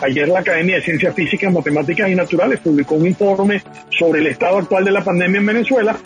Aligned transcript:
Ayer 0.00 0.28
la 0.28 0.40
Academia 0.40 0.76
de 0.76 0.82
Ciencias 0.82 1.14
Físicas, 1.14 1.52
Matemáticas 1.52 2.08
y 2.08 2.14
Naturales 2.14 2.60
publicó 2.60 2.94
un 2.94 3.06
informe 3.06 3.62
sobre 3.90 4.20
el 4.20 4.28
estado 4.28 4.58
actual 4.58 4.84
de 4.84 4.92
la 4.92 5.02
pandemia 5.02 5.40
en 5.40 5.46
Venezuela 5.46 5.96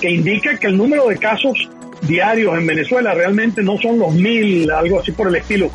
que 0.00 0.10
indica 0.10 0.58
que 0.58 0.66
el 0.66 0.76
número 0.76 1.08
de 1.08 1.16
casos 1.16 1.68
diarios 2.02 2.58
en 2.58 2.66
Venezuela 2.66 3.14
realmente 3.14 3.62
no 3.62 3.78
son 3.78 3.98
los 3.98 4.14
mil, 4.14 4.70
algo 4.70 5.00
así 5.00 5.12
por 5.12 5.28
el 5.28 5.36
estilo, 5.36 5.70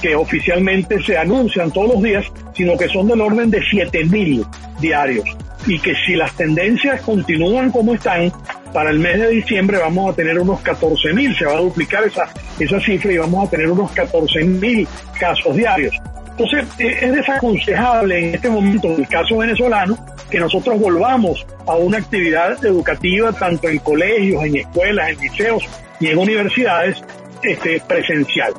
que 0.00 0.14
oficialmente 0.14 1.02
se 1.02 1.16
anuncian 1.16 1.70
todos 1.70 1.94
los 1.94 2.02
días, 2.02 2.24
sino 2.54 2.76
que 2.78 2.88
son 2.88 3.08
del 3.08 3.20
orden 3.20 3.50
de 3.50 3.60
siete 3.70 4.04
mil 4.04 4.44
diarios. 4.80 5.24
Y 5.66 5.78
que 5.80 5.94
si 6.06 6.14
las 6.14 6.34
tendencias 6.36 7.00
continúan 7.02 7.70
como 7.70 7.94
están, 7.94 8.32
para 8.72 8.90
el 8.90 8.98
mes 8.98 9.18
de 9.18 9.28
diciembre 9.30 9.78
vamos 9.78 10.12
a 10.12 10.16
tener 10.16 10.38
unos 10.38 10.60
14 10.60 11.12
mil, 11.12 11.36
se 11.36 11.46
va 11.46 11.54
a 11.54 11.60
duplicar 11.60 12.04
esa, 12.04 12.28
esa 12.58 12.80
cifra 12.80 13.12
y 13.12 13.18
vamos 13.18 13.46
a 13.46 13.50
tener 13.50 13.70
unos 13.70 13.90
14 13.92 14.44
mil 14.44 14.86
casos 15.18 15.56
diarios. 15.56 15.94
Entonces, 16.36 16.66
eh, 16.78 16.98
es 17.00 17.12
desaconsejable 17.12 18.28
en 18.28 18.34
este 18.34 18.50
momento, 18.50 18.88
en 18.88 19.00
el 19.00 19.08
caso 19.08 19.36
venezolano, 19.36 19.96
que 20.28 20.40
nosotros 20.40 20.80
volvamos 20.80 21.46
a 21.66 21.76
una 21.76 21.98
actividad 21.98 22.64
educativa 22.64 23.32
tanto 23.32 23.68
en 23.68 23.78
colegios, 23.78 24.42
en 24.44 24.56
escuelas, 24.56 25.10
en 25.10 25.18
liceos 25.18 25.64
y 26.00 26.08
en 26.08 26.18
universidades 26.18 27.02
este, 27.42 27.80
presencial. 27.86 28.52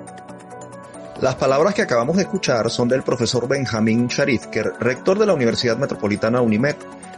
Las 1.22 1.36
palabras 1.36 1.74
que 1.74 1.82
acabamos 1.82 2.16
de 2.16 2.24
escuchar 2.24 2.70
son 2.70 2.88
del 2.88 3.04
profesor 3.04 3.48
Benjamín 3.48 4.08
Sharifker, 4.08 4.74
rector 4.80 5.20
de 5.20 5.26
la 5.26 5.34
Universidad 5.34 5.78
Metropolitana 5.78 6.42
UNIMED, 6.42 6.76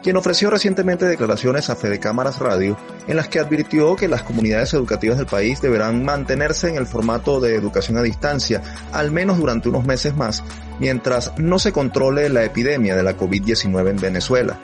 quien 0.07 0.15
ofreció 0.15 0.49
recientemente 0.49 1.05
declaraciones 1.05 1.69
a 1.69 1.75
Fede 1.75 1.99
Cámaras 1.99 2.39
Radio 2.39 2.77
en 3.09 3.17
las 3.17 3.27
que 3.27 3.41
advirtió 3.41 3.97
que 3.97 4.07
las 4.07 4.23
comunidades 4.23 4.73
educativas 4.73 5.17
del 5.17 5.27
país 5.27 5.59
deberán 5.59 6.05
mantenerse 6.05 6.69
en 6.69 6.77
el 6.77 6.87
formato 6.87 7.41
de 7.41 7.55
educación 7.55 7.97
a 7.97 8.01
distancia, 8.01 8.61
al 8.93 9.11
menos 9.11 9.37
durante 9.37 9.67
unos 9.67 9.83
meses 9.83 10.15
más, 10.15 10.45
mientras 10.79 11.37
no 11.37 11.59
se 11.59 11.73
controle 11.73 12.29
la 12.29 12.45
epidemia 12.45 12.95
de 12.95 13.03
la 13.03 13.17
COVID-19 13.17 13.89
en 13.89 13.97
Venezuela. 13.97 14.57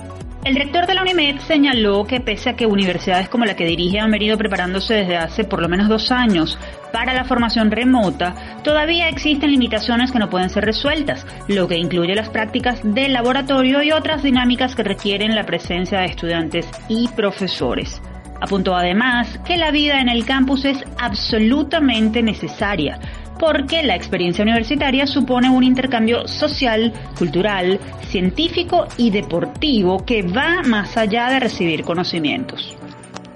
El 0.46 0.56
rector 0.56 0.88
de 0.88 0.94
la 0.94 1.04
UNIMED 1.04 1.40
señaló 1.40 2.04
que 2.04 2.20
pese 2.20 2.50
a 2.50 2.56
que 2.58 2.66
universidades 2.66 3.30
como 3.30 3.46
la 3.46 3.56
que 3.56 3.66
dirige 3.66 4.02
han 4.02 4.12
venido 4.12 4.38
preparándose 4.38 4.94
desde 4.96 5.16
hace 5.16 5.46
por 5.46 5.62
lo 5.62 5.70
menos 5.70 5.88
dos 5.88 6.12
años 6.12 6.60
para 6.92 7.14
la 7.14 7.24
formación 7.24 7.72
remota, 7.72 8.60
todavía 8.62 9.08
existen 9.08 9.52
limitaciones 9.52 10.12
que 10.12 10.20
no 10.20 10.30
pueden 10.30 10.50
ser 10.50 10.66
resueltas, 10.66 11.26
lo 11.48 11.70
que 11.70 11.78
incluye 11.78 12.14
las 12.14 12.30
prácticas 12.30 12.82
de 12.84 13.08
laboratorio 13.08 13.82
y 13.84 13.94
otras 13.94 14.22
dinámicas 14.22 14.76
que 14.76 14.84
requieren 14.84 15.34
la 15.34 15.46
presencia 15.46 16.00
de 16.00 16.08
estudiantes 16.08 16.70
y 16.90 17.08
profesores. 17.08 18.02
Apuntó 18.42 18.76
además 18.76 19.40
que 19.46 19.56
la 19.56 19.72
vida 19.72 20.02
en 20.02 20.10
el 20.10 20.26
campus 20.26 20.66
es 20.66 20.84
absolutamente 21.00 22.22
necesaria, 22.22 23.00
porque 23.44 23.84
la 23.84 23.94
experiencia 23.94 24.42
universitaria 24.42 25.06
supone 25.06 25.50
un 25.50 25.66
intercambio 25.66 26.30
social, 26.30 26.94
cultural, 27.18 27.78
científico 28.08 28.88
y 28.96 29.10
deportivo 29.10 30.06
que 30.06 30.22
va 30.22 30.62
más 30.64 30.96
allá 30.96 31.30
de 31.30 31.42
recibir 31.42 31.84
conocimientos. 31.84 32.78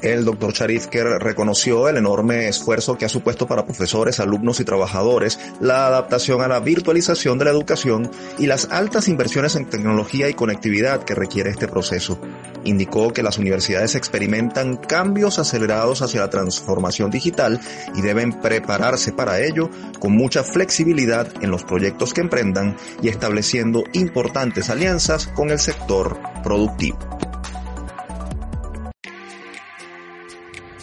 El 0.08 0.23
doctor 0.23 0.53
Charifker 0.53 1.05
reconoció 1.19 1.89
el 1.89 1.97
enorme 1.97 2.47
esfuerzo 2.47 2.97
que 2.97 3.03
ha 3.03 3.09
supuesto 3.09 3.45
para 3.45 3.66
profesores, 3.66 4.22
alumnos 4.22 4.61
y 4.61 4.63
trabajadores 4.63 5.38
la 5.59 5.86
adaptación 5.86 6.41
a 6.41 6.47
la 6.47 6.61
virtualización 6.61 7.38
de 7.38 7.44
la 7.44 7.52
educación 7.52 8.09
y 8.39 8.45
las 8.45 8.69
altas 8.72 9.09
inversiones 9.09 9.58
en 9.58 9.69
tecnología 9.69 10.30
y 10.30 10.33
conectividad 10.33 11.03
que 11.03 11.13
requiere 11.13 11.50
este 11.50 11.67
proceso. 11.67 12.22
Indicó 12.63 13.11
que 13.11 13.22
las 13.22 13.38
universidades 13.38 13.95
experimentan 13.95 14.78
cambios 14.78 15.39
acelerados 15.39 16.02
hacia 16.02 16.22
la 16.22 16.30
transformación 16.30 17.11
digital 17.11 17.59
y 17.94 18.02
deben 18.02 18.39
prepararse 18.39 19.11
para 19.11 19.41
ello 19.41 19.69
con 20.00 20.13
mucha 20.13 20.41
flexibilidad 20.45 21.28
en 21.41 21.52
los 21.52 21.66
proyectos 21.66 22.13
que 22.13 22.22
emprendan 22.22 22.78
y 23.02 23.09
estableciendo 23.09 23.83
importantes 23.91 24.69
alianzas 24.69 25.28
con 25.28 25.50
el 25.50 25.59
sector 25.59 26.17
productivo. 26.44 26.97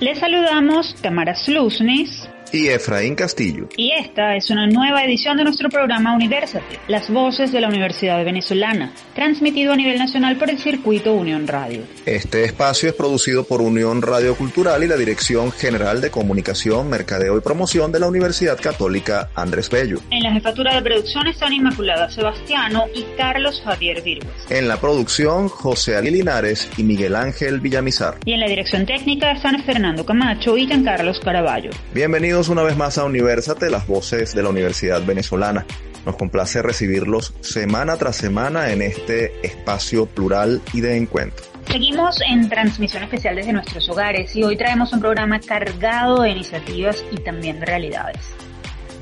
Les 0.01 0.17
saludamos 0.17 0.95
Tamara 1.01 1.35
Slusnis 1.35 2.29
y 2.55 2.69
Efraín 2.69 3.17
Castillo. 3.17 3.67
Y 3.77 3.91
esta 3.91 4.37
es 4.37 4.49
una 4.49 4.69
nueva 4.69 5.05
edición 5.05 5.37
de 5.37 5.43
nuestro 5.43 5.69
programa 5.69 6.15
Universate, 6.15 6.79
las 6.87 7.11
voces 7.11 7.51
de 7.51 7.61
la 7.61 7.67
Universidad 7.67 8.25
Venezolana, 8.25 8.95
transmitido 9.13 9.73
a 9.73 9.77
nivel 9.77 9.99
nacional 9.99 10.37
por 10.37 10.51
el 10.51 10.59
circuito 10.59 11.15
Unión 11.15 11.49
Radio. 11.49 11.83
Este 12.07 12.45
espacio 12.45 12.89
es 12.89 12.95
producido 12.95 13.43
por 13.45 13.61
Unión 13.61 14.03
Radio 14.03 14.37
Cultural 14.37 14.85
y 14.85 14.87
la 14.87 14.97
Dirección 14.97 15.51
General 15.51 16.01
de 16.01 16.13
Comunicación, 16.13 16.89
Mercadeo 16.89 17.37
y 17.37 17.41
Promoción 17.41 17.91
de 17.91 17.99
la 17.99 18.07
Universidad 18.07 18.57
Católica 18.61 19.31
Andrés 19.35 19.69
Bello. 19.69 19.99
En 20.13 20.23
la 20.23 20.33
jefatura 20.33 20.77
de 20.77 20.83
producción 20.83 21.27
están 21.27 21.53
Inmaculada 21.53 22.09
Sebastiano 22.09 22.85
y 22.95 23.05
Carlos 23.17 23.61
Javier 23.65 24.01
Virgües. 24.03 24.33
En 24.49 24.69
la 24.69 24.81
producción, 24.81 25.49
José 25.49 25.97
Ali 25.97 26.13
Linares 26.13 26.71
y 26.77 26.85
Miguel 26.85 27.17
Ángel 27.17 27.59
Villamizar. 27.59 28.19
Y 28.25 28.33
en 28.33 28.41
la 28.41 28.47
dirección 28.47 28.87
técnica 28.87 29.33
están 29.33 29.61
Fernando 29.65 30.07
Camacho 30.07 30.57
y 30.57 30.69
Giancarlos 30.69 31.19
Caraballo. 31.19 31.71
Bienvenidos 31.93 32.44
una 32.49 32.63
vez 32.63 32.77
más 32.77 32.99
a 32.99 33.05
Universate, 33.05 33.71
las 33.71 33.87
voces 33.87 34.35
de 34.35 34.43
la 34.43 34.49
Universidad 34.49 35.05
Venezolana. 35.05 35.67
Nos 36.05 36.17
complace 36.17 36.63
recibirlos 36.63 37.35
semana 37.41 37.97
tras 37.97 38.17
semana 38.17 38.71
en 38.73 38.83
este 38.83 39.33
espacio 39.47 40.07
plural 40.07 40.61
y 40.73 40.81
de 40.81 40.97
encuentro. 40.97 41.45
Seguimos 41.71 42.21
en 42.29 42.49
transmisión 42.49 43.03
especial 43.05 43.37
desde 43.37 43.53
nuestros 43.53 43.89
hogares 43.89 44.35
y 44.37 44.43
hoy 44.43 44.57
traemos 44.57 44.93
un 44.93 45.01
programa 45.01 45.41
cargado 45.41 46.23
de 46.23 46.31
iniciativas 46.31 47.05
y 47.11 47.17
también 47.17 47.61
de 47.61 47.67
realidades. 47.67 48.35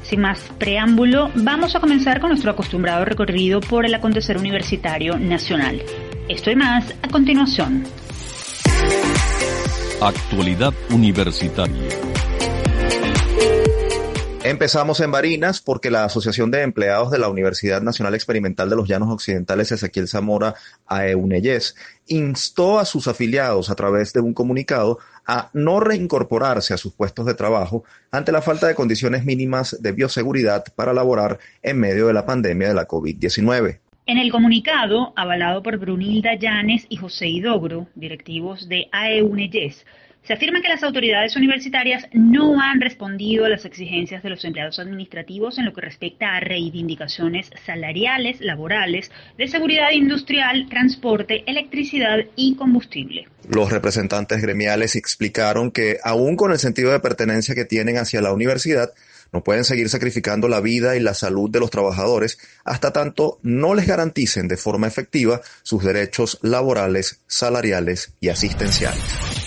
Sin 0.03 0.21
más 0.21 0.41
preámbulo, 0.59 1.31
vamos 1.35 1.75
a 1.75 1.81
comenzar 1.81 2.21
con 2.21 2.31
nuestro 2.31 2.51
acostumbrado 2.51 3.05
recorrido 3.05 3.61
por 3.61 3.87
el 3.87 3.95
acontecer 3.95 4.37
universitario 4.37 5.19
nacional. 5.19 5.83
Esto 6.29 6.51
y 6.51 6.57
más 6.57 6.95
a 7.03 7.09
continuación. 7.09 7.85
Actualidad 10.01 10.75
universitaria. 10.91 11.89
Empezamos 14.53 15.01
en 15.01 15.11
Barinas 15.11 15.63
porque 15.63 15.91
la 15.91 16.05
Asociación 16.05 16.51
de 16.51 16.61
Empleados 16.61 17.11
de 17.11 17.19
la 17.19 17.31
Universidad 17.31 17.81
Nacional 17.81 18.15
Experimental 18.15 18.69
de 18.69 18.77
los 18.77 18.87
Llanos 18.87 19.09
Occidentales, 19.09 19.73
Ezequiel 19.73 20.09
Zamora, 20.09 20.57
AEUNEYES, 20.89 21.75
instó 22.09 22.79
a 22.79 22.85
sus 22.85 23.09
afiliados 23.09 23.71
a 23.71 23.75
través 23.77 24.13
de 24.13 24.21
un 24.21 24.35
comunicado 24.35 24.99
a 25.27 25.49
no 25.55 25.81
reincorporarse 25.81 26.75
a 26.75 26.77
sus 26.77 26.93
puestos 26.93 27.25
de 27.25 27.33
trabajo 27.33 27.85
ante 28.11 28.31
la 28.31 28.43
falta 28.43 28.67
de 28.67 28.75
condiciones 28.75 29.25
mínimas 29.25 29.79
de 29.81 29.93
bioseguridad 29.93 30.65
para 30.77 30.93
laborar 30.93 31.39
en 31.63 31.81
medio 31.81 32.09
de 32.09 32.13
la 32.13 32.27
pandemia 32.27 32.69
de 32.69 32.75
la 32.75 32.87
COVID-19. 32.87 33.79
En 34.05 34.19
el 34.19 34.31
comunicado, 34.31 35.15
avalado 35.17 35.63
por 35.63 35.79
Brunilda 35.79 36.35
Llanes 36.35 36.85
y 36.91 36.97
José 36.97 37.29
Idogro, 37.29 37.87
directivos 37.95 38.69
de 38.69 38.89
AEUNEYES, 38.93 39.87
se 40.25 40.33
afirma 40.33 40.63
que 40.63 40.69
las 40.69 40.83
autoridades 40.85 41.35
universitarias 41.35 42.07
no 42.13 42.61
han 42.61 42.81
respondido 42.81 43.45
a 43.45 43.49
las 43.49 43.65
exigencias 43.65 44.23
de 44.23 44.31
los 44.31 44.45
empleados 44.45 44.79
administrativos 44.79 45.59
en 45.59 45.65
lo 45.65 45.73
que 45.73 45.81
respecta 45.81 46.37
a 46.37 46.41
reivindicaciones 46.41 47.51
salariales, 47.67 48.41
laborales, 48.41 49.11
de 49.37 49.49
seguridad 49.49 49.91
industrial, 49.91 50.69
transporte, 50.69 51.43
electricidad 51.47 52.19
y 52.37 52.55
combustible. 52.55 53.27
Los 53.49 53.73
representantes 53.73 54.41
gremiales 54.41 54.95
explicaron 54.95 55.73
que, 55.73 55.99
aún 56.05 56.37
con 56.37 56.53
el 56.53 56.59
sentido 56.59 56.93
de 56.93 57.01
pertenencia 57.01 57.57
que 57.57 57.65
tienen 57.65 57.99
hacia 57.99 58.21
la 58.21 58.33
universidad, 58.33 58.93
no 59.33 59.43
pueden 59.43 59.65
seguir 59.65 59.89
sacrificando 59.89 60.47
la 60.47 60.61
vida 60.61 60.95
y 60.95 61.01
la 61.01 61.15
salud 61.15 61.51
de 61.51 61.59
los 61.59 61.71
trabajadores 61.71 62.39
hasta 62.65 62.93
tanto 62.93 63.39
no 63.43 63.75
les 63.75 63.87
garanticen 63.87 64.47
de 64.47 64.59
forma 64.59 64.87
efectiva 64.87 65.41
sus 65.63 65.83
derechos 65.83 66.39
laborales, 66.43 67.21
salariales 67.27 68.13
y 68.21 68.29
asistenciales. 68.29 69.42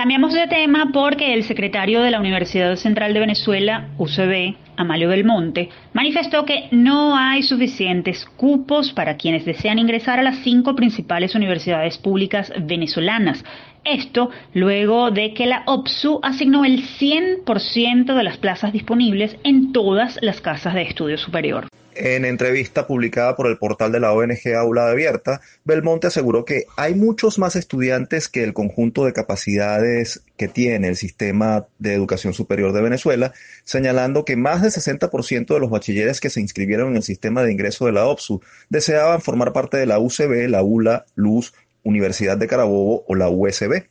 Cambiamos 0.00 0.32
de 0.32 0.46
tema 0.46 0.92
porque 0.94 1.34
el 1.34 1.44
secretario 1.44 2.00
de 2.00 2.10
la 2.10 2.20
Universidad 2.20 2.74
Central 2.76 3.12
de 3.12 3.20
Venezuela, 3.20 3.90
UCB, 3.98 4.56
Amalio 4.78 5.10
Belmonte, 5.10 5.68
manifestó 5.92 6.46
que 6.46 6.68
no 6.70 7.14
hay 7.18 7.42
suficientes 7.42 8.24
cupos 8.24 8.94
para 8.94 9.18
quienes 9.18 9.44
desean 9.44 9.78
ingresar 9.78 10.18
a 10.18 10.22
las 10.22 10.38
cinco 10.38 10.74
principales 10.74 11.34
universidades 11.34 11.98
públicas 11.98 12.50
venezolanas. 12.62 13.44
Esto 13.84 14.30
luego 14.54 15.10
de 15.10 15.34
que 15.34 15.46
la 15.46 15.62
OPSU 15.66 16.20
asignó 16.22 16.64
el 16.64 16.82
100% 16.82 18.14
de 18.14 18.22
las 18.22 18.38
plazas 18.38 18.72
disponibles 18.72 19.36
en 19.44 19.72
todas 19.72 20.18
las 20.20 20.40
casas 20.40 20.74
de 20.74 20.82
estudio 20.82 21.18
superior. 21.18 21.66
En 21.96 22.24
entrevista 22.24 22.86
publicada 22.86 23.34
por 23.34 23.48
el 23.48 23.58
portal 23.58 23.90
de 23.90 24.00
la 24.00 24.12
ONG 24.12 24.54
Aula 24.56 24.88
Abierta, 24.88 25.40
Belmonte 25.64 26.06
aseguró 26.06 26.44
que 26.44 26.64
hay 26.76 26.94
muchos 26.94 27.38
más 27.38 27.56
estudiantes 27.56 28.28
que 28.28 28.44
el 28.44 28.54
conjunto 28.54 29.04
de 29.04 29.12
capacidades 29.12 30.22
que 30.36 30.46
tiene 30.46 30.88
el 30.88 30.96
sistema 30.96 31.66
de 31.78 31.94
educación 31.94 32.32
superior 32.32 32.72
de 32.72 32.80
Venezuela, 32.82 33.32
señalando 33.64 34.24
que 34.24 34.36
más 34.36 34.62
del 34.62 34.70
60% 34.70 35.52
de 35.52 35.60
los 35.60 35.68
bachilleres 35.68 36.20
que 36.20 36.30
se 36.30 36.40
inscribieron 36.40 36.90
en 36.90 36.96
el 36.96 37.02
sistema 37.02 37.42
de 37.42 37.52
ingreso 37.52 37.86
de 37.86 37.92
la 37.92 38.06
OPSU 38.06 38.40
deseaban 38.68 39.20
formar 39.20 39.52
parte 39.52 39.76
de 39.76 39.86
la 39.86 39.98
UCB, 39.98 40.48
la 40.48 40.62
ULA, 40.62 41.04
Luz, 41.16 41.52
Universidad 41.82 42.36
de 42.36 42.46
Carabobo 42.46 43.04
o 43.06 43.14
la 43.14 43.28
USB. 43.28 43.84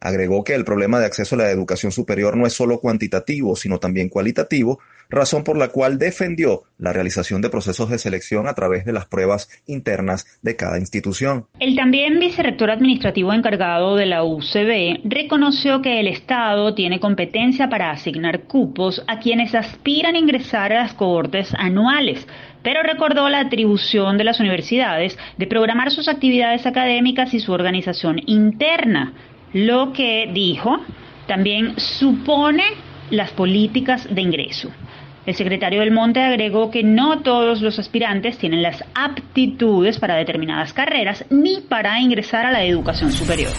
Agregó 0.00 0.44
que 0.44 0.54
el 0.54 0.64
problema 0.64 1.00
de 1.00 1.06
acceso 1.06 1.34
a 1.34 1.38
la 1.38 1.50
educación 1.50 1.90
superior 1.90 2.36
no 2.36 2.46
es 2.46 2.52
solo 2.52 2.78
cuantitativo, 2.78 3.56
sino 3.56 3.78
también 3.78 4.08
cualitativo, 4.08 4.78
razón 5.10 5.42
por 5.42 5.56
la 5.56 5.68
cual 5.68 5.98
defendió 5.98 6.62
la 6.78 6.92
realización 6.92 7.42
de 7.42 7.50
procesos 7.50 7.90
de 7.90 7.98
selección 7.98 8.46
a 8.46 8.54
través 8.54 8.84
de 8.84 8.92
las 8.92 9.06
pruebas 9.06 9.48
internas 9.66 10.38
de 10.42 10.54
cada 10.54 10.78
institución. 10.78 11.46
El 11.58 11.74
también 11.74 12.20
vicerrector 12.20 12.70
administrativo 12.70 13.32
encargado 13.32 13.96
de 13.96 14.06
la 14.06 14.22
UCB 14.22 15.00
reconoció 15.04 15.82
que 15.82 15.98
el 15.98 16.06
Estado 16.06 16.74
tiene 16.74 17.00
competencia 17.00 17.68
para 17.68 17.90
asignar 17.90 18.44
cupos 18.44 19.02
a 19.08 19.18
quienes 19.18 19.54
aspiran 19.54 20.14
a 20.14 20.18
ingresar 20.18 20.72
a 20.72 20.82
las 20.82 20.94
cohortes 20.94 21.52
anuales, 21.54 22.26
pero 22.62 22.82
recordó 22.82 23.28
la 23.28 23.40
atribución 23.40 24.18
de 24.18 24.24
las 24.24 24.40
universidades 24.40 25.18
de 25.36 25.46
programar 25.46 25.90
sus 25.90 26.08
actividades 26.08 26.66
académicas 26.66 27.34
y 27.34 27.40
su 27.40 27.52
organización 27.52 28.20
interna, 28.26 29.12
lo 29.52 29.92
que 29.92 30.30
dijo 30.32 30.80
también 31.26 31.78
supone 31.78 32.64
las 33.10 33.30
políticas 33.30 34.12
de 34.12 34.20
ingreso. 34.20 34.70
El 35.26 35.34
secretario 35.34 35.80
del 35.80 35.90
Monte 35.90 36.22
agregó 36.22 36.70
que 36.70 36.82
no 36.82 37.20
todos 37.20 37.60
los 37.60 37.78
aspirantes 37.78 38.38
tienen 38.38 38.62
las 38.62 38.82
aptitudes 38.94 39.98
para 39.98 40.16
determinadas 40.16 40.72
carreras 40.72 41.24
ni 41.28 41.60
para 41.60 42.00
ingresar 42.00 42.46
a 42.46 42.50
la 42.50 42.64
educación 42.64 43.12
superior. 43.12 43.52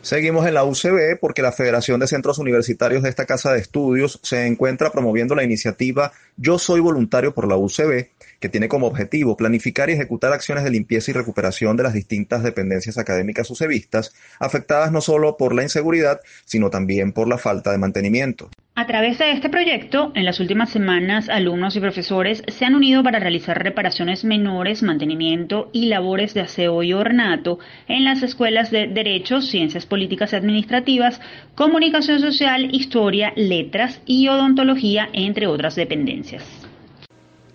Seguimos 0.00 0.46
en 0.46 0.54
la 0.54 0.64
UCB 0.64 1.18
porque 1.20 1.42
la 1.42 1.52
Federación 1.52 1.98
de 1.98 2.06
Centros 2.06 2.38
Universitarios 2.38 3.02
de 3.02 3.08
esta 3.08 3.26
casa 3.26 3.52
de 3.52 3.60
estudios 3.60 4.20
se 4.22 4.46
encuentra 4.46 4.90
promoviendo 4.90 5.34
la 5.34 5.42
iniciativa 5.42 6.12
Yo 6.36 6.58
Soy 6.58 6.80
Voluntario 6.80 7.34
por 7.34 7.48
la 7.48 7.56
UCB, 7.56 8.08
que 8.40 8.48
tiene 8.48 8.68
como 8.68 8.86
objetivo 8.86 9.36
planificar 9.36 9.90
y 9.90 9.94
ejecutar 9.94 10.32
acciones 10.32 10.64
de 10.64 10.70
limpieza 10.70 11.10
y 11.10 11.14
recuperación 11.14 11.76
de 11.76 11.82
las 11.82 11.94
distintas 11.94 12.42
dependencias 12.42 12.98
académicas 12.98 13.50
ucevistas, 13.50 14.14
afectadas 14.38 14.92
no 14.92 15.00
solo 15.00 15.36
por 15.36 15.54
la 15.54 15.62
inseguridad, 15.62 16.20
sino 16.44 16.70
también 16.70 17.12
por 17.12 17.28
la 17.28 17.38
falta 17.38 17.72
de 17.72 17.78
mantenimiento. 17.78 18.50
A 18.78 18.86
través 18.86 19.18
de 19.18 19.32
este 19.32 19.48
proyecto, 19.48 20.12
en 20.14 20.24
las 20.24 20.38
últimas 20.38 20.70
semanas, 20.70 21.28
alumnos 21.28 21.74
y 21.74 21.80
profesores 21.80 22.44
se 22.46 22.64
han 22.64 22.76
unido 22.76 23.02
para 23.02 23.18
realizar 23.18 23.60
reparaciones 23.60 24.24
menores, 24.24 24.84
mantenimiento 24.84 25.68
y 25.72 25.86
labores 25.86 26.32
de 26.32 26.42
aseo 26.42 26.84
y 26.84 26.92
ornato 26.92 27.58
en 27.88 28.04
las 28.04 28.22
escuelas 28.22 28.70
de 28.70 28.86
Derecho, 28.86 29.40
Ciencias 29.40 29.84
Políticas 29.84 30.32
y 30.32 30.36
Administrativas, 30.36 31.20
Comunicación 31.56 32.20
Social, 32.20 32.72
Historia, 32.72 33.32
Letras 33.34 34.00
y 34.06 34.28
Odontología, 34.28 35.08
entre 35.12 35.48
otras 35.48 35.74
dependencias. 35.74 36.44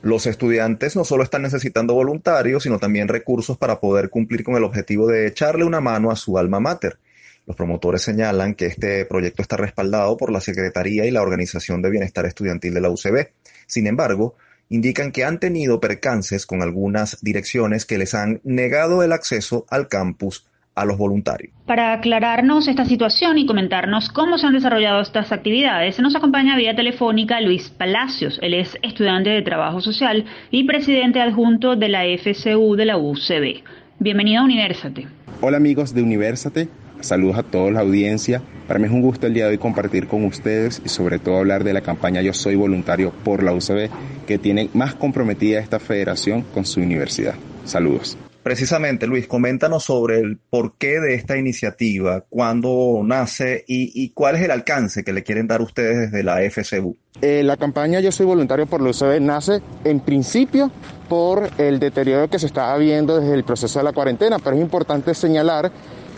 Los 0.03 0.27
estudiantes 0.27 0.97
no 0.97 1.05
solo 1.05 1.23
están 1.23 1.43
necesitando 1.43 1.93
voluntarios, 1.93 2.63
sino 2.63 2.77
también 2.77 3.07
recursos 3.07 3.57
para 3.57 3.79
poder 3.79 4.09
cumplir 4.09 4.43
con 4.43 4.57
el 4.57 4.65
objetivo 4.65 5.07
de 5.07 5.27
echarle 5.27 5.63
una 5.63 5.79
mano 5.79 6.11
a 6.11 6.17
su 6.17 6.37
alma 6.37 6.59
mater. 6.59 6.99
Los 7.45 7.55
promotores 7.55 8.01
señalan 8.01 8.53
que 8.53 8.65
este 8.65 9.05
proyecto 9.05 9.41
está 9.41 9.55
respaldado 9.55 10.17
por 10.17 10.29
la 10.29 10.41
Secretaría 10.41 11.05
y 11.05 11.11
la 11.11 11.21
Organización 11.21 11.81
de 11.81 11.89
Bienestar 11.89 12.25
Estudiantil 12.25 12.73
de 12.73 12.81
la 12.81 12.89
UCB. 12.89 13.29
Sin 13.65 13.87
embargo, 13.87 14.35
indican 14.67 15.13
que 15.13 15.23
han 15.23 15.39
tenido 15.39 15.79
percances 15.79 16.45
con 16.45 16.61
algunas 16.61 17.19
direcciones 17.21 17.85
que 17.85 17.97
les 17.97 18.13
han 18.13 18.41
negado 18.43 19.03
el 19.03 19.13
acceso 19.13 19.65
al 19.69 19.87
campus 19.87 20.45
a 20.75 20.85
los 20.85 20.97
voluntarios. 20.97 21.53
Para 21.65 21.93
aclararnos 21.93 22.67
esta 22.67 22.85
situación 22.85 23.37
y 23.37 23.45
comentarnos 23.45 24.09
cómo 24.09 24.37
se 24.37 24.47
han 24.47 24.53
desarrollado 24.53 25.01
estas 25.01 25.31
actividades, 25.31 25.95
se 25.95 26.01
nos 26.01 26.15
acompaña 26.15 26.57
vía 26.57 26.75
telefónica 26.75 27.39
Luis 27.41 27.69
Palacios. 27.69 28.39
Él 28.41 28.53
es 28.53 28.77
estudiante 28.81 29.29
de 29.29 29.41
Trabajo 29.41 29.81
Social 29.81 30.25
y 30.51 30.65
presidente 30.65 31.21
adjunto 31.21 31.75
de 31.75 31.89
la 31.89 32.03
FCU 32.03 32.75
de 32.75 32.85
la 32.85 32.97
UCB. 32.97 33.63
Bienvenido 33.99 34.41
a 34.41 34.45
Universate. 34.45 35.07
Hola 35.41 35.57
amigos 35.57 35.93
de 35.93 36.01
Universate, 36.01 36.69
Saludos 37.03 37.37
a 37.37 37.43
toda 37.43 37.69
la 37.69 37.81
audiencia. 37.81 38.41
Para 38.65 38.79
mí 38.79 38.85
es 38.85 38.91
un 38.91 39.01
gusto 39.01 39.27
el 39.27 39.33
día 39.33 39.43
de 39.43 39.51
hoy 39.51 39.57
compartir 39.57 40.07
con 40.07 40.23
ustedes 40.23 40.81
y 40.85 40.89
sobre 40.89 41.19
todo 41.19 41.37
hablar 41.37 41.65
de 41.65 41.73
la 41.73 41.81
campaña 41.81 42.21
Yo 42.21 42.33
Soy 42.33 42.55
Voluntario 42.55 43.11
por 43.25 43.43
la 43.43 43.51
UCB, 43.51 43.89
que 44.25 44.37
tiene 44.37 44.69
más 44.73 44.95
comprometida 44.95 45.59
esta 45.59 45.79
federación 45.79 46.43
con 46.53 46.63
su 46.63 46.79
universidad. 46.79 47.35
Saludos. 47.65 48.17
Precisamente, 48.43 49.07
Luis, 49.07 49.25
coméntanos 49.25 49.85
sobre 49.85 50.19
el 50.19 50.37
porqué 50.37 50.99
de 50.99 51.15
esta 51.15 51.37
iniciativa, 51.37 52.25
cuándo 52.29 52.99
nace 53.01 53.63
y, 53.65 54.09
cuál 54.09 54.35
es 54.35 54.41
el 54.41 54.51
alcance 54.51 55.05
que 55.05 55.13
le 55.13 55.23
quieren 55.23 55.47
dar 55.47 55.61
ustedes 55.61 56.11
desde 56.11 56.23
la 56.23 56.41
FCU. 56.41 56.97
Eh, 57.21 57.41
la 57.41 57.55
campaña 57.55 58.01
Yo 58.01 58.11
Soy 58.11 58.25
Voluntario 58.25 58.65
por 58.65 58.81
la 58.81 58.89
UCB 58.89 59.21
nace 59.21 59.61
en 59.85 60.01
principio 60.01 60.71
por 61.07 61.49
el 61.57 61.79
deterioro 61.79 62.29
que 62.29 62.37
se 62.37 62.47
estaba 62.47 62.77
viendo 62.77 63.17
desde 63.17 63.33
el 63.33 63.45
proceso 63.45 63.79
de 63.79 63.85
la 63.85 63.93
cuarentena, 63.93 64.39
pero 64.39 64.57
es 64.57 64.61
importante 64.61 65.13
señalar 65.13 65.71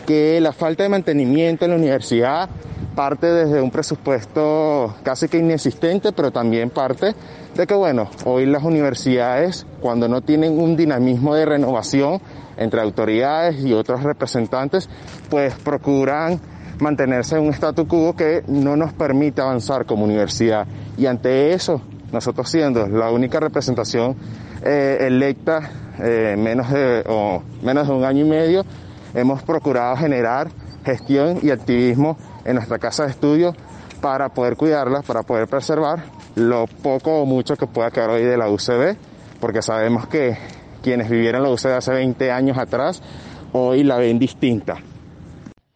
que 0.06 0.40
la 0.42 0.54
falta 0.54 0.84
de 0.84 0.90
mantenimiento 0.90 1.66
en 1.66 1.72
la 1.72 1.78
universidad 1.78 2.50
parte 2.96 3.28
desde 3.28 3.62
un 3.62 3.70
presupuesto 3.72 4.96
casi 5.04 5.28
que 5.28 5.38
inexistente, 5.38 6.14
pero 6.14 6.32
también 6.32 6.70
parte 6.70 7.14
de 7.56 7.68
que, 7.68 7.74
bueno, 7.74 8.10
hoy 8.24 8.46
las 8.46 8.64
universidades, 8.64 9.66
cuando 9.82 10.08
no 10.08 10.22
tienen 10.22 10.58
un 10.58 10.76
dinamismo 10.76 11.36
de 11.36 11.46
renovación 11.46 12.22
entre 12.58 12.82
autoridades 12.82 13.64
y 13.64 13.74
otros 13.74 14.04
representantes, 14.04 14.90
pues 15.30 15.54
procuran 15.56 16.40
mantenerse 16.80 17.36
en 17.38 17.44
un 17.44 17.54
statu 17.54 17.88
quo 17.88 18.16
que 18.16 18.44
no 18.48 18.76
nos 18.76 18.94
permite 18.94 19.42
avanzar 19.42 19.86
como 19.86 20.06
universidad. 20.06 20.66
Y 20.98 21.06
ante 21.06 21.54
eso, 21.54 21.82
nosotros 22.12 22.50
siendo 22.50 22.88
la 22.88 23.12
única 23.12 23.40
representación 23.40 24.16
eh, 24.64 24.98
electa 25.02 25.70
eh, 26.00 26.36
menos, 26.38 26.72
de, 26.72 27.04
o 27.08 27.44
menos 27.62 27.88
de 27.88 27.94
un 27.94 28.04
año 28.04 28.26
y 28.26 28.30
medio, 28.30 28.66
hemos 29.16 29.42
procurado 29.44 29.96
generar 29.98 30.50
gestión 30.86 31.40
y 31.42 31.50
activismo 31.50 32.18
en 32.44 32.56
nuestra 32.56 32.78
casa 32.78 33.06
de 33.06 33.12
estudio 33.12 33.56
para 34.02 34.30
poder 34.30 34.56
cuidarla, 34.56 35.02
para 35.02 35.24
poder 35.24 35.48
preservar 35.48 36.04
lo 36.36 36.68
poco 36.68 37.22
o 37.22 37.26
mucho 37.26 37.56
que 37.56 37.66
pueda 37.66 37.90
quedar 37.90 38.12
hoy 38.12 38.24
de 38.24 38.38
la 38.38 38.50
UCB, 38.50 38.96
porque 39.40 39.62
sabemos 39.62 40.08
que 40.08 40.38
quienes 40.84 41.10
vivieron 41.10 41.42
la 41.42 41.50
UCB 41.50 41.78
hace 41.78 41.94
20 41.94 42.32
años 42.32 42.58
atrás, 42.58 43.02
hoy 43.54 43.84
la 43.84 43.98
ven 43.98 44.20
distinta. 44.20 44.78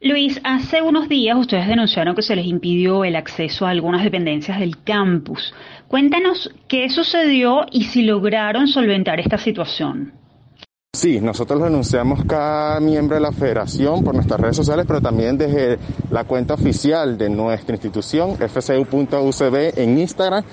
Luis, 0.01 0.39
hace 0.45 0.81
unos 0.81 1.09
días 1.09 1.37
ustedes 1.37 1.67
denunciaron 1.67 2.15
que 2.15 2.21
se 2.21 2.35
les 2.35 2.45
impidió 2.45 3.03
el 3.03 3.15
acceso 3.15 3.65
a 3.65 3.71
algunas 3.71 4.03
dependencias 4.03 4.59
del 4.59 4.81
campus. 4.83 5.53
Cuéntanos 5.89 6.53
qué 6.67 6.89
sucedió 6.89 7.65
y 7.71 7.85
si 7.85 8.03
lograron 8.03 8.67
solventar 8.67 9.19
esta 9.19 9.37
situación. 9.37 10.13
Sí, 10.93 11.21
nosotros 11.21 11.59
lo 11.59 11.67
anunciamos 11.67 12.25
cada 12.25 12.79
miembro 12.79 13.13
de 13.13 13.21
la 13.21 13.31
federación 13.31 14.03
por 14.03 14.15
nuestras 14.15 14.39
redes 14.39 14.55
sociales, 14.55 14.85
pero 14.87 14.99
también 14.99 15.37
desde 15.37 15.77
la 16.09 16.23
cuenta 16.23 16.55
oficial 16.55 17.15
de 17.15 17.29
nuestra 17.29 17.75
institución, 17.75 18.35
fcu.ucb 18.37 19.79
en 19.79 19.99
Instagram. 19.99 20.43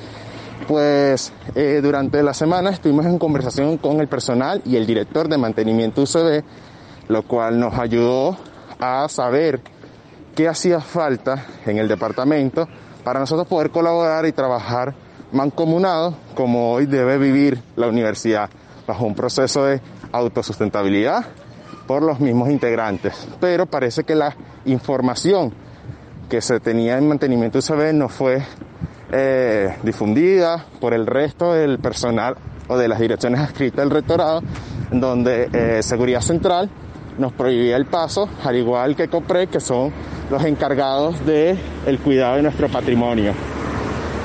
Pues 0.68 1.32
eh, 1.54 1.80
durante 1.82 2.22
la 2.22 2.34
semana 2.34 2.68
estuvimos 2.68 3.06
en 3.06 3.18
conversación 3.18 3.78
con 3.78 3.98
el 4.00 4.08
personal 4.08 4.60
y 4.66 4.76
el 4.76 4.86
director 4.86 5.26
de 5.26 5.38
mantenimiento 5.38 6.02
UCB, 6.02 6.44
lo 7.08 7.22
cual 7.22 7.58
nos 7.58 7.72
ayudó 7.78 8.36
a 8.78 9.08
saber 9.08 9.62
qué 10.34 10.48
hacía 10.48 10.80
falta 10.80 11.46
en 11.64 11.78
el 11.78 11.88
departamento 11.88 12.68
para 13.04 13.20
nosotros 13.20 13.48
poder 13.48 13.70
colaborar 13.70 14.26
y 14.26 14.32
trabajar 14.32 14.94
mancomunado 15.32 16.14
como 16.34 16.74
hoy 16.74 16.84
debe 16.84 17.16
vivir 17.16 17.58
la 17.74 17.88
universidad 17.88 18.50
bajo 18.86 19.04
un 19.04 19.14
proceso 19.14 19.64
de 19.64 19.80
autosustentabilidad 20.16 21.24
por 21.86 22.02
los 22.02 22.20
mismos 22.20 22.50
integrantes. 22.50 23.28
Pero 23.40 23.66
parece 23.66 24.04
que 24.04 24.14
la 24.14 24.34
información 24.64 25.52
que 26.28 26.40
se 26.40 26.58
tenía 26.60 26.98
en 26.98 27.08
mantenimiento 27.08 27.58
UCB 27.58 27.92
no 27.92 28.08
fue 28.08 28.42
eh, 29.12 29.76
difundida 29.82 30.66
por 30.80 30.92
el 30.92 31.06
resto 31.06 31.52
del 31.52 31.78
personal 31.78 32.36
o 32.68 32.76
de 32.76 32.88
las 32.88 32.98
direcciones 32.98 33.40
adscritas 33.40 33.78
del 33.78 33.90
rectorado, 33.90 34.42
donde 34.90 35.48
eh, 35.52 35.82
Seguridad 35.82 36.20
Central 36.20 36.68
nos 37.16 37.32
prohibía 37.32 37.76
el 37.76 37.86
paso, 37.86 38.28
al 38.44 38.56
igual 38.56 38.96
que 38.96 39.08
COPRE, 39.08 39.46
que 39.46 39.60
son 39.60 39.92
los 40.30 40.44
encargados 40.44 41.24
del 41.24 41.58
el 41.86 41.98
cuidado 42.00 42.36
de 42.36 42.42
nuestro 42.42 42.68
patrimonio. 42.68 43.32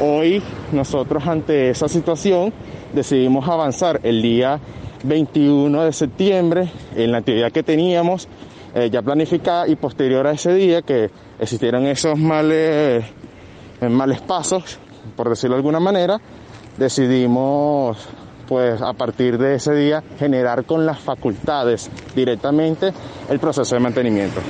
Hoy 0.01 0.41
nosotros 0.71 1.25
ante 1.27 1.69
esa 1.69 1.87
situación 1.87 2.51
decidimos 2.91 3.47
avanzar 3.47 3.99
el 4.03 4.21
día 4.21 4.59
21 5.03 5.83
de 5.83 5.93
septiembre 5.93 6.71
en 6.95 7.11
la 7.11 7.19
actividad 7.19 7.51
que 7.51 7.63
teníamos 7.63 8.27
eh, 8.73 8.89
ya 8.89 9.01
planificada 9.01 9.67
y 9.67 9.75
posterior 9.75 10.25
a 10.27 10.31
ese 10.31 10.53
día 10.53 10.81
que 10.81 11.09
existieron 11.39 11.85
esos 11.87 12.17
males, 12.17 13.03
eh, 13.81 13.89
males 13.89 14.21
pasos, 14.21 14.79
por 15.15 15.29
decirlo 15.29 15.55
de 15.55 15.59
alguna 15.59 15.79
manera, 15.79 16.19
decidimos 16.77 17.97
pues 18.47 18.81
a 18.81 18.93
partir 18.93 19.37
de 19.37 19.55
ese 19.55 19.73
día 19.73 20.03
generar 20.19 20.65
con 20.65 20.85
las 20.85 20.99
facultades 20.99 21.89
directamente 22.13 22.91
el 23.29 23.39
proceso 23.39 23.75
de 23.75 23.81
mantenimiento. 23.81 24.41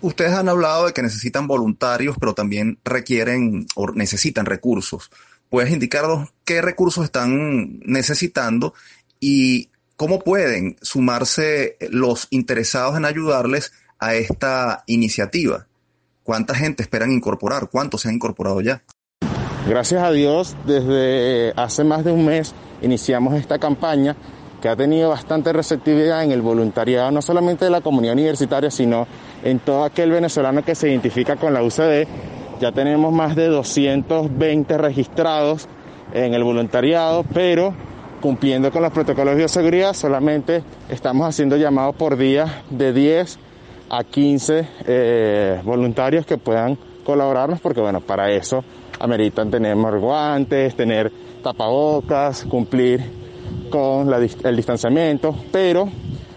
Ustedes 0.00 0.32
han 0.32 0.48
hablado 0.48 0.86
de 0.86 0.92
que 0.92 1.02
necesitan 1.02 1.46
voluntarios, 1.46 2.16
pero 2.18 2.34
también 2.34 2.78
requieren 2.84 3.66
o 3.74 3.90
necesitan 3.92 4.46
recursos. 4.46 5.10
¿Puedes 5.48 5.72
indicarnos 5.72 6.30
qué 6.44 6.62
recursos 6.62 7.04
están 7.04 7.80
necesitando 7.80 8.74
y 9.20 9.71
¿Cómo 10.02 10.18
pueden 10.18 10.74
sumarse 10.82 11.76
los 11.92 12.26
interesados 12.30 12.96
en 12.96 13.04
ayudarles 13.04 13.72
a 14.00 14.16
esta 14.16 14.82
iniciativa? 14.88 15.68
¿Cuánta 16.24 16.56
gente 16.56 16.82
esperan 16.82 17.12
incorporar? 17.12 17.68
¿Cuántos 17.70 18.00
se 18.00 18.08
han 18.08 18.16
incorporado 18.16 18.60
ya? 18.60 18.82
Gracias 19.68 20.02
a 20.02 20.10
Dios, 20.10 20.56
desde 20.66 21.52
hace 21.54 21.84
más 21.84 22.04
de 22.04 22.10
un 22.10 22.26
mes 22.26 22.52
iniciamos 22.82 23.34
esta 23.34 23.60
campaña 23.60 24.16
que 24.60 24.68
ha 24.68 24.74
tenido 24.74 25.08
bastante 25.08 25.52
receptividad 25.52 26.24
en 26.24 26.32
el 26.32 26.42
voluntariado, 26.42 27.12
no 27.12 27.22
solamente 27.22 27.66
de 27.66 27.70
la 27.70 27.80
comunidad 27.80 28.14
universitaria, 28.14 28.72
sino 28.72 29.06
en 29.44 29.60
todo 29.60 29.84
aquel 29.84 30.10
venezolano 30.10 30.64
que 30.64 30.74
se 30.74 30.88
identifica 30.88 31.36
con 31.36 31.54
la 31.54 31.62
UCD. 31.62 32.08
Ya 32.60 32.72
tenemos 32.72 33.12
más 33.12 33.36
de 33.36 33.46
220 33.46 34.78
registrados 34.78 35.68
en 36.12 36.34
el 36.34 36.42
voluntariado, 36.42 37.24
pero 37.32 37.72
cumpliendo 38.22 38.70
con 38.70 38.82
los 38.82 38.92
protocolos 38.92 39.34
de 39.34 39.38
bioseguridad, 39.38 39.92
solamente 39.92 40.62
estamos 40.88 41.28
haciendo 41.28 41.56
llamados 41.56 41.96
por 41.96 42.16
día 42.16 42.62
de 42.70 42.92
10 42.92 43.38
a 43.90 44.04
15 44.04 44.68
eh, 44.86 45.60
voluntarios 45.64 46.24
que 46.24 46.38
puedan 46.38 46.78
colaborarnos, 47.04 47.60
porque 47.60 47.80
bueno, 47.80 48.00
para 48.00 48.30
eso 48.30 48.64
ameritan 49.00 49.50
tener 49.50 49.76
guantes, 49.76 50.76
tener 50.76 51.12
tapabocas, 51.42 52.44
cumplir 52.44 53.02
con 53.70 54.08
el 54.44 54.56
distanciamiento, 54.56 55.34
pero 55.50 55.88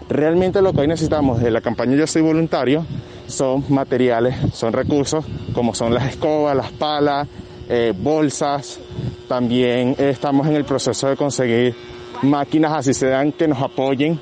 realmente 0.08 0.60
lo 0.60 0.72
que 0.72 0.80
hoy 0.80 0.88
necesitamos 0.88 1.40
de 1.40 1.52
la 1.52 1.60
campaña 1.60 1.96
Yo 1.96 2.06
Soy 2.08 2.22
Voluntario 2.22 2.84
son 3.28 3.64
materiales, 3.68 4.34
son 4.52 4.72
recursos 4.72 5.24
como 5.54 5.72
son 5.72 5.94
las 5.94 6.08
escobas, 6.08 6.56
las 6.56 6.72
palas, 6.72 7.28
eh, 7.68 7.92
bolsas. 7.96 8.80
También 9.28 9.96
estamos 9.98 10.46
en 10.46 10.54
el 10.54 10.64
proceso 10.64 11.08
de 11.08 11.16
conseguir 11.16 11.74
máquinas, 12.22 12.72
así 12.72 12.94
se 12.94 13.08
dan, 13.08 13.32
que 13.32 13.48
nos 13.48 13.60
apoyen, 13.60 14.20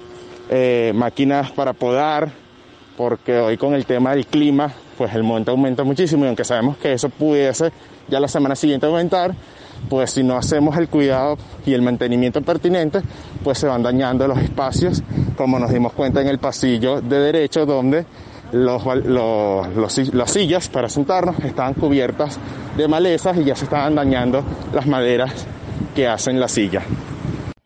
eh, 0.48 0.92
máquinas 0.94 1.50
para 1.52 1.74
podar, 1.74 2.32
porque 2.96 3.38
hoy 3.38 3.56
con 3.58 3.74
el 3.74 3.84
tema 3.84 4.14
del 4.14 4.26
clima, 4.26 4.72
pues 4.96 5.14
el 5.14 5.22
monte 5.22 5.50
aumenta 5.50 5.84
muchísimo 5.84 6.24
y 6.24 6.28
aunque 6.28 6.44
sabemos 6.44 6.78
que 6.78 6.92
eso 6.92 7.08
pudiese 7.10 7.70
ya 8.08 8.18
la 8.18 8.28
semana 8.28 8.56
siguiente 8.56 8.86
aumentar, 8.86 9.34
pues 9.88 10.12
si 10.12 10.22
no 10.22 10.36
hacemos 10.36 10.76
el 10.78 10.88
cuidado 10.88 11.36
y 11.66 11.74
el 11.74 11.82
mantenimiento 11.82 12.40
pertinente, 12.42 13.00
pues 13.42 13.58
se 13.58 13.66
van 13.66 13.82
dañando 13.82 14.26
los 14.26 14.38
espacios, 14.38 15.02
como 15.36 15.58
nos 15.58 15.70
dimos 15.70 15.92
cuenta 15.92 16.22
en 16.22 16.28
el 16.28 16.38
pasillo 16.38 17.00
de 17.00 17.18
derecho, 17.18 17.66
donde 17.66 18.06
los, 18.54 20.14
las 20.14 20.30
sillas 20.30 20.68
para 20.68 20.88
sentarnos 20.88 21.38
estaban 21.40 21.74
cubiertas 21.74 22.38
de 22.76 22.88
malezas 22.88 23.36
y 23.38 23.44
ya 23.44 23.56
se 23.56 23.64
estaban 23.64 23.94
dañando 23.94 24.44
las 24.72 24.86
maderas 24.86 25.46
que 25.94 26.06
hacen 26.06 26.40
la 26.40 26.48
silla. 26.48 26.82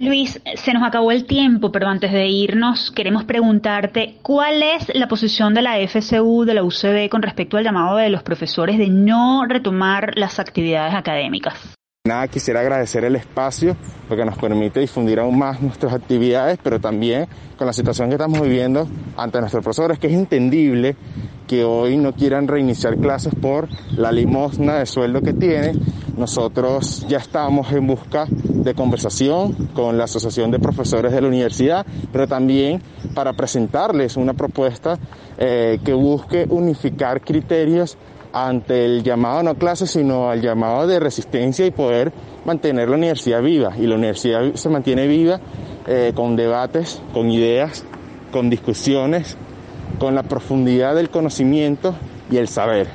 Luis, 0.00 0.40
se 0.54 0.72
nos 0.72 0.84
acabó 0.84 1.10
el 1.10 1.24
tiempo, 1.24 1.72
pero 1.72 1.88
antes 1.88 2.12
de 2.12 2.28
irnos 2.28 2.92
queremos 2.92 3.24
preguntarte 3.24 4.14
cuál 4.22 4.62
es 4.62 4.94
la 4.94 5.08
posición 5.08 5.54
de 5.54 5.62
la 5.62 5.76
FCU, 5.88 6.44
de 6.44 6.54
la 6.54 6.62
UCB, 6.62 7.08
con 7.10 7.20
respecto 7.20 7.56
al 7.56 7.64
llamado 7.64 7.96
de 7.96 8.08
los 8.08 8.22
profesores 8.22 8.78
de 8.78 8.88
no 8.88 9.44
retomar 9.46 10.12
las 10.16 10.38
actividades 10.38 10.94
académicas. 10.94 11.77
Nada, 12.08 12.26
quisiera 12.26 12.60
agradecer 12.60 13.04
el 13.04 13.16
espacio 13.16 13.76
porque 14.08 14.24
nos 14.24 14.38
permite 14.38 14.80
difundir 14.80 15.20
aún 15.20 15.38
más 15.38 15.60
nuestras 15.60 15.92
actividades, 15.92 16.58
pero 16.62 16.80
también 16.80 17.28
con 17.58 17.66
la 17.66 17.74
situación 17.74 18.08
que 18.08 18.14
estamos 18.14 18.40
viviendo 18.40 18.88
ante 19.14 19.38
nuestros 19.40 19.62
profesores, 19.62 19.98
que 19.98 20.06
es 20.06 20.14
entendible 20.14 20.96
que 21.46 21.64
hoy 21.64 21.98
no 21.98 22.14
quieran 22.14 22.48
reiniciar 22.48 22.96
clases 22.96 23.34
por 23.34 23.68
la 23.94 24.10
limosna 24.10 24.78
de 24.78 24.86
sueldo 24.86 25.20
que 25.20 25.34
tienen. 25.34 25.82
Nosotros 26.16 27.04
ya 27.10 27.18
estamos 27.18 27.70
en 27.72 27.86
busca 27.86 28.24
de 28.30 28.72
conversación 28.72 29.68
con 29.74 29.98
la 29.98 30.04
Asociación 30.04 30.50
de 30.50 30.60
Profesores 30.60 31.12
de 31.12 31.20
la 31.20 31.28
Universidad, 31.28 31.84
pero 32.10 32.26
también 32.26 32.80
para 33.14 33.34
presentarles 33.34 34.16
una 34.16 34.32
propuesta 34.32 34.98
eh, 35.36 35.78
que 35.84 35.92
busque 35.92 36.46
unificar 36.48 37.20
criterios 37.20 37.98
ante 38.32 38.84
el 38.84 39.02
llamado 39.02 39.42
no 39.42 39.54
clase, 39.54 39.86
sino 39.86 40.30
al 40.30 40.40
llamado 40.40 40.86
de 40.86 41.00
resistencia 41.00 41.66
y 41.66 41.70
poder 41.70 42.12
mantener 42.44 42.88
la 42.88 42.96
universidad 42.96 43.42
viva. 43.42 43.72
Y 43.76 43.86
la 43.86 43.94
universidad 43.94 44.54
se 44.54 44.68
mantiene 44.68 45.06
viva 45.06 45.40
eh, 45.86 46.12
con 46.14 46.36
debates, 46.36 47.00
con 47.12 47.30
ideas, 47.30 47.84
con 48.32 48.50
discusiones, 48.50 49.36
con 49.98 50.14
la 50.14 50.22
profundidad 50.22 50.94
del 50.94 51.10
conocimiento 51.10 51.94
y 52.30 52.36
el 52.36 52.48
saber. 52.48 52.88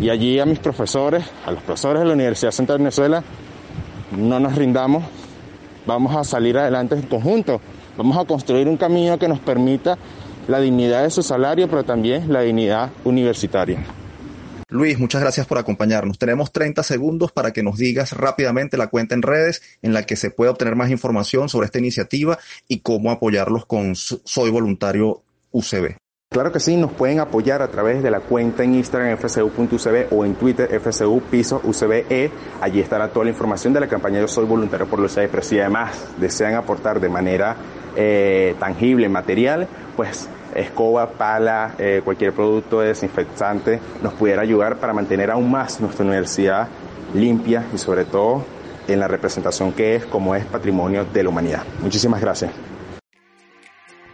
Y 0.00 0.08
allí 0.08 0.38
a 0.38 0.46
mis 0.46 0.58
profesores, 0.58 1.24
a 1.44 1.50
los 1.50 1.62
profesores 1.62 2.00
de 2.00 2.06
la 2.06 2.14
Universidad 2.14 2.52
Central 2.52 2.78
de 2.78 2.84
Venezuela, 2.84 3.22
no 4.16 4.40
nos 4.40 4.54
rindamos, 4.56 5.04
vamos 5.86 6.16
a 6.16 6.24
salir 6.24 6.56
adelante 6.56 6.94
en 6.94 7.02
conjunto, 7.02 7.60
vamos 7.96 8.16
a 8.16 8.24
construir 8.24 8.66
un 8.68 8.76
camino 8.76 9.18
que 9.18 9.28
nos 9.28 9.40
permita 9.40 9.98
la 10.48 10.58
dignidad 10.58 11.02
de 11.02 11.10
su 11.10 11.22
salario, 11.22 11.68
pero 11.68 11.84
también 11.84 12.32
la 12.32 12.40
dignidad 12.40 12.90
universitaria. 13.04 13.84
Luis, 14.70 15.00
muchas 15.00 15.20
gracias 15.20 15.48
por 15.48 15.58
acompañarnos. 15.58 16.16
Tenemos 16.16 16.52
30 16.52 16.84
segundos 16.84 17.32
para 17.32 17.52
que 17.52 17.64
nos 17.64 17.76
digas 17.76 18.12
rápidamente 18.12 18.76
la 18.76 18.86
cuenta 18.86 19.16
en 19.16 19.22
redes 19.22 19.62
en 19.82 19.92
la 19.92 20.04
que 20.04 20.14
se 20.14 20.30
puede 20.30 20.52
obtener 20.52 20.76
más 20.76 20.90
información 20.90 21.48
sobre 21.48 21.66
esta 21.66 21.80
iniciativa 21.80 22.38
y 22.68 22.78
cómo 22.78 23.10
apoyarlos 23.10 23.66
con 23.66 23.96
Soy 23.96 24.50
Voluntario 24.50 25.22
UCB. 25.50 25.96
Claro 26.32 26.52
que 26.52 26.60
sí, 26.60 26.76
nos 26.76 26.92
pueden 26.92 27.18
apoyar 27.18 27.60
a 27.60 27.66
través 27.66 28.04
de 28.04 28.12
la 28.12 28.20
cuenta 28.20 28.62
en 28.62 28.76
Instagram 28.76 29.18
fcu.ucb 29.18 30.12
o 30.12 30.24
en 30.24 30.36
Twitter 30.36 30.80
fcu 30.80 31.20
piso 31.22 31.60
UCBE. 31.64 32.30
Allí 32.60 32.78
estará 32.78 33.08
toda 33.08 33.24
la 33.24 33.32
información 33.32 33.72
de 33.72 33.80
la 33.80 33.88
campaña 33.88 34.20
Yo 34.20 34.28
Soy 34.28 34.44
Voluntario 34.44 34.86
por 34.86 35.00
los 35.00 35.12
pero 35.12 35.42
si 35.42 35.58
además 35.58 36.06
desean 36.20 36.54
aportar 36.54 37.00
de 37.00 37.08
manera 37.08 37.56
eh, 37.96 38.54
tangible, 38.60 39.08
material, 39.08 39.66
pues 39.96 40.28
escoba, 40.54 41.10
pala, 41.10 41.74
eh, 41.78 42.00
cualquier 42.04 42.32
producto 42.32 42.80
desinfectante 42.80 43.80
nos 44.02 44.14
pudiera 44.14 44.42
ayudar 44.42 44.76
para 44.76 44.92
mantener 44.92 45.30
aún 45.30 45.50
más 45.50 45.80
nuestra 45.80 46.04
universidad 46.04 46.68
limpia 47.14 47.64
y 47.74 47.78
sobre 47.78 48.04
todo 48.04 48.44
en 48.88 49.00
la 49.00 49.08
representación 49.08 49.72
que 49.72 49.96
es 49.96 50.06
como 50.06 50.34
es 50.34 50.44
patrimonio 50.44 51.04
de 51.04 51.22
la 51.22 51.28
humanidad. 51.28 51.62
Muchísimas 51.80 52.20
gracias. 52.20 52.69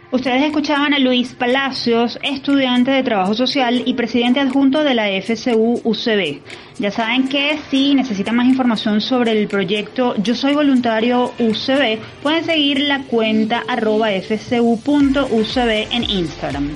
Ustedes 0.09 0.41
escuchaban 0.41 0.93
a 0.93 0.99
Luis 0.99 1.33
Palacios, 1.33 2.17
estudiante 2.23 2.91
de 2.91 3.03
Trabajo 3.03 3.33
Social 3.33 3.83
y 3.85 3.93
presidente 3.93 4.39
adjunto 4.39 4.85
de 4.85 4.93
la 4.93 5.09
FCU 5.21 5.81
UCB. 5.83 6.39
Ya 6.79 6.91
saben 6.91 7.27
que 7.27 7.59
si 7.69 7.93
necesitan 7.93 8.37
más 8.37 8.47
información 8.47 9.01
sobre 9.01 9.33
el 9.33 9.49
proyecto 9.49 10.15
Yo 10.23 10.33
Soy 10.33 10.53
Voluntario 10.53 11.33
UCB, 11.39 11.99
pueden 12.23 12.45
seguir 12.45 12.79
la 12.79 13.03
cuenta 13.03 13.65
arroba 13.67 14.07
fcu.ucb 14.11 15.69
en 15.91 16.03
Instagram. 16.09 16.69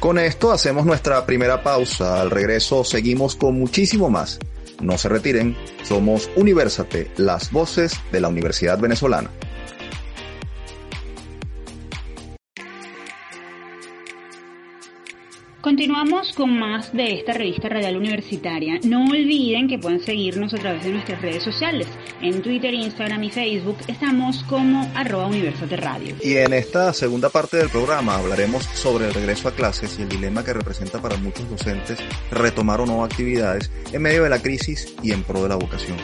Con 0.00 0.18
esto 0.18 0.50
hacemos 0.50 0.86
nuestra 0.86 1.26
primera 1.26 1.62
pausa. 1.62 2.22
Al 2.22 2.30
regreso 2.30 2.82
seguimos 2.82 3.36
con 3.36 3.58
muchísimo 3.58 4.08
más. 4.08 4.38
No 4.80 4.96
se 4.96 5.10
retiren, 5.10 5.54
somos 5.82 6.30
Universate, 6.34 7.10
las 7.18 7.52
voces 7.52 8.00
de 8.10 8.20
la 8.20 8.28
Universidad 8.28 8.78
Venezolana. 8.78 9.28
Continuamos 15.60 16.32
con 16.34 16.56
más 16.56 16.92
de 16.92 17.14
esta 17.14 17.32
revista 17.32 17.68
radial 17.68 17.96
universitaria. 17.96 18.78
No 18.84 19.04
olviden 19.06 19.66
que 19.66 19.76
pueden 19.76 20.00
seguirnos 20.00 20.54
a 20.54 20.58
través 20.58 20.84
de 20.84 20.92
nuestras 20.92 21.20
redes 21.20 21.42
sociales. 21.42 21.88
En 22.22 22.42
Twitter, 22.42 22.72
Instagram 22.72 23.24
y 23.24 23.30
Facebook 23.30 23.76
estamos 23.88 24.44
como 24.44 24.88
arroba 24.94 25.28
Radio. 25.70 26.14
Y 26.22 26.36
en 26.36 26.52
esta 26.52 26.92
segunda 26.92 27.28
parte 27.28 27.56
del 27.56 27.70
programa 27.70 28.14
hablaremos 28.14 28.62
sobre 28.66 29.08
el 29.08 29.14
regreso 29.14 29.48
a 29.48 29.52
clases 29.52 29.98
y 29.98 30.02
el 30.02 30.08
dilema 30.08 30.44
que 30.44 30.52
representa 30.52 31.02
para 31.02 31.16
muchos 31.16 31.50
docentes 31.50 31.98
retomar 32.30 32.80
o 32.80 32.86
no 32.86 33.02
actividades 33.02 33.68
en 33.92 34.00
medio 34.00 34.22
de 34.22 34.30
la 34.30 34.40
crisis 34.40 34.94
y 35.02 35.10
en 35.10 35.24
pro 35.24 35.42
de 35.42 35.48
la 35.48 35.56
vocación. 35.56 35.96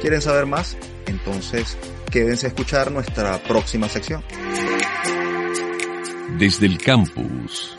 ¿Quieren 0.00 0.22
saber 0.22 0.46
más? 0.46 0.78
Entonces 1.06 1.76
quédense 2.10 2.46
a 2.46 2.48
escuchar 2.48 2.90
nuestra 2.90 3.36
próxima 3.42 3.86
sección. 3.86 4.24
Desde 6.38 6.64
el 6.64 6.78
campus. 6.78 7.76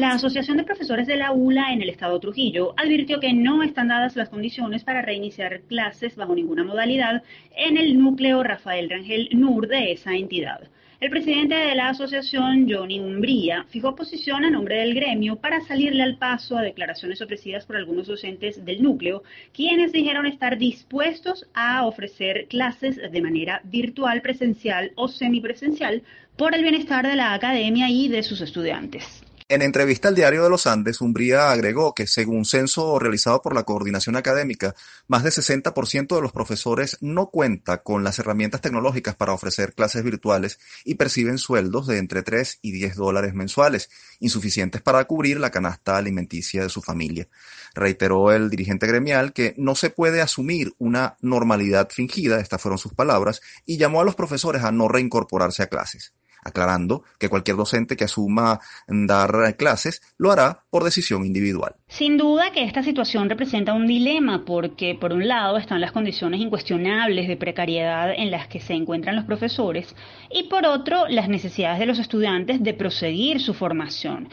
La 0.00 0.12
Asociación 0.12 0.56
de 0.56 0.64
Profesores 0.64 1.06
de 1.06 1.18
la 1.18 1.32
ULA 1.32 1.74
en 1.74 1.82
el 1.82 1.90
Estado 1.90 2.18
Trujillo 2.18 2.72
advirtió 2.78 3.20
que 3.20 3.34
no 3.34 3.62
están 3.62 3.88
dadas 3.88 4.16
las 4.16 4.30
condiciones 4.30 4.82
para 4.82 5.02
reiniciar 5.02 5.60
clases 5.68 6.16
bajo 6.16 6.34
ninguna 6.34 6.64
modalidad 6.64 7.22
en 7.54 7.76
el 7.76 7.98
núcleo 7.98 8.42
Rafael 8.42 8.88
Rangel 8.88 9.28
NUR 9.32 9.68
de 9.68 9.92
esa 9.92 10.14
entidad. 10.14 10.70
El 11.00 11.10
presidente 11.10 11.54
de 11.54 11.74
la 11.74 11.90
asociación, 11.90 12.66
Johnny 12.66 12.98
Umbría, 12.98 13.66
fijó 13.68 13.94
posición 13.94 14.46
a 14.46 14.50
nombre 14.50 14.78
del 14.78 14.94
gremio 14.94 15.36
para 15.36 15.60
salirle 15.60 16.02
al 16.02 16.16
paso 16.16 16.56
a 16.56 16.62
declaraciones 16.62 17.20
ofrecidas 17.20 17.66
por 17.66 17.76
algunos 17.76 18.06
docentes 18.06 18.64
del 18.64 18.82
núcleo, 18.82 19.22
quienes 19.52 19.92
dijeron 19.92 20.24
estar 20.24 20.56
dispuestos 20.56 21.46
a 21.52 21.84
ofrecer 21.84 22.46
clases 22.48 22.96
de 22.96 23.20
manera 23.20 23.60
virtual, 23.64 24.22
presencial 24.22 24.92
o 24.94 25.08
semipresencial 25.08 26.02
por 26.38 26.54
el 26.54 26.62
bienestar 26.62 27.06
de 27.06 27.16
la 27.16 27.34
academia 27.34 27.90
y 27.90 28.08
de 28.08 28.22
sus 28.22 28.40
estudiantes. 28.40 29.26
En 29.50 29.62
entrevista 29.62 30.06
al 30.06 30.14
Diario 30.14 30.44
de 30.44 30.48
los 30.48 30.68
Andes, 30.68 31.00
Umbría 31.00 31.50
agregó 31.50 31.92
que, 31.92 32.06
según 32.06 32.44
censo 32.44 33.00
realizado 33.00 33.42
por 33.42 33.52
la 33.52 33.64
Coordinación 33.64 34.14
Académica, 34.14 34.76
más 35.08 35.24
del 35.24 35.32
60% 35.32 36.14
de 36.14 36.22
los 36.22 36.30
profesores 36.30 36.98
no 37.00 37.30
cuenta 37.30 37.82
con 37.82 38.04
las 38.04 38.20
herramientas 38.20 38.60
tecnológicas 38.60 39.16
para 39.16 39.32
ofrecer 39.32 39.74
clases 39.74 40.04
virtuales 40.04 40.60
y 40.84 40.94
perciben 40.94 41.36
sueldos 41.36 41.88
de 41.88 41.98
entre 41.98 42.22
3 42.22 42.60
y 42.62 42.70
10 42.70 42.94
dólares 42.94 43.34
mensuales, 43.34 43.90
insuficientes 44.20 44.82
para 44.82 45.04
cubrir 45.06 45.40
la 45.40 45.50
canasta 45.50 45.96
alimenticia 45.96 46.62
de 46.62 46.68
su 46.68 46.80
familia. 46.80 47.26
Reiteró 47.74 48.30
el 48.30 48.50
dirigente 48.50 48.86
gremial 48.86 49.32
que 49.32 49.56
no 49.58 49.74
se 49.74 49.90
puede 49.90 50.20
asumir 50.20 50.74
una 50.78 51.16
normalidad 51.22 51.88
fingida, 51.90 52.38
estas 52.38 52.62
fueron 52.62 52.78
sus 52.78 52.94
palabras, 52.94 53.40
y 53.66 53.78
llamó 53.78 54.00
a 54.00 54.04
los 54.04 54.14
profesores 54.14 54.62
a 54.62 54.70
no 54.70 54.86
reincorporarse 54.86 55.64
a 55.64 55.66
clases 55.66 56.12
aclarando 56.42 57.04
que 57.18 57.28
cualquier 57.28 57.56
docente 57.56 57.96
que 57.96 58.04
asuma 58.04 58.60
dar 58.86 59.56
clases 59.56 60.02
lo 60.18 60.30
hará 60.30 60.64
por 60.70 60.84
decisión 60.84 61.24
individual. 61.24 61.74
Sin 61.88 62.16
duda 62.16 62.52
que 62.52 62.64
esta 62.64 62.82
situación 62.82 63.28
representa 63.28 63.74
un 63.74 63.86
dilema 63.86 64.44
porque 64.44 64.94
por 64.94 65.12
un 65.12 65.26
lado 65.26 65.56
están 65.56 65.80
las 65.80 65.92
condiciones 65.92 66.40
incuestionables 66.40 67.28
de 67.28 67.36
precariedad 67.36 68.12
en 68.16 68.30
las 68.30 68.48
que 68.48 68.60
se 68.60 68.74
encuentran 68.74 69.16
los 69.16 69.24
profesores 69.24 69.94
y 70.30 70.44
por 70.44 70.66
otro 70.66 71.08
las 71.08 71.28
necesidades 71.28 71.78
de 71.78 71.86
los 71.86 71.98
estudiantes 71.98 72.62
de 72.62 72.74
proseguir 72.74 73.40
su 73.40 73.54
formación. 73.54 74.28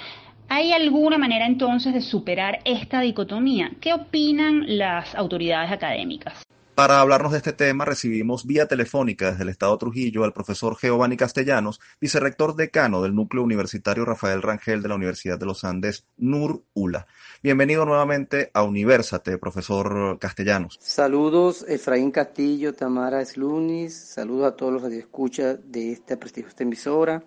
¿Hay 0.49 0.71
alguna 0.71 1.17
manera 1.17 1.45
entonces 1.45 1.93
de 1.93 2.01
superar 2.01 2.59
esta 2.63 3.01
dicotomía? 3.01 3.71
¿Qué 3.81 3.93
opinan 3.93 4.77
las 4.77 5.13
autoridades 5.13 5.71
académicas? 5.71 6.46
Para 6.77 7.01
hablarnos 7.01 7.31
de 7.31 7.39
este 7.39 7.53
tema 7.53 7.85
recibimos 7.85 8.45
vía 8.45 8.67
telefónica 8.67 9.31
desde 9.31 9.41
el 9.41 9.49
Estado 9.49 9.75
Trujillo 9.79 10.23
al 10.23 10.31
profesor 10.31 10.77
Giovanni 10.79 11.17
Castellanos, 11.17 11.79
vicerrector 11.99 12.55
decano 12.55 13.01
del 13.01 13.15
Núcleo 13.15 13.41
Universitario 13.41 14.05
Rafael 14.05 14.43
Rangel 14.43 14.83
de 14.83 14.87
la 14.87 14.93
Universidad 14.93 15.39
de 15.39 15.47
los 15.47 15.63
Andes, 15.63 16.05
NUR 16.17 16.61
ULA. 16.75 17.07
Bienvenido 17.41 17.83
nuevamente 17.83 18.51
a 18.53 18.61
Universate, 18.61 19.39
profesor 19.39 20.19
Castellanos. 20.19 20.77
Saludos, 20.79 21.65
Efraín 21.67 22.11
Castillo, 22.11 22.75
Tamara 22.75 23.25
Slunis, 23.25 23.95
saludos 23.95 24.45
a 24.45 24.55
todos 24.55 24.73
los 24.73 24.83
que 24.87 24.99
escuchan 24.99 25.59
de 25.65 25.93
esta 25.93 26.19
prestigiosa 26.19 26.61
emisora. 26.61 27.23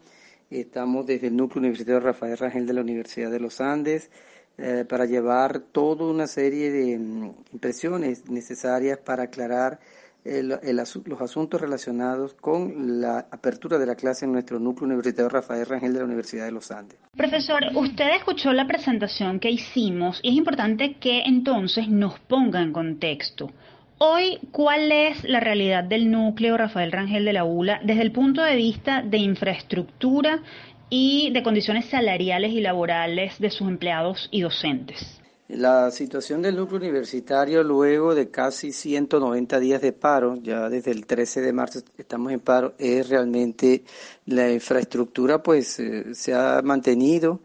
Estamos 0.49 1.07
desde 1.07 1.27
el 1.27 1.37
Núcleo 1.37 1.59
Universitario 1.59 1.99
Rafael 1.99 2.39
Rangel 2.39 2.69
de 2.69 2.73
la 2.73 2.83
Universidad 2.83 3.33
de 3.33 3.41
los 3.41 3.61
Andes 3.61 4.13
eh, 4.61 4.85
para 4.85 5.07
llevar 5.07 5.61
toda 5.73 6.05
una 6.05 6.27
serie 6.27 6.71
de 6.71 6.99
mm, 6.99 7.31
impresiones 7.53 8.29
necesarias 8.29 8.99
para 8.99 9.25
aclarar 9.25 9.81
los 10.23 11.21
asuntos 11.23 11.61
relacionados 11.61 12.35
con 12.35 13.01
la 13.01 13.21
apertura 13.31 13.79
de 13.79 13.87
la 13.87 13.95
clase 13.95 14.27
en 14.27 14.33
nuestro 14.33 14.59
núcleo 14.59 14.87
universitario 14.87 15.31
Rafael 15.31 15.65
Rangel 15.65 15.95
de 15.95 15.99
la 16.01 16.05
Universidad 16.05 16.45
de 16.45 16.53
los 16.53 16.71
Andes. 16.71 16.99
Profesor, 17.17 17.63
usted 17.75 18.17
escuchó 18.17 18.53
la 18.53 18.67
presentación 18.67 19.41
que 19.41 19.51
hicimos 19.51 20.21
y 20.23 20.31
es 20.31 20.35
importante 20.35 20.97
que 21.01 21.23
entonces 21.23 21.89
nos 21.89 22.19
ponga 22.21 22.61
en 22.61 22.73
contexto. 22.73 23.51
Hoy, 23.97 24.39
¿cuál 24.51 24.93
es 24.93 25.25
la 25.25 25.41
realidad 25.41 25.85
del 25.85 26.11
núcleo 26.11 26.57
Rafael 26.57 26.93
Rangel 26.93 27.25
de 27.25 27.35
la 27.35 27.45
ULA 27.45 27.81
desde 27.85 28.03
el 28.03 28.13
punto 28.13 28.43
de 28.43 28.57
vista 28.57 29.03
de 29.03 29.19
infraestructura 29.19 30.43
y 30.91 31.31
de 31.33 31.43
condiciones 31.43 31.87
salariales 31.87 32.53
y 32.53 32.61
laborales 32.61 33.39
de 33.39 33.51
sus 33.51 33.69
empleados 33.69 34.29
y 34.31 34.43
docentes. 34.43 35.21
La 35.49 35.91
situación 35.91 36.43
del 36.43 36.57
núcleo 36.57 36.79
universitario 36.79 37.65
luego 37.65 38.15
de 38.15 38.31
casi 38.31 38.73
190 38.73 39.59
días 39.59 39.81
de 39.81 39.93
paro, 39.93 40.37
ya 40.37 40.69
desde 40.69 40.93
el 40.93 41.07
13 41.07 41.41
de 41.41 41.53
marzo 41.53 41.81
estamos 41.99 42.33
en 42.33 42.41
paro, 42.41 42.75
es 42.79 43.09
realmente 43.09 43.83
la 44.27 44.51
infraestructura 44.53 45.43
pues 45.43 45.81
eh, 45.81 46.15
se 46.15 46.35
ha 46.35 46.61
mantenido, 46.63 47.41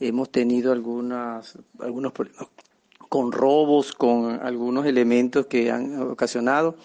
hemos 0.00 0.30
tenido 0.30 0.70
algunas, 0.70 1.56
algunos 1.78 2.12
problemas 2.12 2.48
con 3.08 3.32
robos, 3.32 3.92
con 3.92 4.40
algunos 4.42 4.86
elementos 4.86 5.46
que 5.46 5.70
han 5.70 6.00
ocasionado. 6.00 6.76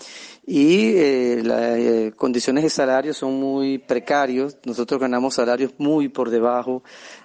Y 0.46 0.94
eh, 0.96 1.42
las 1.44 1.78
eh, 1.78 2.14
condiciones 2.16 2.64
de 2.64 2.70
salario 2.70 3.14
son 3.14 3.40
muy 3.40 3.78
precarios. 3.78 4.58
Nosotros 4.66 5.00
ganamos 5.00 5.36
salarios 5.36 5.74
muy 5.78 6.10
por 6.10 6.30
debajo 6.30 6.84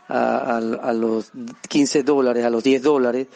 a, 0.08 0.58
a, 0.58 0.92
los 0.92 1.32
15 1.68 2.02
dólares, 2.02 2.44
a 2.44 2.50
los 2.50 2.62
10 2.62 2.82
dólares. 2.82 3.26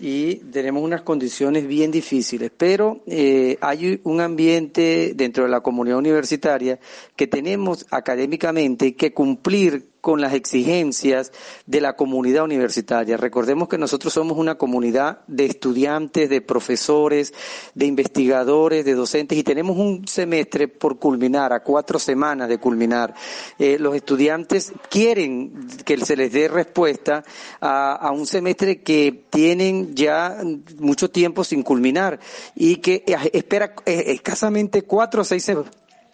Y 0.00 0.36
tenemos 0.36 0.82
unas 0.82 1.02
condiciones 1.02 1.66
bien 1.66 1.90
difíciles, 1.90 2.52
pero 2.56 3.00
eh, 3.06 3.58
hay 3.60 4.00
un 4.04 4.20
ambiente 4.20 5.12
dentro 5.14 5.44
de 5.44 5.50
la 5.50 5.60
comunidad 5.60 5.98
universitaria 5.98 6.78
que 7.16 7.26
tenemos 7.26 7.84
académicamente 7.90 8.94
que 8.94 9.12
cumplir 9.12 9.88
con 10.00 10.20
las 10.20 10.32
exigencias 10.34 11.32
de 11.66 11.80
la 11.80 11.96
comunidad 11.96 12.44
universitaria. 12.44 13.16
Recordemos 13.16 13.68
que 13.68 13.78
nosotros 13.78 14.12
somos 14.12 14.38
una 14.38 14.56
comunidad 14.56 15.20
de 15.26 15.46
estudiantes, 15.46 16.30
de 16.30 16.40
profesores, 16.40 17.34
de 17.74 17.86
investigadores, 17.86 18.84
de 18.84 18.94
docentes 18.94 19.36
y 19.36 19.42
tenemos 19.42 19.76
un 19.76 20.06
semestre 20.06 20.68
por 20.68 20.98
culminar, 20.98 21.52
a 21.52 21.60
cuatro 21.60 21.98
semanas 21.98 22.48
de 22.48 22.58
culminar. 22.58 23.14
Eh, 23.58 23.78
los 23.78 23.94
estudiantes 23.94 24.72
quieren 24.88 25.66
que 25.84 25.98
se 25.98 26.16
les 26.16 26.32
dé 26.32 26.48
respuesta 26.48 27.24
a, 27.60 27.94
a 27.94 28.10
un 28.12 28.26
semestre 28.26 28.82
que 28.82 29.24
tienen 29.30 29.94
ya 29.94 30.38
mucho 30.78 31.10
tiempo 31.10 31.44
sin 31.44 31.62
culminar 31.62 32.18
y 32.54 32.76
que 32.76 33.04
espera 33.32 33.74
eh, 33.84 34.04
escasamente 34.08 34.82
cuatro 34.82 35.22
o 35.22 35.24
seis 35.24 35.50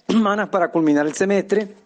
semanas 0.07 0.49
para 0.49 0.71
culminar 0.71 1.07
el 1.07 1.15
semestre 1.15 1.84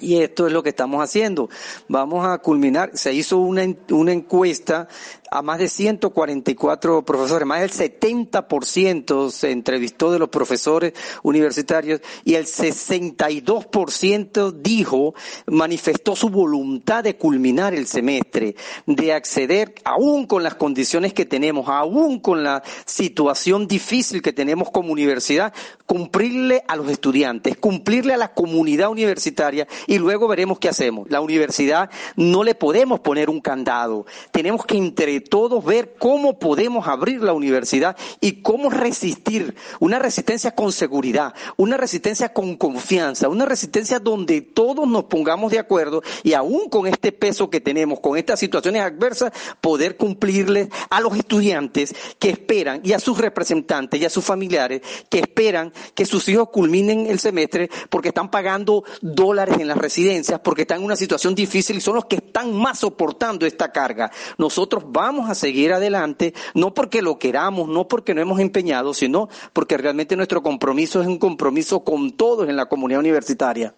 y 0.00 0.22
esto 0.22 0.46
es 0.46 0.52
lo 0.52 0.62
que 0.62 0.70
estamos 0.70 1.02
haciendo. 1.02 1.48
Vamos 1.88 2.26
a 2.26 2.38
culminar, 2.38 2.90
se 2.94 3.12
hizo 3.12 3.38
una, 3.38 3.62
una 3.90 4.12
encuesta 4.12 4.88
a 5.30 5.42
más 5.42 5.58
de 5.58 5.68
144 5.68 7.04
profesores, 7.04 7.46
más 7.46 7.60
del 7.60 7.70
70% 7.70 9.30
se 9.30 9.52
entrevistó 9.52 10.10
de 10.10 10.18
los 10.18 10.28
profesores 10.28 10.92
universitarios 11.22 12.00
y 12.24 12.34
el 12.34 12.46
62% 12.46 14.52
dijo, 14.52 15.14
manifestó 15.46 16.16
su 16.16 16.30
voluntad 16.30 17.04
de 17.04 17.16
culminar 17.16 17.74
el 17.74 17.86
semestre, 17.86 18.56
de 18.86 19.12
acceder, 19.12 19.72
aún 19.84 20.26
con 20.26 20.42
las 20.42 20.56
condiciones 20.56 21.14
que 21.14 21.26
tenemos, 21.26 21.68
aún 21.68 22.18
con 22.18 22.42
la 22.42 22.64
situación 22.84 23.68
difícil 23.68 24.22
que 24.22 24.32
tenemos 24.32 24.70
como 24.70 24.92
universidad, 24.92 25.52
cumplirle 25.86 26.64
a 26.66 26.74
los 26.74 26.90
estudiantes, 26.90 27.56
cumplirle 27.56 28.14
a 28.14 28.16
la 28.16 28.34
comunidad 28.34 28.90
universitaria 28.90 29.68
y 29.86 29.98
luego 29.98 30.26
veremos 30.26 30.58
qué 30.58 30.68
hacemos. 30.68 31.08
La 31.10 31.20
universidad 31.20 31.88
no 32.16 32.42
le 32.42 32.56
podemos 32.56 32.98
poner 33.00 33.30
un 33.30 33.40
candado, 33.40 34.06
tenemos 34.32 34.66
que 34.66 34.76
entre 34.76 35.19
todos 35.20 35.64
ver 35.64 35.94
cómo 35.98 36.38
podemos 36.38 36.86
abrir 36.88 37.22
la 37.22 37.32
universidad 37.32 37.96
y 38.20 38.42
cómo 38.42 38.70
resistir, 38.70 39.54
una 39.78 39.98
resistencia 39.98 40.52
con 40.52 40.72
seguridad, 40.72 41.34
una 41.56 41.76
resistencia 41.76 42.32
con 42.32 42.56
confianza, 42.56 43.28
una 43.28 43.46
resistencia 43.46 43.98
donde 43.98 44.40
todos 44.40 44.88
nos 44.88 45.04
pongamos 45.04 45.52
de 45.52 45.58
acuerdo 45.58 46.02
y 46.22 46.32
aún 46.32 46.68
con 46.68 46.86
este 46.86 47.12
peso 47.12 47.50
que 47.50 47.60
tenemos, 47.60 48.00
con 48.00 48.16
estas 48.16 48.40
situaciones 48.40 48.82
adversas, 48.82 49.32
poder 49.60 49.96
cumplirles 49.96 50.68
a 50.88 51.00
los 51.00 51.16
estudiantes 51.16 51.94
que 52.18 52.30
esperan 52.30 52.80
y 52.84 52.92
a 52.92 53.00
sus 53.00 53.18
representantes 53.18 54.00
y 54.00 54.04
a 54.04 54.10
sus 54.10 54.24
familiares 54.24 54.82
que 55.08 55.20
esperan 55.20 55.72
que 55.94 56.06
sus 56.06 56.28
hijos 56.28 56.48
culminen 56.50 57.06
el 57.06 57.18
semestre 57.18 57.70
porque 57.88 58.08
están 58.08 58.30
pagando 58.30 58.84
dólares 59.00 59.56
en 59.58 59.68
las 59.68 59.78
residencias, 59.78 60.40
porque 60.40 60.62
están 60.62 60.78
en 60.78 60.84
una 60.84 60.96
situación 60.96 61.34
difícil 61.34 61.76
y 61.76 61.80
son 61.80 61.94
los 61.94 62.06
que 62.06 62.16
están 62.16 62.52
más 62.52 62.80
soportando 62.80 63.46
esta 63.46 63.72
carga. 63.72 64.10
Nosotros 64.38 64.84
vamos 64.86 65.09
vamos 65.10 65.28
a 65.28 65.34
seguir 65.34 65.72
adelante, 65.72 66.34
no 66.54 66.72
porque 66.72 67.02
lo 67.02 67.18
queramos, 67.18 67.68
no 67.68 67.88
porque 67.88 68.14
no 68.14 68.20
hemos 68.20 68.38
empeñado, 68.38 68.94
sino 68.94 69.28
porque 69.52 69.76
realmente 69.76 70.14
nuestro 70.14 70.40
compromiso 70.40 71.02
es 71.02 71.08
un 71.08 71.18
compromiso 71.18 71.82
con 71.82 72.12
todos 72.12 72.48
en 72.48 72.54
la 72.54 72.66
comunidad 72.66 73.00
universitaria. 73.00 73.74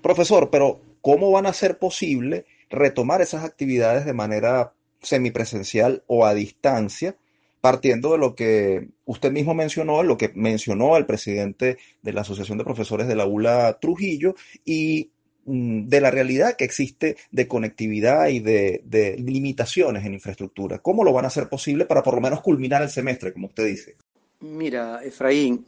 Profesor, 0.00 0.48
pero 0.48 0.80
¿cómo 1.00 1.32
van 1.32 1.46
a 1.46 1.52
ser 1.52 1.78
posible 1.78 2.46
retomar 2.70 3.20
esas 3.20 3.44
actividades 3.44 4.04
de 4.06 4.12
manera 4.12 4.74
semipresencial 5.00 6.04
o 6.06 6.24
a 6.24 6.34
distancia? 6.34 7.16
partiendo 7.60 8.10
de 8.10 8.18
lo 8.18 8.34
que 8.34 8.88
usted 9.04 9.30
mismo 9.30 9.54
mencionó, 9.54 10.02
lo 10.02 10.18
que 10.18 10.32
mencionó 10.34 10.96
el 10.96 11.06
presidente 11.06 11.78
de 12.02 12.12
la 12.12 12.22
Asociación 12.22 12.58
de 12.58 12.64
Profesores 12.64 13.06
de 13.06 13.14
la 13.14 13.24
ULA 13.24 13.78
Trujillo 13.78 14.34
y 14.64 15.12
de 15.44 16.00
la 16.00 16.10
realidad 16.10 16.56
que 16.56 16.64
existe 16.64 17.16
de 17.30 17.48
conectividad 17.48 18.28
y 18.28 18.40
de, 18.40 19.16
limitaciones 19.18 20.04
en 20.04 20.14
infraestructura. 20.14 20.78
¿Cómo 20.78 21.04
lo 21.04 21.12
van 21.12 21.24
a 21.24 21.28
hacer 21.28 21.48
posible 21.48 21.86
para 21.86 22.02
por 22.02 22.14
lo 22.14 22.20
menos 22.20 22.40
culminar 22.40 22.82
el 22.82 22.90
semestre, 22.90 23.32
como 23.32 23.48
usted 23.48 23.66
dice? 23.66 23.96
Mira, 24.40 25.02
Efraín, 25.02 25.66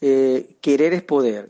eh, 0.00 0.56
querer 0.60 0.94
es 0.94 1.02
poder. 1.02 1.48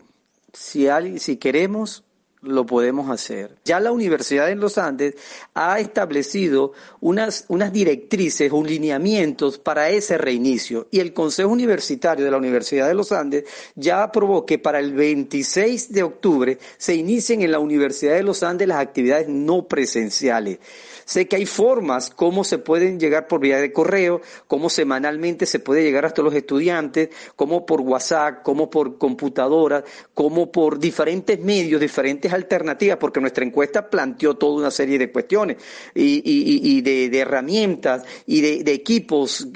Si, 0.52 0.86
si 1.18 1.36
queremos, 1.36 2.04
lo 2.44 2.66
podemos 2.66 3.10
hacer. 3.10 3.56
Ya 3.64 3.80
la 3.80 3.92
Universidad 3.92 4.46
de 4.46 4.54
los 4.56 4.78
Andes 4.78 5.14
ha 5.54 5.78
establecido 5.80 6.72
unas, 7.00 7.44
unas 7.48 7.72
directrices, 7.72 8.52
un 8.52 8.66
lineamientos 8.66 9.58
para 9.58 9.90
ese 9.90 10.18
reinicio 10.18 10.88
y 10.90 11.00
el 11.00 11.12
Consejo 11.12 11.50
Universitario 11.50 12.24
de 12.24 12.30
la 12.30 12.36
Universidad 12.36 12.88
de 12.88 12.94
los 12.94 13.12
Andes 13.12 13.44
ya 13.74 14.02
aprobó 14.02 14.46
que 14.46 14.58
para 14.58 14.78
el 14.78 14.92
26 14.92 15.92
de 15.92 16.02
octubre 16.02 16.58
se 16.76 16.94
inicien 16.94 17.42
en 17.42 17.52
la 17.52 17.58
Universidad 17.58 18.14
de 18.14 18.22
los 18.22 18.42
Andes 18.42 18.68
las 18.68 18.78
actividades 18.78 19.28
no 19.28 19.66
presenciales. 19.66 20.58
Sé 21.04 21.28
que 21.28 21.36
hay 21.36 21.46
formas 21.46 22.10
cómo 22.10 22.44
se 22.44 22.58
pueden 22.58 22.98
llegar 22.98 23.28
por 23.28 23.40
vía 23.40 23.58
de 23.58 23.72
correo, 23.72 24.22
cómo 24.46 24.70
semanalmente 24.70 25.44
se 25.46 25.58
puede 25.58 25.82
llegar 25.82 26.06
hasta 26.06 26.22
los 26.22 26.34
estudiantes, 26.34 27.10
cómo 27.36 27.66
por 27.66 27.82
WhatsApp, 27.82 28.42
cómo 28.42 28.70
por 28.70 28.96
computadora, 28.96 29.84
cómo 30.14 30.50
por 30.50 30.78
diferentes 30.78 31.38
medios, 31.40 31.80
diferentes 31.80 32.32
alternativas, 32.34 32.98
porque 32.98 33.20
nuestra 33.20 33.44
encuesta 33.44 33.88
planteó 33.88 34.34
toda 34.34 34.56
una 34.56 34.70
serie 34.70 34.98
de 34.98 35.10
cuestiones 35.10 35.56
y, 35.94 36.80
de, 36.82 37.18
herramientas 37.18 38.02
y 38.26 38.62
de, 38.62 38.72
equipos, 38.72 39.48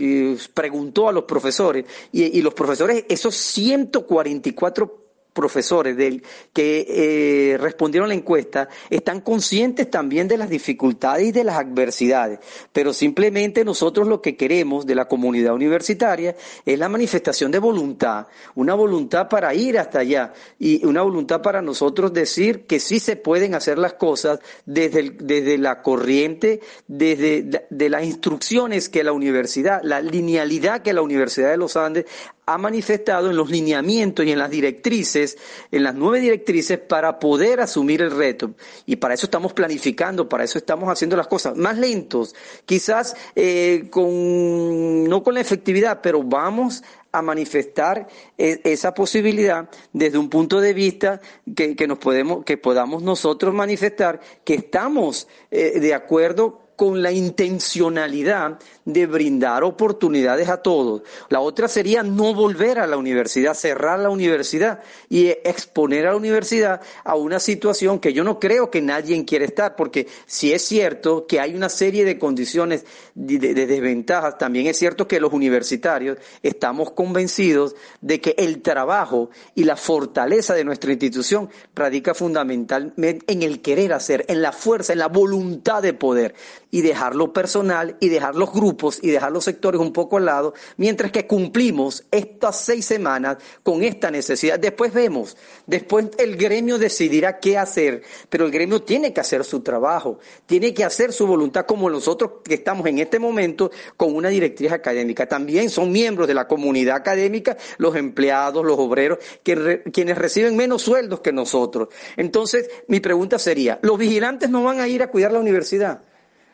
preguntó 0.54 1.08
a 1.08 1.12
los 1.12 1.24
profesores 1.24 1.84
y, 2.12 2.38
y 2.38 2.42
los 2.42 2.54
profesores, 2.54 3.04
esos 3.08 3.34
144 3.34 5.07
profesores 5.38 5.96
del, 5.96 6.24
que 6.52 7.52
eh, 7.52 7.58
respondieron 7.58 8.06
a 8.06 8.08
la 8.08 8.14
encuesta 8.14 8.68
están 8.90 9.20
conscientes 9.20 9.88
también 9.88 10.26
de 10.26 10.36
las 10.36 10.50
dificultades 10.50 11.28
y 11.28 11.30
de 11.30 11.44
las 11.44 11.58
adversidades, 11.58 12.40
pero 12.72 12.92
simplemente 12.92 13.64
nosotros 13.64 14.08
lo 14.08 14.20
que 14.20 14.36
queremos 14.36 14.84
de 14.84 14.96
la 14.96 15.06
comunidad 15.06 15.54
universitaria 15.54 16.34
es 16.66 16.76
la 16.76 16.88
manifestación 16.88 17.52
de 17.52 17.60
voluntad, 17.60 18.26
una 18.56 18.74
voluntad 18.74 19.28
para 19.28 19.54
ir 19.54 19.78
hasta 19.78 20.00
allá 20.00 20.32
y 20.58 20.84
una 20.84 21.02
voluntad 21.02 21.40
para 21.40 21.62
nosotros 21.62 22.12
decir 22.12 22.66
que 22.66 22.80
sí 22.80 22.98
se 22.98 23.14
pueden 23.14 23.54
hacer 23.54 23.78
las 23.78 23.92
cosas 23.92 24.40
desde, 24.66 25.10
desde 25.20 25.56
la 25.56 25.82
corriente, 25.82 26.60
desde 26.88 27.68
de 27.70 27.88
las 27.88 28.02
instrucciones 28.02 28.88
que 28.88 29.04
la 29.04 29.12
universidad, 29.12 29.82
la 29.84 30.00
linealidad 30.00 30.82
que 30.82 30.92
la 30.92 31.02
Universidad 31.02 31.50
de 31.50 31.58
los 31.58 31.76
Andes 31.76 32.06
ha 32.48 32.56
manifestado 32.56 33.28
en 33.28 33.36
los 33.36 33.50
lineamientos 33.50 34.24
y 34.24 34.32
en 34.32 34.38
las 34.38 34.50
directrices, 34.50 35.36
en 35.70 35.82
las 35.82 35.94
nueve 35.94 36.18
directrices 36.18 36.78
para 36.78 37.18
poder 37.18 37.60
asumir 37.60 38.00
el 38.00 38.10
reto. 38.10 38.54
Y 38.86 38.96
para 38.96 39.12
eso 39.12 39.26
estamos 39.26 39.52
planificando, 39.52 40.30
para 40.30 40.44
eso 40.44 40.56
estamos 40.56 40.88
haciendo 40.88 41.14
las 41.14 41.26
cosas 41.26 41.58
más 41.58 41.76
lentos, 41.76 42.34
quizás 42.64 43.14
eh, 43.36 43.88
con, 43.90 45.04
no 45.04 45.22
con 45.22 45.34
la 45.34 45.42
efectividad, 45.42 46.00
pero 46.02 46.22
vamos 46.22 46.82
a 47.12 47.20
manifestar 47.20 48.06
e, 48.38 48.62
esa 48.64 48.94
posibilidad 48.94 49.68
desde 49.92 50.16
un 50.16 50.30
punto 50.30 50.62
de 50.62 50.72
vista 50.72 51.20
que, 51.54 51.76
que 51.76 51.86
nos 51.86 51.98
podemos, 51.98 52.46
que 52.46 52.56
podamos 52.56 53.02
nosotros 53.02 53.52
manifestar 53.52 54.20
que 54.44 54.54
estamos 54.54 55.28
eh, 55.50 55.80
de 55.80 55.92
acuerdo 55.92 56.68
con 56.78 57.02
la 57.02 57.10
intencionalidad 57.10 58.60
de 58.88 59.06
brindar 59.06 59.64
oportunidades 59.64 60.48
a 60.48 60.62
todos. 60.62 61.02
La 61.28 61.40
otra 61.40 61.68
sería 61.68 62.02
no 62.02 62.32
volver 62.32 62.78
a 62.78 62.86
la 62.86 62.96
universidad, 62.96 63.52
cerrar 63.52 63.98
la 63.98 64.08
universidad 64.08 64.80
y 65.10 65.26
exponer 65.28 66.06
a 66.06 66.12
la 66.12 66.16
universidad 66.16 66.80
a 67.04 67.14
una 67.14 67.38
situación 67.38 67.98
que 67.98 68.14
yo 68.14 68.24
no 68.24 68.40
creo 68.40 68.70
que 68.70 68.80
nadie 68.80 69.22
quiere 69.26 69.44
estar, 69.44 69.76
porque 69.76 70.08
si 70.24 70.54
es 70.54 70.62
cierto 70.62 71.26
que 71.26 71.38
hay 71.38 71.54
una 71.54 71.68
serie 71.68 72.06
de 72.06 72.18
condiciones 72.18 72.86
de, 73.14 73.38
desventajas, 73.38 74.38
también 74.38 74.66
es 74.68 74.78
cierto 74.78 75.06
que 75.06 75.20
los 75.20 75.34
universitarios 75.34 76.16
estamos 76.42 76.92
convencidos 76.92 77.76
de 78.00 78.22
que 78.22 78.36
el 78.38 78.62
trabajo 78.62 79.28
y 79.54 79.64
la 79.64 79.76
fortaleza 79.76 80.54
de 80.54 80.64
nuestra 80.64 80.92
institución 80.92 81.50
radica 81.74 82.14
fundamentalmente 82.14 83.30
en 83.30 83.42
el 83.42 83.60
querer 83.60 83.92
hacer, 83.92 84.24
en 84.28 84.40
la 84.40 84.52
fuerza, 84.52 84.94
en 84.94 85.00
la 85.00 85.08
voluntad 85.08 85.82
de 85.82 85.92
poder 85.92 86.34
y 86.70 86.80
dejar 86.80 87.14
lo 87.14 87.34
personal 87.34 87.98
y 88.00 88.08
dejar 88.08 88.34
los 88.34 88.50
grupos 88.50 88.77
y 89.02 89.10
dejar 89.10 89.32
los 89.32 89.44
sectores 89.44 89.80
un 89.80 89.92
poco 89.92 90.16
al 90.16 90.26
lado, 90.26 90.54
mientras 90.76 91.10
que 91.10 91.26
cumplimos 91.26 92.04
estas 92.10 92.60
seis 92.60 92.84
semanas 92.84 93.38
con 93.62 93.82
esta 93.82 94.10
necesidad. 94.10 94.58
Después 94.58 94.92
vemos, 94.92 95.36
después 95.66 96.06
el 96.18 96.36
gremio 96.36 96.78
decidirá 96.78 97.38
qué 97.38 97.58
hacer, 97.58 98.02
pero 98.28 98.46
el 98.46 98.50
gremio 98.50 98.82
tiene 98.82 99.12
que 99.12 99.20
hacer 99.20 99.44
su 99.44 99.60
trabajo, 99.60 100.18
tiene 100.46 100.72
que 100.72 100.84
hacer 100.84 101.12
su 101.12 101.26
voluntad 101.26 101.66
como 101.66 101.90
nosotros 101.90 102.32
que 102.44 102.54
estamos 102.54 102.86
en 102.86 102.98
este 102.98 103.18
momento 103.18 103.70
con 103.96 104.14
una 104.14 104.28
directriz 104.28 104.72
académica. 104.72 105.26
También 105.26 105.70
son 105.70 105.90
miembros 105.90 106.28
de 106.28 106.34
la 106.34 106.46
comunidad 106.46 106.96
académica 106.96 107.56
los 107.78 107.96
empleados, 107.96 108.64
los 108.64 108.78
obreros, 108.78 109.18
quienes 109.42 110.18
reciben 110.18 110.56
menos 110.56 110.82
sueldos 110.82 111.20
que 111.20 111.32
nosotros. 111.32 111.88
Entonces, 112.16 112.68
mi 112.86 113.00
pregunta 113.00 113.38
sería, 113.38 113.78
¿los 113.82 113.98
vigilantes 113.98 114.50
no 114.50 114.62
van 114.62 114.80
a 114.80 114.88
ir 114.88 115.02
a 115.02 115.10
cuidar 115.10 115.32
la 115.32 115.40
universidad? 115.40 116.02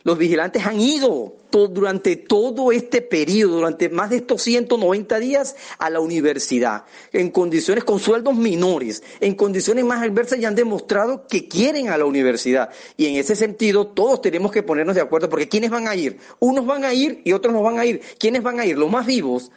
Los 0.04 0.18
vigilantes 0.18 0.66
han 0.66 0.80
ido 0.80 1.34
durante 1.50 2.16
todo 2.16 2.72
este 2.72 3.00
periodo, 3.00 3.56
durante 3.56 3.88
más 3.88 4.10
de 4.10 4.16
estos 4.16 4.42
190 4.42 5.18
días, 5.18 5.56
a 5.78 5.88
la 5.88 6.00
universidad, 6.00 6.84
en 7.12 7.30
condiciones 7.30 7.84
con 7.84 7.98
sueldos 7.98 8.34
menores, 8.36 9.02
en 9.20 9.34
condiciones 9.34 9.82
más 9.84 10.02
adversas 10.02 10.38
y 10.38 10.44
han 10.44 10.54
demostrado 10.54 11.26
que 11.26 11.48
quieren 11.48 11.88
a 11.88 11.96
la 11.96 12.04
universidad. 12.04 12.68
Y 12.98 13.06
en 13.06 13.16
ese 13.16 13.34
sentido, 13.34 13.86
todos 13.86 14.20
tenemos 14.20 14.52
que 14.52 14.62
ponernos 14.62 14.94
de 14.94 15.00
acuerdo, 15.00 15.30
porque 15.30 15.48
¿quiénes 15.48 15.70
van 15.70 15.88
a 15.88 15.94
ir? 15.94 16.18
Unos 16.38 16.66
van 16.66 16.84
a 16.84 16.92
ir 16.92 17.22
y 17.24 17.32
otros 17.32 17.54
no 17.54 17.62
van 17.62 17.78
a 17.78 17.86
ir. 17.86 18.02
¿Quiénes 18.18 18.42
van 18.42 18.60
a 18.60 18.66
ir? 18.66 18.76
Los 18.76 18.90
más 18.90 19.06
vivos. 19.06 19.52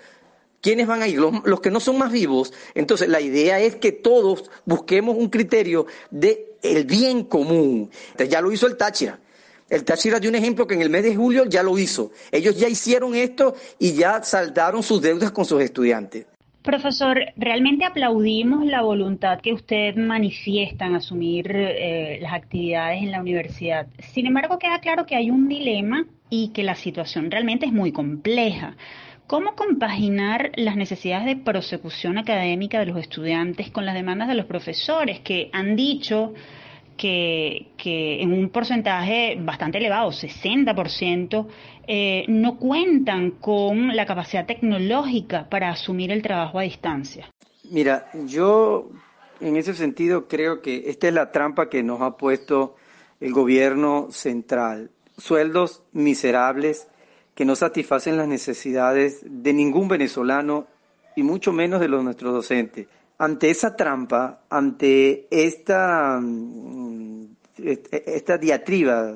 ¿Quiénes 0.61 0.87
van 0.87 1.01
a 1.01 1.09
ir? 1.09 1.19
Los, 1.19 1.59
que 1.59 1.71
no 1.71 1.81
son 1.81 1.97
más 1.97 2.11
vivos. 2.11 2.53
Entonces, 2.73 3.09
la 3.09 3.19
idea 3.19 3.59
es 3.59 3.75
que 3.75 3.91
todos 3.91 4.49
busquemos 4.63 5.17
un 5.17 5.29
criterio 5.29 5.87
de 6.09 6.55
el 6.61 6.85
bien 6.85 7.25
común. 7.25 7.89
ya 8.29 8.39
lo 8.39 8.51
hizo 8.51 8.65
el 8.65 8.77
Táchira. 8.77 9.19
El 9.69 9.83
Táchira 9.83 10.19
dio 10.19 10.29
un 10.29 10.35
ejemplo 10.35 10.65
que 10.65 10.75
en 10.75 10.81
el 10.81 10.89
mes 10.89 11.03
de 11.03 11.15
julio 11.15 11.45
ya 11.45 11.61
lo 11.61 11.77
hizo. 11.77 12.11
Ellos 12.31 12.57
ya 12.57 12.69
hicieron 12.69 13.15
esto 13.15 13.55
y 13.79 13.93
ya 13.93 14.23
saldaron 14.23 14.81
sus 14.81 15.01
deudas 15.01 15.31
con 15.31 15.43
sus 15.43 15.61
estudiantes. 15.61 16.25
Profesor, 16.61 17.17
realmente 17.37 17.85
aplaudimos 17.85 18.65
la 18.65 18.81
voluntad 18.81 19.39
que 19.39 19.53
usted 19.53 19.95
manifiesta 19.95 20.85
en 20.85 20.95
asumir 20.95 21.49
eh, 21.49 22.19
las 22.21 22.33
actividades 22.33 23.03
en 23.03 23.11
la 23.11 23.21
universidad. 23.21 23.87
Sin 23.99 24.25
embargo, 24.25 24.59
queda 24.59 24.79
claro 24.79 25.05
que 25.05 25.15
hay 25.15 25.31
un 25.31 25.47
dilema 25.47 26.05
y 26.29 26.49
que 26.49 26.63
la 26.63 26.75
situación 26.75 27.31
realmente 27.31 27.65
es 27.65 27.71
muy 27.71 27.93
compleja. 27.93 28.75
¿Cómo 29.27 29.55
compaginar 29.55 30.51
las 30.55 30.75
necesidades 30.75 31.25
de 31.25 31.35
prosecución 31.35 32.17
académica 32.17 32.79
de 32.79 32.87
los 32.87 32.97
estudiantes 32.97 33.71
con 33.71 33.85
las 33.85 33.95
demandas 33.95 34.27
de 34.27 34.35
los 34.35 34.45
profesores 34.45 35.19
que 35.21 35.49
han 35.53 35.75
dicho 35.75 36.33
que, 36.97 37.71
en 38.21 38.33
un 38.33 38.49
porcentaje 38.49 39.37
bastante 39.39 39.77
elevado, 39.77 40.11
60%, 40.11 41.47
eh, 41.87 42.25
no 42.27 42.57
cuentan 42.57 43.31
con 43.31 43.95
la 43.95 44.05
capacidad 44.05 44.45
tecnológica 44.45 45.47
para 45.49 45.69
asumir 45.69 46.11
el 46.11 46.21
trabajo 46.21 46.59
a 46.59 46.63
distancia. 46.63 47.31
Mira, 47.69 48.09
yo 48.25 48.89
en 49.39 49.55
ese 49.55 49.73
sentido 49.73 50.27
creo 50.27 50.61
que 50.61 50.89
esta 50.89 51.07
es 51.07 51.13
la 51.13 51.31
trampa 51.31 51.69
que 51.69 51.83
nos 51.83 52.01
ha 52.01 52.17
puesto 52.17 52.75
el 53.19 53.31
gobierno 53.31 54.07
central. 54.11 54.91
Sueldos 55.17 55.83
miserables 55.93 56.87
que 57.35 57.45
no 57.45 57.55
satisfacen 57.55 58.17
las 58.17 58.27
necesidades 58.27 59.23
de 59.23 59.53
ningún 59.53 59.87
venezolano 59.87 60.67
y 61.15 61.23
mucho 61.23 61.51
menos 61.53 61.79
de 61.79 61.87
los 61.87 62.03
nuestros 62.03 62.33
docentes 62.33 62.87
ante 63.17 63.49
esa 63.49 63.75
trampa, 63.75 64.41
ante 64.49 65.27
esta, 65.31 66.19
mm, 66.21 67.25
esta 67.57 68.37
diatriba, 68.37 69.13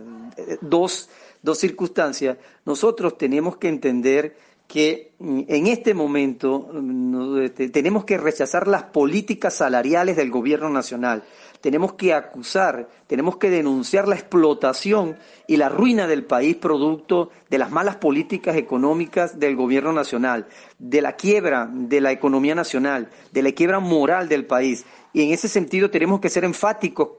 dos, 0.62 1.10
dos 1.42 1.58
circunstancias, 1.58 2.38
nosotros 2.66 3.18
tenemos 3.18 3.58
que 3.58 3.68
entender 3.68 4.36
que 4.68 5.12
mm, 5.20 5.42
en 5.48 5.68
este 5.68 5.94
momento 5.94 6.70
mm, 6.74 7.42
este, 7.44 7.70
tenemos 7.70 8.06
que 8.06 8.18
rechazar 8.18 8.68
las 8.68 8.84
políticas 8.84 9.54
salariales 9.56 10.16
del 10.16 10.32
gobierno 10.32 10.70
nacional 10.70 11.24
tenemos 11.62 11.94
que 11.94 12.14
acusar, 12.14 12.90
tenemos 13.08 13.38
que 13.38 13.50
denunciar 13.50 14.08
la 14.08 14.16
explotación 14.16 15.18
y 15.48 15.58
la 15.58 15.70
ruina 15.70 16.08
del 16.08 16.26
país 16.26 16.56
producto 16.56 17.30
de 17.50 17.58
las 17.58 17.72
malas 17.72 17.98
políticas 17.98 18.56
económicas 18.56 19.40
del 19.40 19.56
gobierno 19.56 19.94
nacional, 19.94 20.48
de 20.80 21.02
la 21.02 21.16
quiebra 21.16 21.70
de 21.72 22.02
la 22.02 22.12
economía 22.12 22.56
nacional, 22.56 23.10
de 23.32 23.44
la 23.44 23.52
quiebra 23.52 23.80
moral 23.80 24.28
del 24.28 24.46
país. 24.46 24.86
Y 25.14 25.24
en 25.24 25.32
ese 25.32 25.48
sentido 25.48 25.90
tenemos 25.90 26.20
que 26.20 26.30
ser 26.30 26.44
enfáticos 26.44 27.10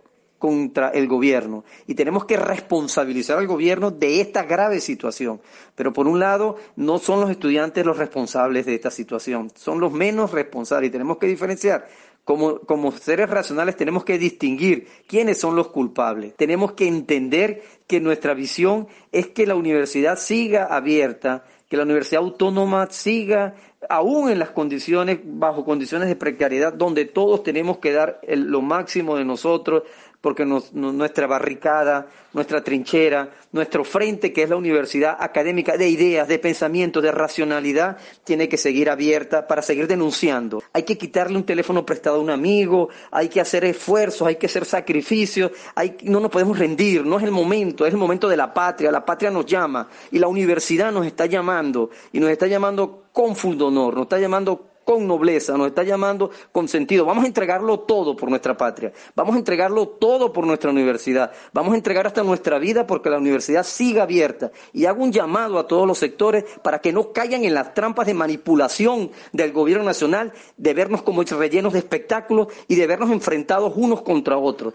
contra 0.42 0.88
el 0.88 1.06
gobierno 1.06 1.62
y 1.86 1.94
tenemos 1.94 2.24
que 2.24 2.36
responsabilizar 2.36 3.38
al 3.38 3.46
gobierno 3.46 3.92
de 3.92 4.20
esta 4.20 4.42
grave 4.42 4.80
situación. 4.80 5.40
Pero 5.76 5.92
por 5.92 6.08
un 6.08 6.18
lado, 6.18 6.56
no 6.74 6.98
son 6.98 7.20
los 7.20 7.30
estudiantes 7.30 7.86
los 7.86 7.96
responsables 7.96 8.66
de 8.66 8.74
esta 8.74 8.90
situación, 8.90 9.52
son 9.54 9.78
los 9.78 9.92
menos 9.92 10.32
responsables 10.32 10.88
y 10.88 10.90
tenemos 10.90 11.18
que 11.18 11.28
diferenciar 11.28 11.86
como, 12.24 12.60
como 12.60 12.92
seres 12.92 13.28
racionales 13.28 13.76
tenemos 13.76 14.04
que 14.04 14.18
distinguir 14.18 14.86
quiénes 15.06 15.40
son 15.40 15.56
los 15.56 15.68
culpables. 15.68 16.34
Tenemos 16.36 16.72
que 16.72 16.86
entender 16.86 17.62
que 17.86 18.00
nuestra 18.00 18.34
visión 18.34 18.86
es 19.10 19.28
que 19.28 19.46
la 19.46 19.54
universidad 19.54 20.18
siga 20.18 20.66
abierta, 20.66 21.44
que 21.68 21.76
la 21.76 21.82
universidad 21.82 22.22
autónoma 22.22 22.88
siga 22.90 23.54
aún 23.88 24.30
en 24.30 24.38
las 24.38 24.50
condiciones, 24.50 25.18
bajo 25.24 25.64
condiciones 25.64 26.08
de 26.08 26.16
precariedad, 26.16 26.72
donde 26.72 27.04
todos 27.04 27.42
tenemos 27.42 27.78
que 27.78 27.92
dar 27.92 28.20
lo 28.28 28.62
máximo 28.62 29.16
de 29.16 29.24
nosotros 29.24 29.82
porque 30.22 30.46
nuestra 30.46 31.26
barricada, 31.26 32.06
nuestra 32.32 32.62
trinchera, 32.62 33.28
nuestro 33.50 33.82
frente, 33.82 34.32
que 34.32 34.44
es 34.44 34.48
la 34.48 34.56
universidad 34.56 35.16
académica 35.18 35.76
de 35.76 35.88
ideas, 35.88 36.28
de 36.28 36.38
pensamientos, 36.38 37.02
de 37.02 37.10
racionalidad, 37.10 37.98
tiene 38.22 38.48
que 38.48 38.56
seguir 38.56 38.88
abierta 38.88 39.48
para 39.48 39.62
seguir 39.62 39.88
denunciando. 39.88 40.62
Hay 40.72 40.84
que 40.84 40.96
quitarle 40.96 41.36
un 41.36 41.44
teléfono 41.44 41.84
prestado 41.84 42.16
a 42.16 42.20
un 42.20 42.30
amigo, 42.30 42.88
hay 43.10 43.28
que 43.28 43.40
hacer 43.40 43.64
esfuerzos, 43.64 44.28
hay 44.28 44.36
que 44.36 44.46
hacer 44.46 44.64
sacrificios, 44.64 45.50
hay, 45.74 45.96
no 46.04 46.20
nos 46.20 46.30
podemos 46.30 46.56
rendir, 46.56 47.04
no 47.04 47.18
es 47.18 47.24
el 47.24 47.32
momento, 47.32 47.84
es 47.84 47.92
el 47.92 47.98
momento 47.98 48.28
de 48.28 48.36
la 48.36 48.54
patria, 48.54 48.92
la 48.92 49.04
patria 49.04 49.32
nos 49.32 49.44
llama 49.44 49.88
y 50.12 50.20
la 50.20 50.28
universidad 50.28 50.92
nos 50.92 51.04
está 51.04 51.26
llamando 51.26 51.90
y 52.12 52.20
nos 52.20 52.30
está 52.30 52.46
llamando 52.46 53.06
con 53.12 53.34
fundonor, 53.34 53.94
nos 53.94 54.04
está 54.04 54.20
llamando 54.20 54.71
con 54.84 55.06
nobleza, 55.06 55.56
nos 55.56 55.68
está 55.68 55.82
llamando 55.82 56.30
con 56.52 56.68
sentido. 56.68 57.04
Vamos 57.04 57.24
a 57.24 57.26
entregarlo 57.26 57.80
todo 57.80 58.14
por 58.16 58.28
nuestra 58.30 58.56
patria, 58.56 58.92
vamos 59.16 59.34
a 59.34 59.38
entregarlo 59.38 59.88
todo 59.88 60.32
por 60.32 60.46
nuestra 60.46 60.70
universidad, 60.70 61.32
vamos 61.52 61.72
a 61.72 61.76
entregar 61.76 62.06
hasta 62.06 62.22
nuestra 62.22 62.58
vida 62.58 62.86
porque 62.86 63.10
la 63.10 63.18
universidad 63.18 63.64
siga 63.64 64.04
abierta. 64.04 64.52
Y 64.72 64.84
hago 64.86 65.02
un 65.02 65.12
llamado 65.12 65.58
a 65.58 65.66
todos 65.66 65.86
los 65.86 65.98
sectores 65.98 66.44
para 66.62 66.80
que 66.80 66.92
no 66.92 67.12
caigan 67.12 67.44
en 67.44 67.54
las 67.54 67.74
trampas 67.74 68.06
de 68.06 68.14
manipulación 68.14 69.10
del 69.32 69.52
gobierno 69.52 69.84
nacional, 69.84 70.32
de 70.56 70.74
vernos 70.74 71.02
como 71.02 71.22
rellenos 71.22 71.72
de 71.72 71.78
espectáculos 71.78 72.48
y 72.68 72.74
de 72.76 72.86
vernos 72.86 73.10
enfrentados 73.10 73.72
unos 73.76 74.02
contra 74.02 74.36
otros. 74.38 74.74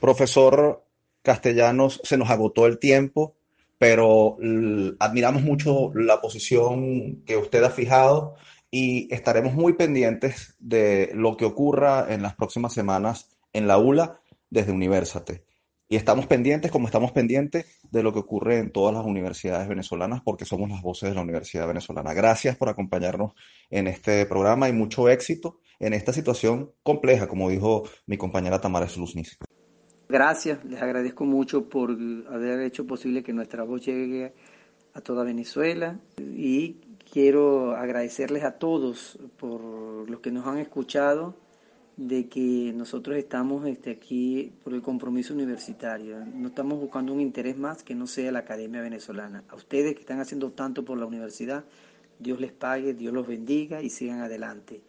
Profesor 0.00 0.82
Castellanos, 1.22 2.00
se 2.04 2.16
nos 2.16 2.30
agotó 2.30 2.66
el 2.66 2.78
tiempo, 2.78 3.34
pero 3.78 4.36
admiramos 4.98 5.42
mucho 5.42 5.90
la 5.94 6.20
posición 6.20 7.22
que 7.26 7.36
usted 7.36 7.62
ha 7.64 7.70
fijado 7.70 8.34
y 8.70 9.12
estaremos 9.12 9.54
muy 9.54 9.72
pendientes 9.74 10.54
de 10.58 11.10
lo 11.14 11.36
que 11.36 11.44
ocurra 11.44 12.12
en 12.12 12.22
las 12.22 12.34
próximas 12.34 12.72
semanas 12.72 13.28
en 13.52 13.66
la 13.66 13.78
ULA 13.78 14.20
desde 14.48 14.72
Universate. 14.72 15.44
Y 15.88 15.96
estamos 15.96 16.28
pendientes, 16.28 16.70
como 16.70 16.86
estamos 16.86 17.10
pendientes, 17.10 17.80
de 17.90 18.04
lo 18.04 18.12
que 18.12 18.20
ocurre 18.20 18.58
en 18.58 18.70
todas 18.70 18.94
las 18.94 19.04
universidades 19.04 19.68
venezolanas, 19.68 20.20
porque 20.24 20.44
somos 20.44 20.70
las 20.70 20.82
voces 20.82 21.08
de 21.08 21.16
la 21.16 21.22
Universidad 21.22 21.66
Venezolana. 21.66 22.14
Gracias 22.14 22.56
por 22.56 22.68
acompañarnos 22.68 23.32
en 23.70 23.88
este 23.88 24.24
programa 24.26 24.68
y 24.68 24.72
mucho 24.72 25.08
éxito 25.08 25.58
en 25.80 25.92
esta 25.92 26.12
situación 26.12 26.70
compleja, 26.84 27.26
como 27.26 27.50
dijo 27.50 27.82
mi 28.06 28.16
compañera 28.16 28.60
Tamara 28.60 28.88
Sluznis. 28.88 29.36
Gracias, 30.08 30.64
les 30.64 30.80
agradezco 30.80 31.24
mucho 31.24 31.68
por 31.68 31.90
haber 31.90 32.60
hecho 32.60 32.86
posible 32.86 33.24
que 33.24 33.32
nuestra 33.32 33.64
voz 33.64 33.84
llegue 33.84 34.32
a 34.94 35.00
toda 35.00 35.24
Venezuela 35.24 35.98
y 36.18 36.80
Quiero 37.10 37.74
agradecerles 37.74 38.44
a 38.44 38.52
todos 38.52 39.18
por 39.36 40.08
los 40.08 40.20
que 40.20 40.30
nos 40.30 40.46
han 40.46 40.58
escuchado, 40.58 41.34
de 41.96 42.28
que 42.28 42.72
nosotros 42.74 43.18
estamos 43.18 43.66
este, 43.66 43.90
aquí 43.90 44.52
por 44.62 44.72
el 44.72 44.80
compromiso 44.80 45.34
universitario. 45.34 46.24
No 46.24 46.48
estamos 46.48 46.78
buscando 46.78 47.12
un 47.12 47.20
interés 47.20 47.58
más 47.58 47.82
que 47.82 47.94
no 47.94 48.06
sea 48.06 48.32
la 48.32 48.38
Academia 48.38 48.80
Venezolana. 48.80 49.44
A 49.48 49.56
ustedes 49.56 49.94
que 49.94 50.00
están 50.00 50.20
haciendo 50.20 50.52
tanto 50.52 50.84
por 50.84 50.98
la 50.98 51.04
universidad, 51.04 51.64
Dios 52.18 52.40
les 52.40 52.52
pague, 52.52 52.94
Dios 52.94 53.12
los 53.12 53.26
bendiga 53.26 53.82
y 53.82 53.90
sigan 53.90 54.20
adelante. 54.20 54.80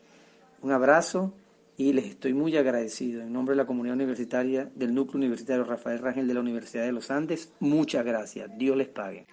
Un 0.61 0.71
abrazo 0.71 1.33
y 1.75 1.91
les 1.91 2.05
estoy 2.05 2.33
muy 2.33 2.55
agradecido. 2.55 3.23
En 3.23 3.33
nombre 3.33 3.53
de 3.53 3.63
la 3.63 3.67
comunidad 3.67 3.95
universitaria 3.95 4.71
del 4.75 4.93
Núcleo 4.93 5.17
Universitario 5.17 5.63
Rafael 5.63 5.99
Rangel 5.99 6.27
de 6.27 6.33
la 6.35 6.39
Universidad 6.39 6.85
de 6.85 6.91
los 6.91 7.09
Andes, 7.09 7.51
muchas 7.59 8.05
gracias. 8.05 8.49
Dios 8.57 8.77
les 8.77 8.89
pague. 8.89 9.25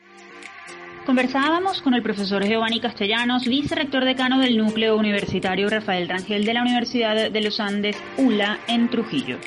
Conversábamos 1.08 1.80
con 1.80 1.94
el 1.94 2.02
profesor 2.02 2.44
Giovanni 2.44 2.80
Castellanos, 2.80 3.46
vicerrector 3.46 4.04
decano 4.04 4.40
del 4.40 4.58
Núcleo 4.58 4.94
Universitario 4.94 5.70
Rafael 5.70 6.06
Rangel 6.06 6.44
de 6.44 6.52
la 6.52 6.60
Universidad 6.60 7.30
de 7.30 7.40
los 7.40 7.60
Andes, 7.60 7.96
ULA, 8.18 8.60
en 8.68 8.90
Trujillo. 8.90 9.38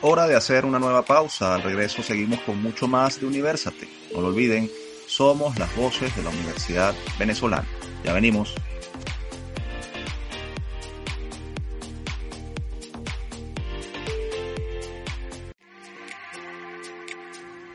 Hora 0.00 0.26
de 0.26 0.34
hacer 0.34 0.64
una 0.64 0.78
nueva 0.78 1.02
pausa. 1.02 1.56
Al 1.56 1.62
regreso 1.62 2.02
seguimos 2.02 2.40
con 2.40 2.62
mucho 2.62 2.88
más 2.88 3.20
de 3.20 3.26
Universate. 3.26 3.86
No 4.14 4.22
lo 4.22 4.28
olviden, 4.28 4.70
somos 5.06 5.58
las 5.58 5.76
voces 5.76 6.16
de 6.16 6.22
la 6.22 6.30
Universidad 6.30 6.94
Venezolana. 7.18 7.66
Ya 8.02 8.14
venimos. 8.14 8.54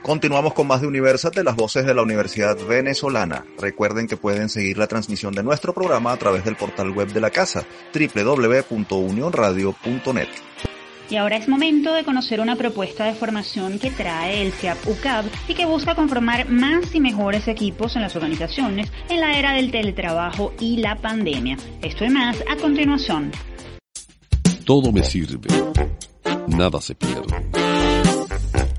Continuamos 0.08 0.54
con 0.54 0.66
más 0.68 0.80
de 0.80 0.88
Universate, 0.88 1.44
las 1.44 1.58
voces 1.58 1.86
de 1.86 1.94
la 1.94 2.02
Universidad 2.02 2.56
Venezolana. 2.66 3.44
Recuerden 3.60 4.08
que 4.08 4.16
pueden 4.16 4.48
seguir 4.48 4.78
la 4.78 4.88
transmisión 4.88 5.34
de 5.34 5.44
nuestro 5.44 5.74
programa 5.74 6.14
a 6.14 6.18
través 6.18 6.46
del 6.46 6.56
portal 6.56 6.92
web 6.92 7.12
de 7.12 7.20
la 7.20 7.30
casa, 7.30 7.66
www.unionradio.net. 7.94 10.30
Y 11.10 11.18
ahora 11.18 11.36
es 11.36 11.50
momento 11.50 11.94
de 11.94 12.06
conocer 12.06 12.40
una 12.40 12.56
propuesta 12.56 13.04
de 13.04 13.16
formación 13.16 13.80
que 13.80 13.92
trae 13.92 14.44
el 14.44 14.54
CIAP 14.54 14.78
UCAB 14.88 15.26
y 15.50 15.56
que 15.56 15.66
busca 15.66 15.94
conformar 15.94 16.48
más 16.48 16.96
y 16.96 17.02
mejores 17.02 17.50
equipos 17.50 17.98
en 17.98 18.04
las 18.04 18.16
organizaciones 18.16 18.90
en 19.10 19.20
la 19.20 19.38
era 19.38 19.52
del 19.52 19.72
teletrabajo 19.72 20.54
y 20.62 20.78
la 20.78 20.96
pandemia. 20.96 21.58
Esto 21.82 22.06
y 22.06 22.10
más 22.10 22.42
a 22.50 22.56
continuación. 22.56 23.34
Todo 24.64 24.94
me 24.94 25.04
sirve. 25.04 25.50
Nada 26.48 26.80
se 26.80 26.96
pierde. 26.96 27.57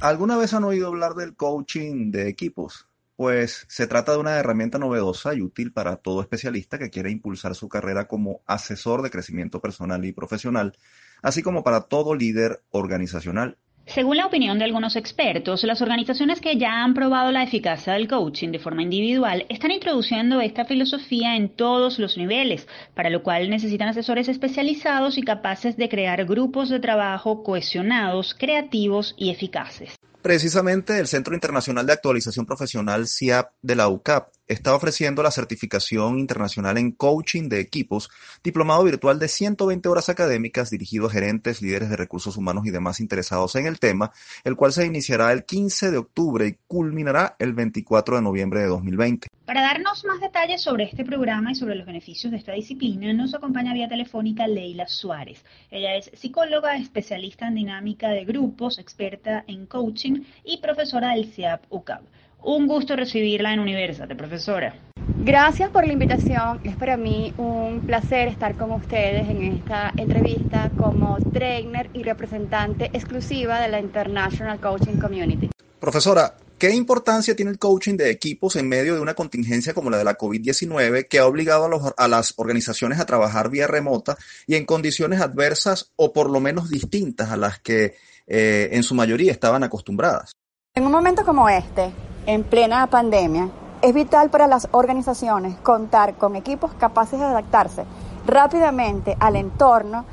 ¿Alguna 0.00 0.37
vez 0.37 0.54
han 0.54 0.62
oído 0.62 0.87
hablar 0.87 1.14
del 1.14 1.34
coaching 1.34 2.12
de 2.12 2.28
equipos? 2.28 2.88
Pues 3.16 3.66
se 3.68 3.88
trata 3.88 4.12
de 4.12 4.18
una 4.18 4.37
herramienta 4.38 4.78
novedosa 4.78 5.34
y 5.34 5.42
útil 5.42 5.72
para 5.72 5.96
todo 5.96 6.20
especialista 6.20 6.78
que 6.78 6.90
quiere 6.90 7.11
impulsar 7.11 7.56
su 7.56 7.68
carrera 7.68 8.06
como 8.06 8.40
asesor 8.46 9.02
de 9.02 9.11
crecimiento 9.11 9.61
personal 9.61 10.04
y 10.04 10.12
profesional, 10.12 10.78
así 11.20 11.42
como 11.42 11.64
para 11.64 11.80
todo 11.82 12.14
líder 12.14 12.62
organizacional 12.70 13.58
según 13.88 14.18
la 14.18 14.27
opinión 14.27 14.59
de 14.59 14.66
algunos 14.66 14.96
expertos, 14.96 15.64
las 15.64 15.81
organizaciones 15.81 16.40
que 16.40 16.59
ya 16.59 16.85
han 16.85 16.92
probado 16.92 17.33
la 17.33 17.42
eficacia 17.42 17.94
del 17.94 18.07
coaching 18.07 18.51
de 18.51 18.59
forma 18.59 18.83
individual 18.83 19.46
están 19.48 19.70
introduciendo 19.70 20.40
esta 20.40 20.66
filosofía 20.66 21.37
en 21.37 21.48
todos 21.48 21.98
los 21.98 22.18
niveles, 22.18 22.68
para 22.94 23.09
lo 23.09 23.22
cual 23.22 23.48
necesitan 23.48 23.88
asesores 23.88 24.29
especializados 24.29 25.16
y 25.16 25.22
capaces 25.22 25.77
de 25.77 25.88
crear 25.88 26.27
grupos 26.27 26.68
de 26.68 26.81
trabajo 26.81 27.42
cohesionados, 27.42 28.35
creativos 28.35 29.14
y 29.16 29.31
eficaces. 29.31 29.94
Precisamente 30.20 30.98
el 30.98 31.07
Centro 31.07 31.35
Internacional 31.35 31.87
de 31.87 31.94
Actualización 31.94 32.44
Profesional 32.44 33.07
CIAP 33.07 33.53
de 33.62 33.77
la 33.77 33.88
UCAP 33.88 34.29
está 34.48 34.74
ofreciendo 34.74 35.22
la 35.22 35.30
certificación 35.30 36.18
internacional 36.18 36.78
en 36.78 36.92
coaching 36.92 37.48
de 37.48 37.61
equipos, 37.61 38.11
diplomado 38.42 38.82
virtual 38.84 39.18
de 39.18 39.28
120 39.28 39.88
horas 39.88 40.08
académicas 40.08 40.70
dirigido 40.70 41.06
a 41.06 41.11
gerentes, 41.11 41.62
líderes 41.62 41.90
de 41.90 41.96
recursos 41.96 42.37
humanos 42.37 42.66
y 42.66 42.70
demás 42.70 43.00
interesados 43.00 43.54
en 43.56 43.66
el 43.66 43.78
tema, 43.78 44.11
el 44.44 44.56
cual 44.56 44.72
se 44.72 44.87
iniciará 44.87 45.32
el 45.32 45.44
15 45.44 45.90
de 45.90 45.98
octubre 45.98 46.46
y 46.46 46.58
culminará 46.66 47.37
el 47.38 47.52
24 47.52 48.16
de 48.16 48.22
noviembre 48.22 48.61
de 48.61 48.66
2020. 48.66 49.28
Para 49.44 49.62
darnos 49.62 50.04
más 50.04 50.20
detalles 50.20 50.61
sobre 50.61 50.84
este 50.84 51.04
programa 51.04 51.52
y 51.52 51.54
sobre 51.54 51.74
los 51.74 51.87
beneficios 51.87 52.30
de 52.30 52.38
esta 52.38 52.52
disciplina, 52.52 53.12
nos 53.14 53.34
acompaña 53.34 53.72
vía 53.72 53.88
telefónica 53.88 54.46
Leila 54.46 54.87
Suárez. 54.87 55.44
Ella 55.70 55.96
es 55.96 56.11
psicóloga, 56.14 56.76
especialista 56.76 57.48
en 57.48 57.54
dinámica 57.54 58.11
de 58.11 58.24
grupos, 58.24 58.78
experta 58.78 59.44
en 59.46 59.66
coaching 59.66 60.24
y 60.44 60.58
profesora 60.58 61.14
del 61.14 61.32
CIAP 61.32 61.64
UCAP. 61.70 62.02
Un 62.42 62.66
gusto 62.66 62.96
recibirla 62.96 63.53
en 63.53 63.61
Universate, 63.61 64.14
profesora. 64.14 64.74
Gracias 65.20 65.70
por 65.70 65.87
la 65.87 65.92
invitación. 65.92 66.61
Es 66.64 66.77
para 66.77 66.96
mí 66.96 67.35
un 67.37 67.83
placer 67.85 68.29
estar 68.29 68.57
con 68.57 68.70
ustedes 68.72 69.29
en 69.29 69.42
esta 69.42 69.92
entrevista 69.96 70.70
como 70.77 71.18
trainer 71.33 71.90
y 71.92 72.03
representante 72.03 72.87
exclusiva 72.92 73.61
de 73.61 73.68
la 73.68 73.81
International 73.81 74.61
Coaching 74.61 74.98
Community. 74.98 75.51
Profesora, 75.81 76.37
¿qué 76.57 76.72
importancia 76.74 77.35
tiene 77.35 77.51
el 77.51 77.59
coaching 77.59 77.96
de 77.96 78.11
equipos 78.11 78.57
en 78.57 78.68
medio 78.68 78.94
de 78.94 79.01
una 79.01 79.14
contingencia 79.14 79.74
como 79.74 79.90
la 79.90 79.98
de 79.98 80.05
la 80.05 80.16
COVID-19 80.16 81.09
que 81.09 81.18
ha 81.18 81.27
obligado 81.27 81.94
a, 81.96 82.09
las 82.09 82.35
organizaciones 82.37 83.01
a 83.01 83.07
trabajar 83.07 83.51
vía 83.51 83.66
remota 83.66 84.16
y 84.46 84.55
en 84.55 84.64
condiciones 84.64 85.20
adversas 85.20 85.92
o 85.96 86.12
por 86.12 86.31
lo 86.31 86.40
menos 86.40 86.70
distintas 86.70 87.31
a 87.31 87.37
las 87.37 87.59
que 87.59 87.96
eh, 88.27 88.68
en 88.72 88.83
su 88.83 88.94
mayoría 88.94 89.33
estaban 89.33 89.64
acostumbradas? 89.64 90.33
En 90.74 90.85
un 90.87 90.92
momento 90.92 91.24
como 91.24 91.48
este, 91.48 91.90
en 92.26 92.44
plena 92.44 92.87
pandemia, 92.87 93.48
es 93.83 93.94
vital 93.94 94.31
para 94.31 94.46
las 94.46 94.68
organizaciones 94.72 95.57
contar 95.59 96.14
con 96.14 96.37
equipos 96.37 96.72
capaces 96.74 97.18
de 97.18 97.24
adaptarse 97.24 97.85
rápidamente 98.26 99.16
al 99.20 99.37
entorno 99.37 100.04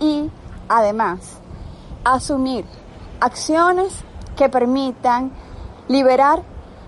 y 0.00 0.30
además 0.68 1.38
asumir 2.04 2.64
acciones 3.20 4.04
que 4.36 4.48
permitan 4.48 5.30
liberar 5.88 6.42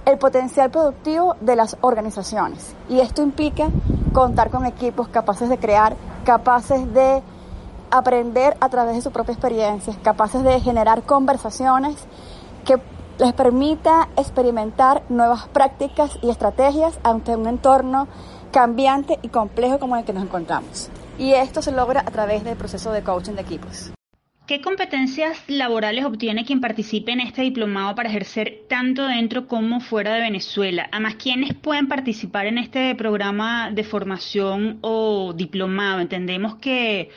el 0.04 0.18
potencial 0.18 0.70
productivo 0.70 1.36
de 1.40 1.56
las 1.56 1.76
organizaciones. 1.80 2.74
Y 2.88 3.00
esto 3.00 3.22
implica 3.22 3.68
contar 4.12 4.50
con 4.50 4.66
equipos 4.66 5.08
capaces 5.08 5.48
de 5.48 5.58
crear, 5.58 5.96
capaces 6.24 6.92
de 6.92 7.22
aprender 7.90 8.56
a 8.60 8.68
través 8.68 8.96
de 8.96 9.02
su 9.02 9.12
propia 9.12 9.32
experiencia, 9.32 9.94
capaces 10.02 10.42
de 10.42 10.60
generar 10.60 11.02
conversaciones 11.04 11.96
que 12.64 12.78
les 13.18 13.32
permita 13.32 14.08
experimentar 14.16 15.02
nuevas 15.08 15.48
prácticas 15.48 16.18
y 16.22 16.30
estrategias 16.30 16.98
ante 17.02 17.36
un 17.36 17.46
entorno 17.46 18.08
cambiante 18.52 19.18
y 19.22 19.28
complejo 19.28 19.78
como 19.78 19.96
el 19.96 20.04
que 20.04 20.12
nos 20.12 20.24
encontramos. 20.24 20.90
Y 21.18 21.32
esto 21.32 21.62
se 21.62 21.72
logra 21.72 22.00
a 22.00 22.10
través 22.10 22.44
del 22.44 22.56
proceso 22.56 22.92
de 22.92 23.02
coaching 23.02 23.32
de 23.32 23.42
equipos. 23.42 23.92
¿Qué 24.46 24.60
competencias 24.60 25.38
laborales 25.48 26.04
obtiene 26.04 26.44
quien 26.44 26.60
participe 26.60 27.12
en 27.12 27.20
este 27.20 27.40
diplomado 27.40 27.94
para 27.94 28.10
ejercer 28.10 28.64
tanto 28.68 29.06
dentro 29.06 29.46
como 29.48 29.80
fuera 29.80 30.12
de 30.12 30.20
Venezuela? 30.20 30.86
Además, 30.92 31.14
¿quiénes 31.14 31.54
pueden 31.54 31.88
participar 31.88 32.44
en 32.46 32.58
este 32.58 32.94
programa 32.94 33.70
de 33.70 33.84
formación 33.84 34.80
o 34.82 35.32
diplomado? 35.32 36.00
Entendemos 36.00 36.56
que 36.56 37.08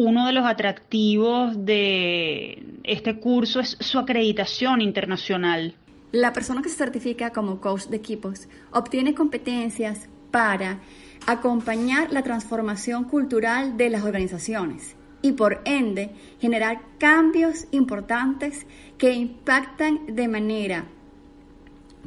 uno 0.00 0.26
de 0.26 0.32
los 0.32 0.46
atractivos 0.46 1.64
de 1.66 2.80
este 2.84 3.20
curso 3.20 3.60
es 3.60 3.76
su 3.80 3.98
acreditación 3.98 4.80
internacional. 4.80 5.74
La 6.12 6.32
persona 6.32 6.62
que 6.62 6.70
se 6.70 6.76
certifica 6.76 7.30
como 7.32 7.60
coach 7.60 7.84
de 7.84 7.98
equipos 7.98 8.48
obtiene 8.72 9.14
competencias 9.14 10.08
para 10.30 10.80
acompañar 11.26 12.12
la 12.12 12.22
transformación 12.22 13.04
cultural 13.04 13.76
de 13.76 13.90
las 13.90 14.02
organizaciones 14.02 14.96
y 15.20 15.32
por 15.32 15.60
ende 15.66 16.12
generar 16.40 16.80
cambios 16.98 17.66
importantes 17.70 18.66
que 18.96 19.12
impactan 19.12 20.06
de 20.06 20.28
manera 20.28 20.86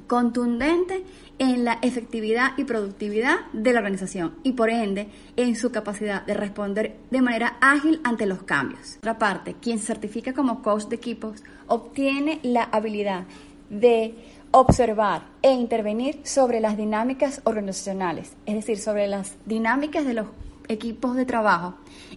contundente 0.07 1.03
en 1.39 1.65
la 1.65 1.79
efectividad 1.81 2.51
y 2.57 2.63
productividad 2.63 3.37
de 3.53 3.73
la 3.73 3.79
organización 3.79 4.35
y 4.43 4.53
por 4.53 4.69
ende 4.69 5.07
en 5.35 5.55
su 5.55 5.71
capacidad 5.71 6.25
de 6.25 6.33
responder 6.33 6.97
de 7.09 7.21
manera 7.21 7.57
ágil 7.59 7.99
ante 8.03 8.25
los 8.25 8.43
cambios. 8.43 8.97
Por 9.01 9.09
otra 9.09 9.17
parte, 9.17 9.55
quien 9.59 9.79
certifica 9.79 10.33
como 10.33 10.61
coach 10.61 10.85
de 10.85 10.95
equipos 10.95 11.43
obtiene 11.67 12.39
la 12.43 12.63
habilidad 12.63 13.25
de 13.69 14.15
observar 14.51 15.23
e 15.41 15.51
intervenir 15.51 16.19
sobre 16.23 16.59
las 16.59 16.77
dinámicas 16.77 17.41
organizacionales, 17.43 18.33
es 18.45 18.55
decir, 18.55 18.77
sobre 18.77 19.07
las 19.07 19.35
dinámicas 19.45 20.05
de 20.05 20.13
los 20.13 20.27
equipos 20.67 21.15
de 21.15 21.25
trabajo 21.25 21.75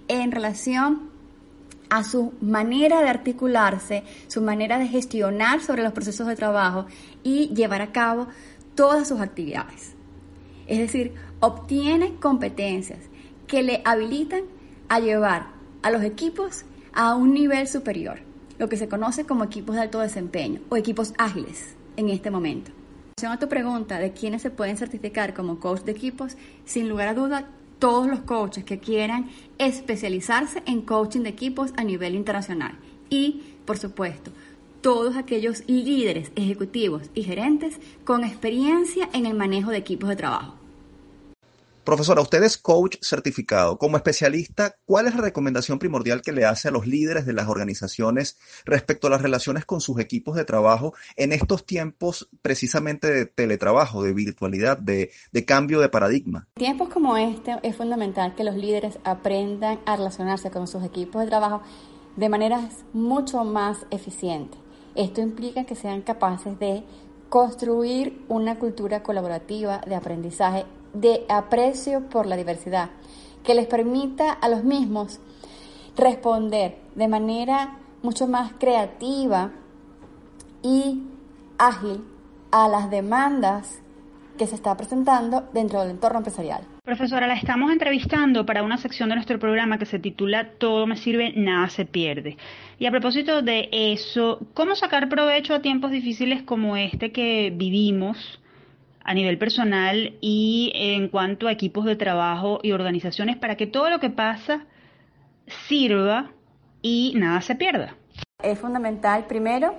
en 0.08 0.30
relación 0.32 1.10
a 1.88 2.04
su 2.04 2.34
manera 2.40 3.00
de 3.00 3.08
articularse, 3.08 4.02
su 4.26 4.42
manera 4.42 4.78
de 4.78 4.88
gestionar 4.88 5.60
sobre 5.60 5.82
los 5.82 5.92
procesos 5.92 6.26
de 6.26 6.36
trabajo 6.36 6.86
y 7.22 7.48
llevar 7.54 7.80
a 7.80 7.92
cabo 7.92 8.26
todas 8.76 9.08
sus 9.08 9.20
actividades. 9.20 9.94
Es 10.68 10.78
decir, 10.78 11.14
obtiene 11.40 12.14
competencias 12.16 13.00
que 13.48 13.64
le 13.64 13.82
habilitan 13.84 14.42
a 14.88 15.00
llevar 15.00 15.48
a 15.82 15.90
los 15.90 16.02
equipos 16.02 16.64
a 16.92 17.16
un 17.16 17.34
nivel 17.34 17.66
superior, 17.66 18.20
lo 18.58 18.68
que 18.68 18.76
se 18.76 18.88
conoce 18.88 19.24
como 19.24 19.44
equipos 19.44 19.74
de 19.74 19.82
alto 19.82 20.00
desempeño 20.00 20.60
o 20.68 20.76
equipos 20.76 21.12
ágiles 21.18 21.74
en 21.96 22.08
este 22.10 22.30
momento. 22.30 22.70
En 23.22 23.30
a 23.30 23.38
tu 23.38 23.48
pregunta 23.48 23.98
de 23.98 24.12
quiénes 24.12 24.42
se 24.42 24.50
pueden 24.50 24.76
certificar 24.76 25.32
como 25.32 25.58
coach 25.58 25.80
de 25.82 25.92
equipos, 25.92 26.36
sin 26.66 26.88
lugar 26.88 27.08
a 27.08 27.14
duda, 27.14 27.48
todos 27.78 28.06
los 28.06 28.20
coaches 28.20 28.64
que 28.64 28.78
quieran 28.78 29.30
especializarse 29.58 30.62
en 30.66 30.82
coaching 30.82 31.20
de 31.20 31.30
equipos 31.30 31.72
a 31.76 31.84
nivel 31.84 32.14
internacional. 32.14 32.76
Y, 33.08 33.54
por 33.64 33.78
supuesto, 33.78 34.32
todos 34.86 35.16
aquellos 35.16 35.64
líderes, 35.66 36.30
ejecutivos 36.36 37.10
y 37.12 37.24
gerentes 37.24 37.80
con 38.04 38.22
experiencia 38.22 39.08
en 39.12 39.26
el 39.26 39.34
manejo 39.34 39.72
de 39.72 39.78
equipos 39.78 40.08
de 40.08 40.14
trabajo. 40.14 40.54
Profesora, 41.82 42.20
usted 42.20 42.44
es 42.44 42.56
coach 42.56 42.94
certificado. 43.02 43.78
Como 43.78 43.96
especialista, 43.96 44.76
¿cuál 44.84 45.08
es 45.08 45.16
la 45.16 45.22
recomendación 45.22 45.80
primordial 45.80 46.22
que 46.22 46.30
le 46.30 46.44
hace 46.44 46.68
a 46.68 46.70
los 46.70 46.86
líderes 46.86 47.26
de 47.26 47.32
las 47.32 47.48
organizaciones 47.48 48.38
respecto 48.64 49.08
a 49.08 49.10
las 49.10 49.22
relaciones 49.22 49.64
con 49.64 49.80
sus 49.80 49.98
equipos 49.98 50.36
de 50.36 50.44
trabajo 50.44 50.94
en 51.16 51.32
estos 51.32 51.66
tiempos 51.66 52.28
precisamente 52.40 53.12
de 53.12 53.26
teletrabajo, 53.26 54.04
de 54.04 54.12
virtualidad, 54.12 54.78
de, 54.78 55.10
cambio 55.44 55.80
de 55.80 55.88
paradigma? 55.88 56.46
En 56.54 56.60
tiempos 56.60 56.90
como 56.90 57.16
este 57.16 57.56
es 57.64 57.74
fundamental 57.74 58.36
que 58.36 58.44
los 58.44 58.54
líderes 58.54 59.00
aprendan 59.02 59.80
a 59.84 59.96
relacionarse 59.96 60.52
con 60.52 60.68
sus 60.68 60.84
equipos 60.84 61.22
de 61.22 61.26
trabajo 61.26 61.62
de 62.14 62.28
maneras 62.28 62.84
mucho 62.92 63.42
más 63.42 63.84
eficientes. 63.90 64.65
Esto 64.96 65.20
implica 65.20 65.64
que 65.64 65.74
sean 65.74 66.00
capaces 66.00 66.58
de 66.58 66.82
construir 67.28 68.24
una 68.28 68.58
cultura 68.58 69.02
colaborativa 69.02 69.82
de 69.86 69.94
aprendizaje 69.94 70.64
de 70.94 71.26
aprecio 71.28 72.08
por 72.08 72.24
la 72.24 72.36
diversidad, 72.36 72.90
que 73.44 73.54
les 73.54 73.66
permita 73.66 74.32
a 74.32 74.48
los 74.48 74.64
mismos 74.64 75.20
responder 75.96 76.78
de 76.94 77.08
manera 77.08 77.78
mucho 78.02 78.26
más 78.26 78.52
creativa 78.58 79.52
y 80.62 81.02
ágil 81.58 82.02
a 82.50 82.68
las 82.68 82.90
demandas 82.90 83.80
que 84.38 84.46
se 84.46 84.54
está 84.54 84.76
presentando 84.76 85.44
dentro 85.52 85.80
del 85.80 85.90
entorno 85.90 86.18
empresarial. 86.18 86.75
Profesora, 86.86 87.26
la 87.26 87.34
estamos 87.34 87.72
entrevistando 87.72 88.46
para 88.46 88.62
una 88.62 88.78
sección 88.78 89.08
de 89.08 89.16
nuestro 89.16 89.40
programa 89.40 89.76
que 89.76 89.86
se 89.86 89.98
titula 89.98 90.50
Todo 90.50 90.86
me 90.86 90.96
sirve, 90.96 91.32
nada 91.34 91.68
se 91.68 91.84
pierde. 91.84 92.36
Y 92.78 92.86
a 92.86 92.92
propósito 92.92 93.42
de 93.42 93.68
eso, 93.72 94.38
¿cómo 94.54 94.76
sacar 94.76 95.08
provecho 95.08 95.52
a 95.52 95.62
tiempos 95.62 95.90
difíciles 95.90 96.44
como 96.44 96.76
este 96.76 97.10
que 97.10 97.52
vivimos? 97.52 98.40
a 99.08 99.14
nivel 99.14 99.38
personal 99.38 100.14
y 100.20 100.72
en 100.74 101.08
cuanto 101.08 101.46
a 101.46 101.52
equipos 101.52 101.84
de 101.84 101.94
trabajo 101.94 102.58
y 102.64 102.72
organizaciones 102.72 103.36
para 103.36 103.54
que 103.54 103.68
todo 103.68 103.88
lo 103.88 104.00
que 104.00 104.10
pasa 104.10 104.64
sirva 105.68 106.32
y 106.82 107.12
nada 107.14 107.40
se 107.40 107.54
pierda. 107.54 107.94
Es 108.42 108.58
fundamental, 108.58 109.26
primero, 109.28 109.76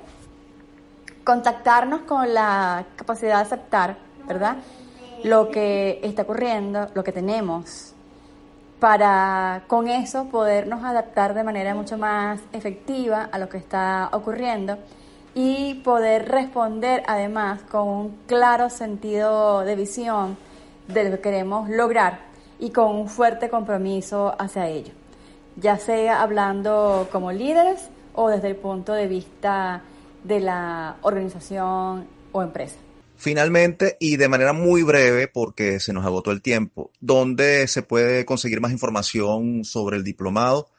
contactarnos 1.25 2.01
con 2.03 2.33
la 2.33 2.85
capacidad 2.95 3.35
de 3.35 3.41
aceptar, 3.41 3.97
¿verdad? 4.29 4.59
Lo 5.23 5.49
que 5.49 5.99
está 6.03 6.23
ocurriendo, 6.23 6.87
lo 6.93 7.03
que 7.03 7.11
tenemos, 7.11 7.93
para 8.79 9.63
con 9.67 9.87
eso 9.87 10.25
podernos 10.25 10.83
adaptar 10.83 11.33
de 11.33 11.43
manera 11.43 11.73
mucho 11.73 11.97
más 11.97 12.39
efectiva 12.53 13.27
a 13.31 13.39
lo 13.39 13.49
que 13.49 13.57
está 13.57 14.09
ocurriendo 14.11 14.77
y 15.33 15.75
poder 15.75 16.29
responder 16.29 17.03
además 17.07 17.61
con 17.63 17.87
un 17.87 18.17
claro 18.27 18.69
sentido 18.69 19.61
de 19.61 19.75
visión 19.75 20.37
de 20.87 21.03
lo 21.03 21.11
que 21.11 21.21
queremos 21.21 21.69
lograr 21.69 22.19
y 22.59 22.71
con 22.71 22.95
un 22.95 23.07
fuerte 23.07 23.49
compromiso 23.49 24.35
hacia 24.39 24.67
ello, 24.67 24.93
ya 25.55 25.77
sea 25.77 26.21
hablando 26.21 27.07
como 27.11 27.31
líderes 27.31 27.89
o 28.13 28.29
desde 28.29 28.47
el 28.47 28.55
punto 28.55 28.93
de 28.93 29.07
vista 29.07 29.81
de 30.23 30.39
la 30.39 30.95
organización 31.01 32.07
o 32.31 32.41
empresa. 32.41 32.86
Finalmente, 33.17 33.97
y 33.99 34.17
de 34.17 34.29
manera 34.29 34.53
muy 34.53 34.83
breve, 34.83 35.27
porque 35.27 35.79
se 35.79 35.91
nos 35.91 36.05
agotó 36.05 36.31
el 36.31 36.41
tiempo, 36.41 36.91
¿dónde 36.99 37.67
se 37.67 37.81
puede 37.81 38.25
conseguir 38.25 38.61
más 38.61 38.71
información 38.71 39.63
sobre 39.63 39.97
el 39.97 40.03
diplomado? 40.03 40.69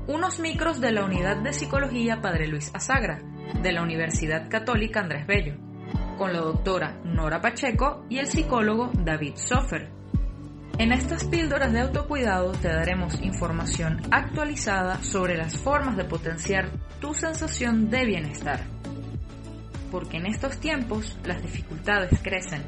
unos 0.08 0.38
micros 0.38 0.80
de 0.80 0.92
la 0.92 1.04
Unidad 1.04 1.36
de 1.38 1.52
Psicología 1.52 2.20
Padre 2.20 2.46
Luis 2.46 2.70
Azagra, 2.74 3.18
de 3.62 3.72
la 3.72 3.82
Universidad 3.82 4.48
Católica 4.48 5.00
Andrés 5.00 5.26
Bello, 5.26 5.54
con 6.16 6.32
la 6.32 6.40
doctora 6.40 7.00
Nora 7.04 7.40
Pacheco 7.40 8.04
y 8.08 8.18
el 8.18 8.26
psicólogo 8.26 8.90
David 8.94 9.34
Sofer. 9.36 9.90
En 10.78 10.92
estas 10.92 11.24
píldoras 11.24 11.72
de 11.72 11.80
autocuidado 11.80 12.52
te 12.52 12.68
daremos 12.68 13.20
información 13.22 14.02
actualizada 14.10 15.02
sobre 15.02 15.36
las 15.36 15.56
formas 15.56 15.96
de 15.96 16.04
potenciar 16.04 16.68
tu 17.00 17.14
sensación 17.14 17.88
de 17.90 18.04
bienestar. 18.04 18.60
Porque 19.90 20.18
en 20.18 20.26
estos 20.26 20.58
tiempos 20.58 21.18
las 21.24 21.42
dificultades 21.42 22.20
crecen, 22.22 22.62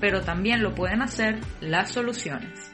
pero 0.00 0.20
también 0.20 0.62
lo 0.62 0.74
pueden 0.74 1.02
hacer 1.02 1.40
las 1.60 1.90
soluciones. 1.90 2.73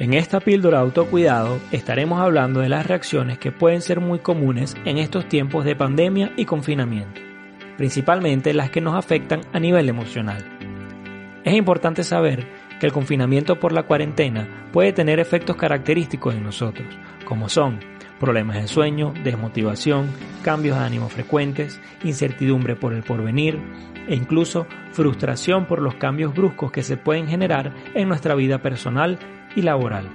En 0.00 0.14
esta 0.14 0.38
píldora 0.38 0.78
autocuidado 0.78 1.58
estaremos 1.72 2.20
hablando 2.20 2.60
de 2.60 2.68
las 2.68 2.86
reacciones 2.86 3.36
que 3.38 3.50
pueden 3.50 3.82
ser 3.82 3.98
muy 3.98 4.20
comunes 4.20 4.76
en 4.84 4.96
estos 4.96 5.28
tiempos 5.28 5.64
de 5.64 5.74
pandemia 5.74 6.32
y 6.36 6.44
confinamiento, 6.44 7.20
principalmente 7.76 8.54
las 8.54 8.70
que 8.70 8.80
nos 8.80 8.94
afectan 8.94 9.40
a 9.52 9.58
nivel 9.58 9.88
emocional. 9.88 10.44
Es 11.42 11.52
importante 11.52 12.04
saber 12.04 12.46
que 12.78 12.86
el 12.86 12.92
confinamiento 12.92 13.58
por 13.58 13.72
la 13.72 13.82
cuarentena 13.82 14.68
puede 14.72 14.92
tener 14.92 15.18
efectos 15.18 15.56
característicos 15.56 16.32
en 16.36 16.44
nosotros, 16.44 16.86
como 17.24 17.48
son 17.48 17.80
problemas 18.20 18.60
de 18.60 18.68
sueño, 18.68 19.12
desmotivación, 19.24 20.10
cambios 20.42 20.78
de 20.78 20.84
ánimo 20.84 21.08
frecuentes, 21.08 21.80
incertidumbre 22.04 22.76
por 22.76 22.92
el 22.92 23.02
porvenir 23.02 23.58
e 24.06 24.14
incluso 24.14 24.68
frustración 24.92 25.66
por 25.66 25.82
los 25.82 25.96
cambios 25.96 26.32
bruscos 26.34 26.70
que 26.70 26.84
se 26.84 26.96
pueden 26.96 27.26
generar 27.26 27.74
en 27.94 28.06
nuestra 28.06 28.36
vida 28.36 28.62
personal 28.62 29.18
laboral. 29.62 30.08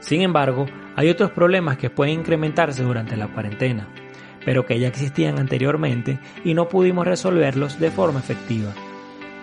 Sin 0.00 0.20
embargo, 0.22 0.66
hay 0.96 1.08
otros 1.08 1.30
problemas 1.30 1.76
que 1.78 1.90
pueden 1.90 2.20
incrementarse 2.20 2.82
durante 2.82 3.16
la 3.16 3.28
cuarentena, 3.28 3.88
pero 4.44 4.66
que 4.66 4.78
ya 4.78 4.88
existían 4.88 5.38
anteriormente 5.38 6.18
y 6.44 6.54
no 6.54 6.68
pudimos 6.68 7.06
resolverlos 7.06 7.80
de 7.80 7.90
forma 7.90 8.20
efectiva. 8.20 8.72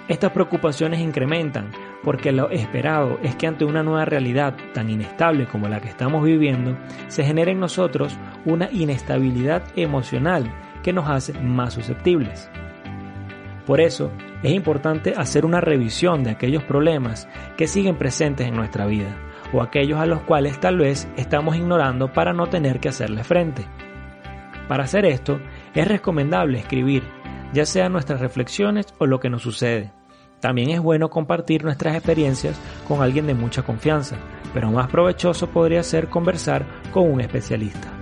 Estas 0.08 0.32
preocupaciones 0.32 1.00
incrementan 1.00 1.72
porque 2.04 2.32
lo 2.32 2.50
esperado 2.50 3.20
es 3.24 3.36
que 3.36 3.48
ante 3.48 3.66
una 3.66 3.84
nueva 3.84 4.06
realidad 4.06 4.56
tan 4.74 4.90
inestable 4.90 5.46
como 5.46 5.68
la 5.68 5.80
que 5.80 5.90
estamos 5.90 6.24
viviendo, 6.24 6.78
se 7.08 7.24
genere 7.24 7.52
en 7.52 7.60
nosotros 7.60 8.18
una 8.46 8.70
inestabilidad 8.72 9.64
emocional 9.76 10.52
que 10.84 10.94
nos 10.94 11.08
hace 11.10 11.34
más 11.34 11.74
susceptibles. 11.74 12.50
Por 13.66 13.80
eso, 13.80 14.12
es 14.44 14.52
importante 14.52 15.14
hacer 15.16 15.46
una 15.46 15.62
revisión 15.62 16.24
de 16.24 16.32
aquellos 16.32 16.64
problemas 16.64 17.28
que 17.58 17.68
siguen 17.68 17.98
presentes 17.98 18.48
en 18.48 18.56
nuestra 18.56 18.86
vida 18.86 19.16
o 19.54 19.62
aquellos 19.62 20.00
a 20.00 20.06
los 20.06 20.22
cuales 20.22 20.60
tal 20.60 20.78
vez 20.78 21.08
estamos 21.18 21.56
ignorando 21.56 22.12
para 22.14 22.34
no 22.34 22.48
tener 22.48 22.80
que 22.80 22.90
hacerle 22.90 23.24
frente. 23.24 23.66
Para 24.68 24.86
hacer 24.86 25.06
esto, 25.06 25.40
es 25.74 25.88
recomendable 25.88 26.60
escribir, 26.60 27.04
ya 27.54 27.66
sea 27.66 27.90
nuestras 27.90 28.22
reflexiones 28.22 28.94
o 28.98 29.06
lo 29.06 29.20
que 29.20 29.30
nos 29.30 29.42
sucede. 29.42 29.92
También 30.40 30.72
es 30.72 30.80
bueno 30.80 31.10
compartir 31.10 31.64
nuestras 31.64 31.96
experiencias 31.96 32.60
con 32.88 33.04
alguien 33.04 33.28
de 33.28 33.36
mucha 33.36 33.62
confianza, 33.62 34.16
pero 34.54 34.72
más 34.72 34.88
provechoso 34.88 35.48
podría 35.48 35.84
ser 35.84 36.08
conversar 36.08 36.66
con 36.92 37.12
un 37.12 37.22
especialista. 37.22 38.01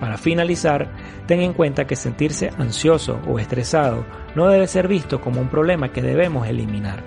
Para 0.00 0.16
finalizar, 0.16 0.88
ten 1.26 1.42
en 1.42 1.52
cuenta 1.52 1.86
que 1.86 1.94
sentirse 1.94 2.50
ansioso 2.58 3.20
o 3.28 3.38
estresado 3.38 4.04
no 4.34 4.48
debe 4.48 4.66
ser 4.66 4.88
visto 4.88 5.20
como 5.20 5.40
un 5.40 5.48
problema 5.48 5.92
que 5.92 6.00
debemos 6.00 6.48
eliminar. 6.48 7.04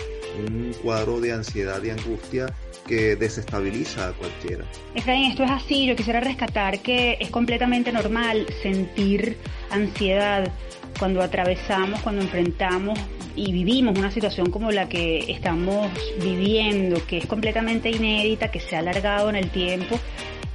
un 0.47 0.73
cuadro 0.83 1.19
de 1.19 1.33
ansiedad 1.33 1.81
y 1.83 1.89
angustia 1.89 2.53
que 2.87 3.15
desestabiliza 3.15 4.09
a 4.09 4.13
cualquiera. 4.13 4.65
Efraín, 4.95 5.31
esto 5.31 5.43
es 5.43 5.51
así, 5.51 5.85
yo 5.85 5.95
quisiera 5.95 6.19
rescatar 6.19 6.81
que 6.81 7.17
es 7.19 7.29
completamente 7.29 7.91
normal 7.91 8.45
sentir 8.61 9.37
ansiedad 9.71 10.51
cuando 10.97 11.21
atravesamos, 11.21 12.01
cuando 12.01 12.21
enfrentamos 12.21 12.99
y 13.35 13.51
vivimos 13.51 13.97
una 13.97 14.11
situación 14.11 14.51
como 14.51 14.71
la 14.71 14.87
que 14.87 15.31
estamos 15.31 15.89
viviendo, 16.21 17.05
que 17.05 17.17
es 17.17 17.25
completamente 17.25 17.89
inédita, 17.89 18.49
que 18.49 18.59
se 18.59 18.75
ha 18.75 18.79
alargado 18.79 19.29
en 19.29 19.35
el 19.35 19.49
tiempo 19.49 19.99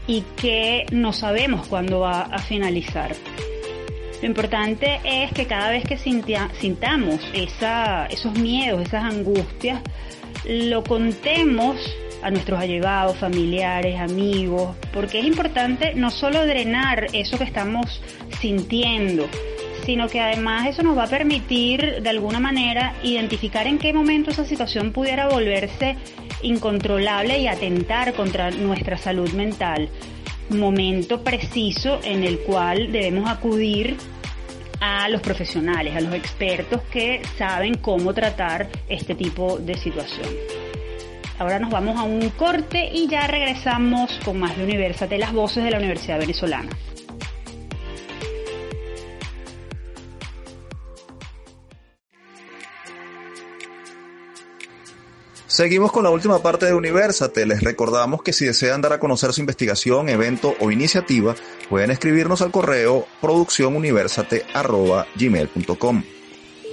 y 0.07 0.23
que 0.37 0.87
no 0.91 1.13
sabemos 1.13 1.67
cuándo 1.67 2.01
va 2.01 2.23
a 2.23 2.39
finalizar. 2.39 3.15
Lo 4.21 4.27
importante 4.27 5.01
es 5.05 5.33
que 5.33 5.47
cada 5.47 5.71
vez 5.71 5.85
que 5.85 5.97
sintamos 5.97 7.21
esos 7.35 8.39
miedos, 8.39 8.83
esas 8.83 9.05
angustias, 9.05 9.81
lo 10.45 10.83
contemos 10.83 11.77
a 12.23 12.31
nuestros 12.31 12.59
allegados, 12.59 13.17
familiares, 13.17 14.01
amigos, 14.01 14.77
porque 14.93 15.21
es 15.21 15.25
importante 15.25 15.95
no 15.95 16.11
solo 16.11 16.45
drenar 16.47 17.07
eso 17.13 17.39
que 17.39 17.45
estamos 17.45 18.03
sintiendo, 18.41 19.29
sino 19.89 20.07
que 20.07 20.21
además 20.21 20.67
eso 20.67 20.83
nos 20.83 20.99
va 20.99 21.05
a 21.05 21.09
permitir 21.09 22.03
de 22.03 22.11
alguna 22.11 22.41
manera 22.41 22.93
identificar 23.03 23.67
en 23.67 23.79
qué 23.79 23.95
momento 23.95 24.31
esa 24.31 24.45
situación 24.45 24.93
pudiera 24.93 25.29
volverse 25.29 25.97
incontrolable 26.43 27.39
y 27.39 27.47
atentar 27.47 28.13
contra 28.13 28.51
nuestra 28.51 28.99
salud 28.99 29.33
mental. 29.33 29.89
Momento 30.51 31.25
preciso 31.25 32.01
en 32.05 32.23
el 32.23 32.41
cual 32.41 32.93
debemos 32.93 33.31
acudir 33.31 33.97
a 34.79 35.09
los 35.09 35.23
profesionales, 35.23 35.97
a 35.97 36.03
los 36.03 36.13
expertos 36.13 36.83
que 36.93 37.23
saben 37.39 37.79
cómo 37.79 38.13
tratar 38.13 38.69
este 38.91 39.15
tipo 39.15 39.57
de 39.57 39.73
situación. 39.79 40.29
Ahora 41.39 41.59
nos 41.59 41.71
vamos 41.71 41.97
a 41.97 42.03
un 42.03 42.29
corte 42.29 42.91
y 42.93 43.09
ya 43.09 43.27
regresamos 43.27 44.21
con 44.23 44.39
más 44.39 44.55
de 44.55 44.65
Universate, 44.65 45.17
las 45.17 45.33
voces 45.33 45.65
de 45.65 45.71
la 45.71 45.79
Universidad 45.79 46.19
Venezolana. 46.19 46.69
Seguimos 55.59 55.91
con 55.91 56.05
la 56.05 56.11
última 56.11 56.41
parte 56.41 56.67
de 56.67 56.73
Universate. 56.73 57.45
Les 57.45 57.61
recordamos 57.61 58.23
que 58.23 58.33
si 58.33 58.45
desean 58.45 58.81
dar 58.81 58.93
a 58.93 59.01
conocer 59.01 59.33
su 59.33 59.41
investigación, 59.41 60.09
evento 60.09 60.55
o 60.61 60.71
iniciativa, 60.71 61.35
pueden 61.69 61.91
escribirnos 61.91 62.43
al 62.43 62.53
correo 62.53 63.09
producciónuniversate.gmail.com. 63.21 66.05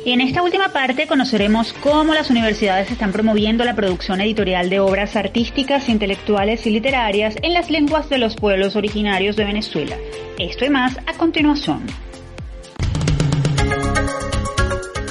Y 0.05 0.11
en 0.11 0.21
esta 0.21 0.43
última 0.43 0.71
parte 0.71 1.07
conoceremos 1.07 1.73
cómo 1.81 2.13
las 2.13 2.29
universidades 2.29 2.91
están 2.91 3.11
promoviendo 3.11 3.65
la 3.65 3.75
producción 3.75 4.21
editorial 4.21 4.69
de 4.69 4.79
obras 4.79 5.15
artísticas, 5.15 5.89
intelectuales 5.89 6.67
y 6.67 6.69
literarias 6.69 7.37
en 7.41 7.55
las 7.55 7.71
lenguas 7.71 8.07
de 8.09 8.19
los 8.19 8.35
pueblos 8.35 8.75
originarios 8.75 9.35
de 9.35 9.45
Venezuela. 9.45 9.97
Esto 10.37 10.63
y 10.63 10.69
más 10.69 10.95
a 11.07 11.13
continuación. 11.17 11.87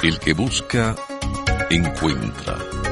El 0.05 0.21
que 0.21 0.33
busca, 0.33 0.95
encuentra. 1.71 2.84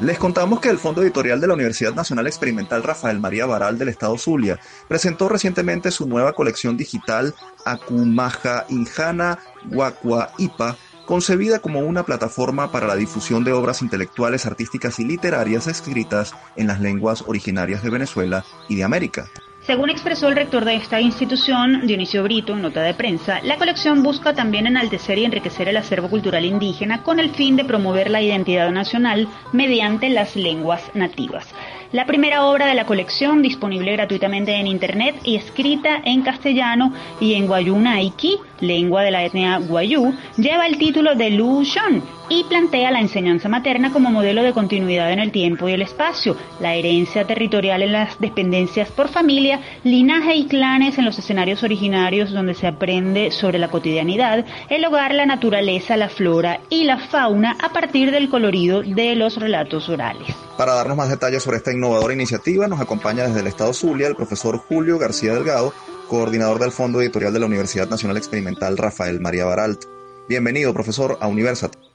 Les 0.00 0.18
contamos 0.18 0.60
que 0.60 0.70
el 0.70 0.78
Fondo 0.78 1.02
Editorial 1.02 1.42
de 1.42 1.46
la 1.46 1.52
Universidad 1.52 1.92
Nacional 1.92 2.26
Experimental 2.26 2.82
Rafael 2.82 3.20
María 3.20 3.44
Baral 3.44 3.78
del 3.78 3.90
Estado 3.90 4.16
Zulia 4.16 4.58
presentó 4.88 5.28
recientemente 5.28 5.90
su 5.90 6.08
nueva 6.08 6.32
colección 6.32 6.78
digital 6.78 7.34
Akumaja 7.66 8.64
Injana 8.70 9.40
Guacua 9.66 10.32
Ipa, 10.38 10.78
concebida 11.04 11.58
como 11.58 11.80
una 11.80 12.04
plataforma 12.04 12.72
para 12.72 12.86
la 12.86 12.96
difusión 12.96 13.44
de 13.44 13.52
obras 13.52 13.82
intelectuales, 13.82 14.46
artísticas 14.46 14.98
y 15.00 15.04
literarias 15.04 15.66
escritas 15.66 16.32
en 16.56 16.68
las 16.68 16.80
lenguas 16.80 17.22
originarias 17.26 17.82
de 17.82 17.90
Venezuela 17.90 18.42
y 18.70 18.76
de 18.76 18.84
América. 18.84 19.28
Según 19.62 19.90
expresó 19.90 20.28
el 20.28 20.36
rector 20.36 20.64
de 20.64 20.74
esta 20.74 21.02
institución, 21.02 21.86
Dionisio 21.86 22.22
Brito, 22.22 22.54
en 22.54 22.62
nota 22.62 22.82
de 22.82 22.94
prensa, 22.94 23.40
la 23.42 23.58
colección 23.58 24.02
busca 24.02 24.32
también 24.32 24.66
enaltecer 24.66 25.18
y 25.18 25.26
enriquecer 25.26 25.68
el 25.68 25.76
acervo 25.76 26.08
cultural 26.08 26.46
indígena 26.46 27.02
con 27.02 27.20
el 27.20 27.30
fin 27.30 27.56
de 27.56 27.66
promover 27.66 28.10
la 28.10 28.22
identidad 28.22 28.70
nacional 28.70 29.28
mediante 29.52 30.08
las 30.08 30.34
lenguas 30.34 30.90
nativas. 30.94 31.46
La 31.92 32.06
primera 32.06 32.46
obra 32.46 32.66
de 32.66 32.74
la 32.74 32.86
colección, 32.86 33.42
disponible 33.42 33.92
gratuitamente 33.92 34.54
en 34.54 34.66
Internet 34.66 35.16
y 35.24 35.36
escrita 35.36 36.00
en 36.04 36.22
castellano 36.22 36.94
y 37.20 37.34
en 37.34 37.46
Guayunaiki, 37.46 38.38
lengua 38.60 39.02
de 39.02 39.10
la 39.10 39.24
etnia 39.24 39.58
Guayú, 39.58 40.14
lleva 40.38 40.66
el 40.66 40.78
título 40.78 41.14
de 41.16 41.30
Lu 41.30 41.64
Shon 41.64 42.19
y 42.30 42.44
plantea 42.44 42.92
la 42.92 43.00
enseñanza 43.00 43.48
materna 43.48 43.92
como 43.92 44.10
modelo 44.10 44.42
de 44.42 44.54
continuidad 44.54 45.12
en 45.12 45.18
el 45.18 45.32
tiempo 45.32 45.68
y 45.68 45.72
el 45.72 45.82
espacio, 45.82 46.36
la 46.60 46.74
herencia 46.74 47.26
territorial 47.26 47.82
en 47.82 47.92
las 47.92 48.18
dependencias 48.20 48.88
por 48.88 49.08
familia, 49.08 49.60
linaje 49.84 50.36
y 50.36 50.46
clanes 50.46 50.96
en 50.96 51.04
los 51.04 51.18
escenarios 51.18 51.62
originarios 51.64 52.30
donde 52.30 52.54
se 52.54 52.68
aprende 52.68 53.32
sobre 53.32 53.58
la 53.58 53.68
cotidianidad, 53.68 54.46
el 54.68 54.84
hogar, 54.84 55.12
la 55.12 55.26
naturaleza, 55.26 55.96
la 55.96 56.08
flora 56.08 56.60
y 56.70 56.84
la 56.84 56.98
fauna 56.98 57.56
a 57.60 57.72
partir 57.72 58.12
del 58.12 58.30
colorido 58.30 58.82
de 58.82 59.16
los 59.16 59.36
relatos 59.36 59.88
orales. 59.88 60.34
Para 60.56 60.74
darnos 60.74 60.96
más 60.96 61.10
detalles 61.10 61.42
sobre 61.42 61.56
esta 61.56 61.72
innovadora 61.72 62.14
iniciativa, 62.14 62.68
nos 62.68 62.80
acompaña 62.80 63.26
desde 63.26 63.40
el 63.40 63.48
Estado 63.48 63.74
Zulia 63.74 64.06
el 64.06 64.14
profesor 64.14 64.56
Julio 64.56 64.98
García 64.98 65.34
Delgado, 65.34 65.74
coordinador 66.06 66.60
del 66.60 66.70
Fondo 66.70 67.00
Editorial 67.00 67.32
de 67.32 67.40
la 67.40 67.46
Universidad 67.46 67.88
Nacional 67.88 68.16
Experimental 68.16 68.76
Rafael 68.76 69.20
María 69.20 69.46
Baralt. 69.46 69.84
Bienvenido, 70.28 70.72
profesor, 70.72 71.18
a 71.20 71.26
Universat. 71.26 71.89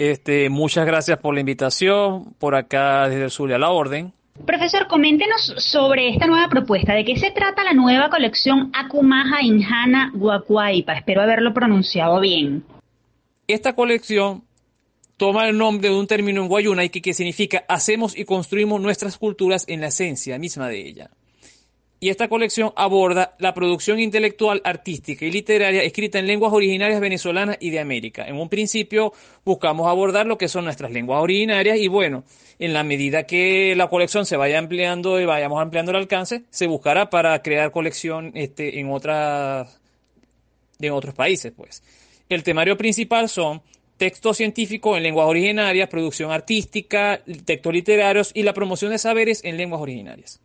Este, 0.00 0.48
muchas 0.48 0.86
gracias 0.86 1.18
por 1.18 1.34
la 1.34 1.40
invitación, 1.40 2.32
por 2.38 2.54
acá 2.54 3.06
desde 3.06 3.24
el 3.24 3.30
Zulia 3.30 3.56
a 3.56 3.58
la 3.58 3.68
orden. 3.68 4.14
Profesor, 4.46 4.86
coméntenos 4.86 5.52
sobre 5.58 6.08
esta 6.08 6.26
nueva 6.26 6.48
propuesta. 6.48 6.94
¿De 6.94 7.04
qué 7.04 7.18
se 7.18 7.30
trata 7.32 7.62
la 7.64 7.74
nueva 7.74 8.08
colección 8.08 8.70
Akumaja 8.72 9.42
Injana 9.42 10.10
Guacuaipa? 10.14 10.94
Espero 10.94 11.20
haberlo 11.20 11.52
pronunciado 11.52 12.18
bien. 12.18 12.64
Esta 13.46 13.74
colección 13.74 14.42
toma 15.18 15.46
el 15.46 15.58
nombre 15.58 15.90
de 15.90 15.94
un 15.94 16.06
término 16.06 16.40
en 16.40 16.48
Guayuna 16.48 16.82
y 16.82 16.88
que 16.88 17.12
significa 17.12 17.66
hacemos 17.68 18.16
y 18.16 18.24
construimos 18.24 18.80
nuestras 18.80 19.18
culturas 19.18 19.66
en 19.68 19.82
la 19.82 19.88
esencia 19.88 20.38
misma 20.38 20.68
de 20.68 20.80
ella 20.80 21.10
y 22.00 22.08
esta 22.08 22.28
colección 22.28 22.72
aborda 22.76 23.36
la 23.38 23.52
producción 23.52 24.00
intelectual, 24.00 24.62
artística 24.64 25.26
y 25.26 25.30
literaria 25.30 25.82
escrita 25.82 26.18
en 26.18 26.26
lenguas 26.26 26.52
originarias 26.52 26.98
venezolanas 26.98 27.58
y 27.60 27.68
de 27.68 27.78
América. 27.78 28.26
En 28.26 28.36
un 28.36 28.48
principio 28.48 29.12
buscamos 29.44 29.86
abordar 29.86 30.26
lo 30.26 30.38
que 30.38 30.48
son 30.48 30.64
nuestras 30.64 30.90
lenguas 30.90 31.22
originarias 31.22 31.76
y 31.78 31.88
bueno, 31.88 32.24
en 32.58 32.72
la 32.72 32.84
medida 32.84 33.24
que 33.24 33.74
la 33.76 33.88
colección 33.88 34.24
se 34.24 34.38
vaya 34.38 34.58
ampliando 34.58 35.20
y 35.20 35.26
vayamos 35.26 35.60
ampliando 35.60 35.90
el 35.90 35.98
alcance, 35.98 36.44
se 36.48 36.66
buscará 36.66 37.10
para 37.10 37.42
crear 37.42 37.70
colección 37.70 38.32
este, 38.34 38.80
en 38.80 38.90
de 40.78 40.90
otros 40.90 41.14
países, 41.14 41.52
pues. 41.54 41.82
El 42.30 42.42
temario 42.42 42.78
principal 42.78 43.28
son 43.28 43.60
textos 43.98 44.38
científicos 44.38 44.96
en 44.96 45.02
lenguas 45.02 45.26
originarias, 45.26 45.88
producción 45.90 46.30
artística, 46.30 47.20
textos 47.44 47.74
literarios 47.74 48.30
y 48.32 48.42
la 48.42 48.54
promoción 48.54 48.90
de 48.90 48.98
saberes 48.98 49.44
en 49.44 49.58
lenguas 49.58 49.82
originarias. 49.82 50.40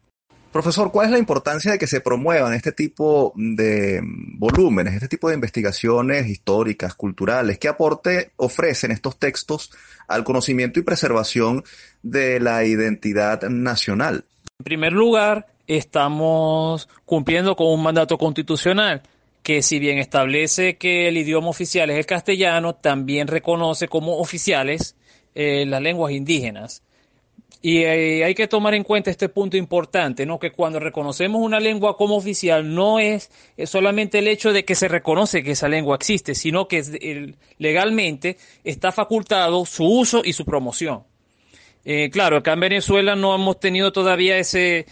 Profesor, 0.56 0.89
¿cuál 0.89 1.08
es 1.08 1.12
la 1.12 1.20
importancia 1.20 1.74
de 1.74 1.78
que 1.78 1.86
se 1.86 1.99
promuevan 1.99 2.53
este 2.53 2.72
tipo 2.72 3.34
de 3.36 3.99
volúmenes, 4.01 4.93
este 4.93 5.10
tipo 5.10 5.28
de 5.28 5.36
investigaciones 5.36 6.28
históricas, 6.28 6.95
culturales? 6.95 7.60
¿Qué 7.60 7.68
aporte 7.68 8.32
ofrecen 8.38 8.91
estos 8.91 9.20
textos 9.20 9.72
al 10.08 10.24
conocimiento 10.24 10.80
y 10.80 10.84
preservación 10.84 11.66
de 12.03 12.39
la 12.39 12.64
identidad 12.64 13.41
nacional? 13.49 14.24
En 14.58 14.64
primer 14.64 14.93
lugar, 14.93 15.45
estamos 15.68 16.88
cumpliendo 17.03 17.58
con 17.58 17.68
un 17.68 17.84
mandato 17.84 18.18
constitucional 18.18 19.01
que 19.43 19.62
si 19.62 19.78
bien 19.78 19.97
establece 19.97 20.78
que 20.78 21.10
el 21.10 21.18
idioma 21.18 21.49
oficial 21.49 21.89
es 21.89 21.97
el 21.97 22.06
castellano, 22.06 22.76
también 22.76 23.28
reconoce 23.28 23.89
como 23.89 24.20
oficiales 24.20 24.95
eh, 25.36 25.66
las 25.66 25.82
lenguas 25.82 26.14
indígenas. 26.14 26.82
Y 27.62 27.80
eh, 27.84 28.24
hay 28.24 28.36
que 28.36 28.47
tomar 28.47 28.76
en 28.76 28.84
cuenta 28.84 29.10
este 29.10 29.30
punto 29.30 29.58
importante, 29.58 30.26
¿no? 30.26 30.38
Que 30.38 30.51
cuando 30.51 30.80
reconocemos 30.80 31.41
una 31.41 31.60
lengua 31.60 31.97
como 31.97 32.16
oficial 32.16 32.74
no 32.74 32.99
es, 32.99 33.32
solamente 33.66 34.20
el 34.20 34.28
hecho 34.28 34.53
de 34.53 34.66
que 34.66 34.76
se 34.76 34.88
reconoce 34.88 35.43
que 35.43 35.51
esa 35.51 35.68
lengua 35.68 35.95
existe, 35.95 36.36
sino 36.36 36.68
que 36.68 37.36
legalmente 37.58 38.38
está 38.64 38.91
facultado 38.91 39.66
su 39.66 39.86
uso 39.86 40.22
y 40.24 40.34
su 40.34 40.45
promoción. 40.45 41.03
Eh, 41.86 42.10
claro, 42.12 42.38
acá 42.38 42.53
en 42.53 42.60
Venezuela 42.62 43.16
no 43.16 43.34
hemos 43.34 43.60
tenido 43.60 43.91
todavía 43.91 44.38
ese, 44.38 44.86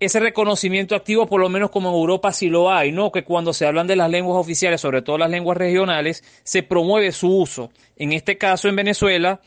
ese 0.00 0.20
reconocimiento 0.20 0.94
activo, 0.94 1.26
por 1.26 1.40
lo 1.40 1.50
menos 1.50 1.70
como 1.70 1.90
en 1.90 1.94
Europa 1.94 2.32
sí 2.32 2.48
lo 2.48 2.72
hay, 2.72 2.90
¿no? 2.90 3.12
Que 3.12 3.24
cuando 3.24 3.52
se 3.52 3.66
hablan 3.66 3.86
de 3.86 3.96
las 3.96 4.10
lenguas 4.10 4.38
oficiales, 4.38 4.80
sobre 4.80 5.02
todo 5.02 5.18
las 5.18 5.30
lenguas 5.30 5.58
regionales, 5.58 6.24
se 6.42 6.62
promueve 6.62 7.12
su 7.12 7.28
uso. 7.28 7.70
En 7.96 8.12
este 8.12 8.38
caso, 8.38 8.68
en 8.68 8.76
Venezuela, 8.76 9.40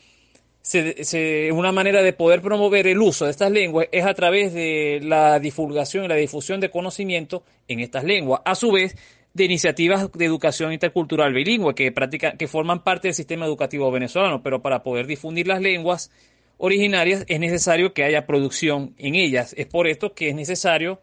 una 1.52 1.72
manera 1.72 2.02
de 2.02 2.12
poder 2.12 2.40
promover 2.40 2.86
el 2.86 2.98
uso 3.00 3.26
de 3.26 3.30
estas 3.30 3.50
lenguas 3.50 3.88
es 3.92 4.04
a 4.04 4.14
través 4.14 4.54
de 4.54 5.00
la 5.02 5.38
divulgación 5.38 6.04
y 6.04 6.08
la 6.08 6.14
difusión 6.14 6.60
de 6.60 6.70
conocimiento 6.70 7.42
en 7.68 7.80
estas 7.80 8.04
lenguas. 8.04 8.40
A 8.44 8.54
su 8.54 8.72
vez, 8.72 8.96
de 9.34 9.44
iniciativas 9.44 10.10
de 10.12 10.24
educación 10.24 10.72
intercultural 10.72 11.34
bilingüe 11.34 11.74
que, 11.74 11.92
que 12.38 12.48
forman 12.48 12.82
parte 12.82 13.08
del 13.08 13.14
sistema 13.14 13.44
educativo 13.44 13.90
venezolano, 13.90 14.42
pero 14.42 14.62
para 14.62 14.82
poder 14.82 15.06
difundir 15.06 15.48
las 15.48 15.60
lenguas 15.60 16.10
originarias 16.56 17.24
es 17.28 17.40
necesario 17.40 17.92
que 17.92 18.04
haya 18.04 18.26
producción 18.26 18.94
en 18.96 19.16
ellas. 19.16 19.54
Es 19.58 19.66
por 19.66 19.88
esto 19.88 20.14
que 20.14 20.28
es 20.28 20.34
necesario 20.34 21.00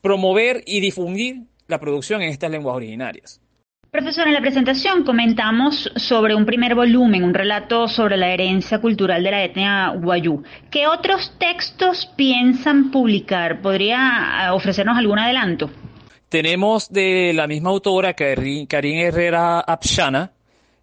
promover 0.00 0.62
y 0.66 0.80
difundir 0.80 1.42
la 1.68 1.78
producción 1.78 2.22
en 2.22 2.30
estas 2.30 2.50
lenguas 2.50 2.74
originarias. 2.76 3.43
Profesor, 3.94 4.26
en 4.26 4.34
la 4.34 4.40
presentación 4.40 5.04
comentamos 5.04 5.88
sobre 5.94 6.34
un 6.34 6.44
primer 6.44 6.74
volumen, 6.74 7.22
un 7.22 7.32
relato 7.32 7.86
sobre 7.86 8.16
la 8.16 8.34
herencia 8.34 8.80
cultural 8.80 9.22
de 9.22 9.30
la 9.30 9.44
etnia 9.44 9.90
guayú. 9.90 10.42
¿Qué 10.68 10.88
otros 10.88 11.32
textos 11.38 12.10
piensan 12.16 12.90
publicar? 12.90 13.62
¿Podría 13.62 14.46
ah, 14.48 14.54
ofrecernos 14.54 14.98
algún 14.98 15.20
adelanto? 15.20 15.70
Tenemos 16.28 16.92
de 16.92 17.34
la 17.34 17.46
misma 17.46 17.70
autora, 17.70 18.14
Karin 18.14 18.66
Herrera 18.98 19.60
Apshana, 19.60 20.32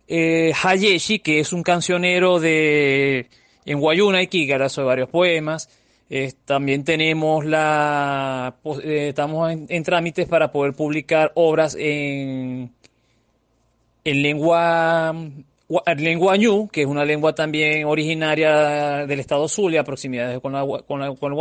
eh, 0.07 0.53
Hayeshi, 0.63 1.19
que 1.19 1.41
es 1.41 1.51
un 1.51 1.63
cancionero 1.63 2.39
de 2.39 3.27
en 3.65 3.79
Guayuna 3.81 4.21
y 4.21 4.27
Kígara 4.27 4.69
sobre 4.69 4.87
varios 4.87 5.09
poemas. 5.09 5.69
también 6.45 6.85
tenemos 6.85 7.43
la, 7.43 8.55
eh, 8.81 9.07
estamos 9.09 9.51
en, 9.51 9.83
trámites 9.83 10.29
para 10.29 10.49
poder 10.49 10.71
publicar 10.75 11.33
obras 11.35 11.75
en 11.77 12.71
en 14.03 14.21
lengua, 14.21 15.15
lengua 15.97 16.37
ñu, 16.37 16.67
que 16.69 16.81
es 16.81 16.87
una 16.87 17.05
lengua 17.05 17.33
también 17.33 17.85
originaria 17.85 19.05
del 19.05 19.19
estado 19.19 19.47
Zulia, 19.47 19.83
proximidades 19.83 20.39
con, 20.39 20.53
la, 20.53 20.65
con, 20.87 20.99
la, 20.99 21.15
con 21.15 21.33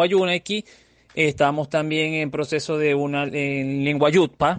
estamos 1.14 1.68
también 1.68 2.14
en 2.14 2.30
proceso 2.30 2.78
de 2.78 2.94
una 2.94 3.24
en 3.24 3.84
lengua 3.84 4.10
yutpa. 4.10 4.58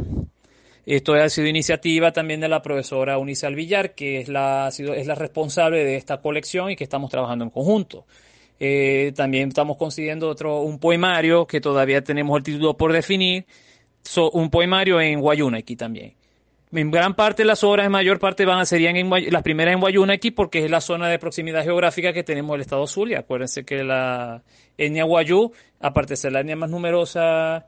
Esto 0.86 1.14
ha 1.14 1.30
sido 1.30 1.48
iniciativa 1.48 2.12
también 2.12 2.42
de 2.42 2.50
la 2.50 2.62
profesora 2.62 3.20
Unice 3.20 3.48
Villar, 3.50 3.94
que 3.94 4.20
es 4.20 4.30
la, 4.30 4.70
es 4.70 5.08
la 5.08 5.16
responsable 5.16 5.84
de 5.86 5.96
esta 5.96 6.18
colección 6.22 6.72
y 6.72 6.76
que 6.76 6.84
estamos 6.84 7.12
trabajando 7.12 7.46
en 7.46 7.52
conjunto. 7.52 8.06
Eh, 8.60 9.12
también 9.16 9.50
estamos 9.50 9.78
consiguiendo 9.78 10.28
otro, 10.28 10.62
un 10.62 10.80
poemario 10.80 11.46
que 11.46 11.62
todavía 11.62 12.04
tenemos 12.04 12.36
el 12.38 12.44
título 12.44 12.76
por 12.76 12.94
definir, 12.94 13.46
un 14.34 14.50
poemario 14.50 15.00
en 15.00 15.22
Guayunaki 15.22 15.76
también. 15.76 16.14
En 16.74 16.90
gran 16.90 17.16
parte 17.16 17.44
las 17.44 17.64
obras, 17.64 17.86
en 17.86 17.92
mayor 17.92 18.20
parte, 18.20 18.46
van 18.46 18.60
a 18.60 18.66
serían 18.66 18.96
en, 18.96 19.10
las 19.10 19.44
primeras 19.44 19.74
en 19.74 19.82
Guayunaki 19.82 20.32
porque 20.32 20.64
es 20.64 20.72
la 20.72 20.80
zona 20.80 21.10
de 21.10 21.20
proximidad 21.20 21.64
geográfica 21.64 22.14
que 22.14 22.24
tenemos 22.24 22.54
del 22.54 22.62
estado 22.62 22.88
Zulia. 22.88 23.20
Acuérdense 23.20 23.66
que 23.66 23.84
la 23.84 24.42
etnia 24.78 25.04
Guayú, 25.04 25.52
aparte 25.82 26.14
de 26.14 26.18
ser 26.18 26.32
la 26.32 26.40
etnia 26.40 26.56
más 26.56 26.70
numerosa 26.70 27.68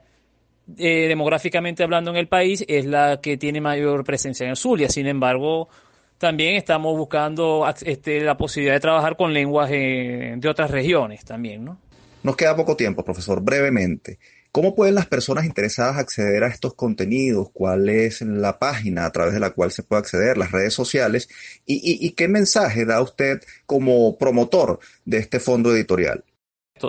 eh, 0.78 1.06
demográficamente 1.06 1.82
hablando 1.82 2.10
en 2.10 2.16
el 2.16 2.28
país, 2.28 2.64
es 2.66 2.86
la 2.86 3.20
que 3.20 3.36
tiene 3.36 3.60
mayor 3.60 4.04
presencia 4.04 4.44
en 4.44 4.50
el 4.50 4.56
Zulia. 4.56 4.88
Sin 4.88 5.06
embargo, 5.06 5.68
también 6.16 6.56
estamos 6.56 6.96
buscando 6.96 7.70
este, 7.84 8.20
la 8.20 8.38
posibilidad 8.38 8.74
de 8.74 8.80
trabajar 8.80 9.16
con 9.16 9.34
lenguas 9.34 9.68
de 9.68 10.48
otras 10.48 10.70
regiones 10.70 11.26
también, 11.26 11.64
¿no? 11.64 11.78
Nos 12.24 12.36
queda 12.36 12.56
poco 12.56 12.74
tiempo, 12.74 13.04
profesor. 13.04 13.42
Brevemente, 13.42 14.18
¿cómo 14.54 14.74
pueden 14.76 14.94
las 14.94 15.06
personas 15.06 15.44
interesadas 15.46 15.96
acceder 15.96 16.44
a 16.44 16.46
estos 16.46 16.74
contenidos? 16.74 17.48
¿Cuál 17.52 17.88
es 17.88 18.22
la 18.22 18.60
página 18.60 19.04
a 19.04 19.10
través 19.10 19.34
de 19.34 19.40
la 19.40 19.50
cual 19.50 19.72
se 19.72 19.82
puede 19.82 19.98
acceder? 19.98 20.38
¿Las 20.38 20.52
redes 20.52 20.72
sociales? 20.72 21.28
¿Y, 21.66 22.08
qué 22.12 22.28
mensaje 22.28 22.84
da 22.84 23.02
usted 23.02 23.42
como 23.66 24.16
promotor 24.16 24.78
de 25.04 25.18
este 25.18 25.40
fondo 25.40 25.74
editorial? 25.74 26.22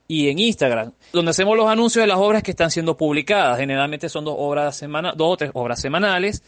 y 0.09 0.29
en 0.31 0.39
Instagram, 0.39 0.93
donde 1.13 1.31
hacemos 1.31 1.59
los 1.59 1.69
anuncios 1.69 2.03
de 2.03 2.07
las 2.07 2.19
obras 2.19 2.43
que 2.43 2.53
están 2.53 2.71
siendo 2.71 2.97
publicadas. 2.97 3.59
Generalmente 3.59 4.09
son 4.09 4.25
dos 4.25 4.35
obras 4.39 4.77
semanales, 4.77 5.19
dos 5.19 5.33
o 5.33 5.37
tres 5.37 5.51
obras 5.53 5.79
semanales 5.79 6.43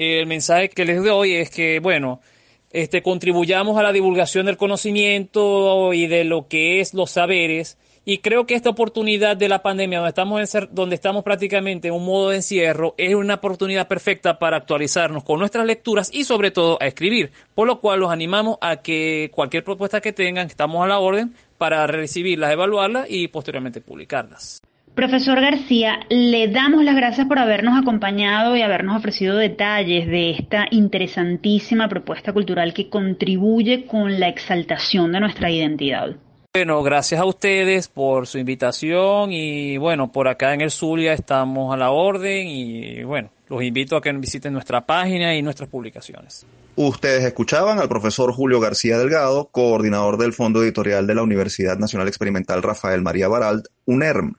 el 0.00 0.26
mensaje 0.26 0.70
que 0.70 0.86
les 0.86 1.04
doy 1.04 1.34
es 1.34 1.50
que, 1.50 1.78
bueno, 1.78 2.22
este, 2.70 3.02
contribuyamos 3.02 3.78
a 3.78 3.82
la 3.82 3.92
divulgación 3.92 4.46
del 4.46 4.56
conocimiento 4.56 5.92
y 5.92 6.06
de 6.06 6.24
lo 6.24 6.48
que 6.48 6.80
es 6.80 6.94
los 6.94 7.10
saberes. 7.10 7.76
Y 8.06 8.18
creo 8.18 8.46
que 8.46 8.54
esta 8.54 8.70
oportunidad 8.70 9.36
de 9.36 9.50
la 9.50 9.60
pandemia, 9.60 9.98
donde 9.98 10.08
estamos, 10.08 10.54
en 10.54 10.68
donde 10.72 10.94
estamos 10.94 11.22
prácticamente 11.22 11.88
en 11.88 11.94
un 11.94 12.06
modo 12.06 12.30
de 12.30 12.36
encierro, 12.36 12.94
es 12.96 13.14
una 13.14 13.34
oportunidad 13.34 13.88
perfecta 13.88 14.38
para 14.38 14.56
actualizarnos 14.56 15.22
con 15.22 15.38
nuestras 15.38 15.66
lecturas 15.66 16.08
y 16.10 16.24
sobre 16.24 16.50
todo 16.50 16.78
a 16.80 16.86
escribir. 16.86 17.30
Por 17.54 17.66
lo 17.66 17.80
cual 17.80 18.00
los 18.00 18.10
animamos 18.10 18.56
a 18.62 18.76
que 18.76 19.30
cualquier 19.34 19.64
propuesta 19.64 20.00
que 20.00 20.14
tengan, 20.14 20.46
estamos 20.46 20.82
a 20.82 20.88
la 20.88 20.98
orden 20.98 21.34
para 21.58 21.86
recibirlas, 21.86 22.50
evaluarlas 22.52 23.06
y 23.10 23.28
posteriormente 23.28 23.82
publicarlas. 23.82 24.62
Profesor 25.00 25.40
García, 25.40 26.00
le 26.10 26.48
damos 26.48 26.84
las 26.84 26.94
gracias 26.94 27.26
por 27.26 27.38
habernos 27.38 27.80
acompañado 27.80 28.54
y 28.54 28.60
habernos 28.60 28.98
ofrecido 28.98 29.38
detalles 29.38 30.06
de 30.06 30.32
esta 30.32 30.66
interesantísima 30.70 31.88
propuesta 31.88 32.34
cultural 32.34 32.74
que 32.74 32.90
contribuye 32.90 33.86
con 33.86 34.20
la 34.20 34.28
exaltación 34.28 35.10
de 35.12 35.20
nuestra 35.20 35.50
identidad. 35.50 36.16
Bueno, 36.52 36.82
gracias 36.82 37.18
a 37.18 37.24
ustedes 37.24 37.88
por 37.88 38.26
su 38.26 38.36
invitación 38.36 39.32
y 39.32 39.78
bueno, 39.78 40.12
por 40.12 40.28
acá 40.28 40.52
en 40.52 40.60
el 40.60 40.70
Zulia 40.70 41.14
estamos 41.14 41.72
a 41.72 41.78
la 41.78 41.92
orden 41.92 42.46
y 42.46 43.02
bueno, 43.02 43.30
los 43.50 43.62
invito 43.62 43.96
a 43.96 44.00
que 44.00 44.10
visiten 44.12 44.52
nuestra 44.52 44.86
página 44.86 45.34
y 45.34 45.42
nuestras 45.42 45.68
publicaciones. 45.68 46.46
Ustedes 46.76 47.24
escuchaban 47.24 47.80
al 47.80 47.88
profesor 47.88 48.32
Julio 48.32 48.60
García 48.60 48.96
Delgado, 48.96 49.48
coordinador 49.50 50.18
del 50.18 50.32
Fondo 50.32 50.62
Editorial 50.62 51.08
de 51.08 51.16
la 51.16 51.24
Universidad 51.24 51.76
Nacional 51.76 52.06
Experimental 52.06 52.62
Rafael 52.62 53.02
María 53.02 53.26
Baralt, 53.26 53.66
UNERM. 53.86 54.36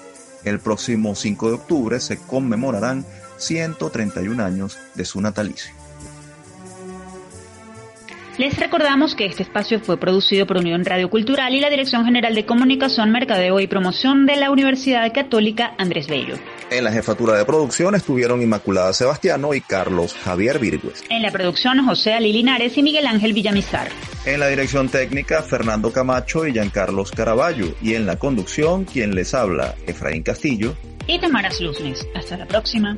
El 0.44 0.58
próximo 0.60 1.14
5 1.14 1.48
de 1.48 1.54
octubre 1.54 2.00
se 2.00 2.18
conmemorarán 2.18 3.04
131 3.38 4.42
años 4.42 4.78
de 4.94 5.04
su 5.04 5.20
natalicio. 5.20 5.79
Les 8.40 8.58
recordamos 8.58 9.14
que 9.14 9.26
este 9.26 9.42
espacio 9.42 9.80
fue 9.80 9.98
producido 9.98 10.46
por 10.46 10.56
Unión 10.56 10.82
Radio 10.86 11.10
Cultural 11.10 11.54
y 11.54 11.60
la 11.60 11.68
Dirección 11.68 12.06
General 12.06 12.34
de 12.34 12.46
Comunicación, 12.46 13.12
Mercadeo 13.12 13.60
y 13.60 13.66
Promoción 13.66 14.24
de 14.24 14.36
la 14.36 14.50
Universidad 14.50 15.12
Católica 15.12 15.74
Andrés 15.76 16.06
Bello. 16.08 16.36
En 16.70 16.84
la 16.84 16.90
jefatura 16.90 17.36
de 17.36 17.44
producción 17.44 17.94
estuvieron 17.94 18.40
Inmaculada 18.40 18.94
Sebastiano 18.94 19.52
y 19.52 19.60
Carlos 19.60 20.14
Javier 20.14 20.58
Virgües. 20.58 21.04
En 21.10 21.20
la 21.20 21.30
producción 21.30 21.84
José 21.84 22.14
Ali 22.14 22.32
Linares 22.32 22.78
y 22.78 22.82
Miguel 22.82 23.08
Ángel 23.08 23.34
Villamizar. 23.34 23.88
En 24.24 24.40
la 24.40 24.48
dirección 24.48 24.88
técnica 24.88 25.42
Fernando 25.42 25.92
Camacho 25.92 26.46
y 26.46 26.52
Giancarlos 26.52 27.10
Caraballo. 27.10 27.74
Y 27.82 27.92
en 27.92 28.06
la 28.06 28.16
conducción 28.16 28.86
quien 28.86 29.14
les 29.14 29.34
habla 29.34 29.74
Efraín 29.86 30.22
Castillo 30.22 30.74
y 31.06 31.18
Tamaras 31.18 31.60
Luznes. 31.60 32.06
Hasta 32.14 32.36
la 32.36 32.46
próxima. 32.46 32.96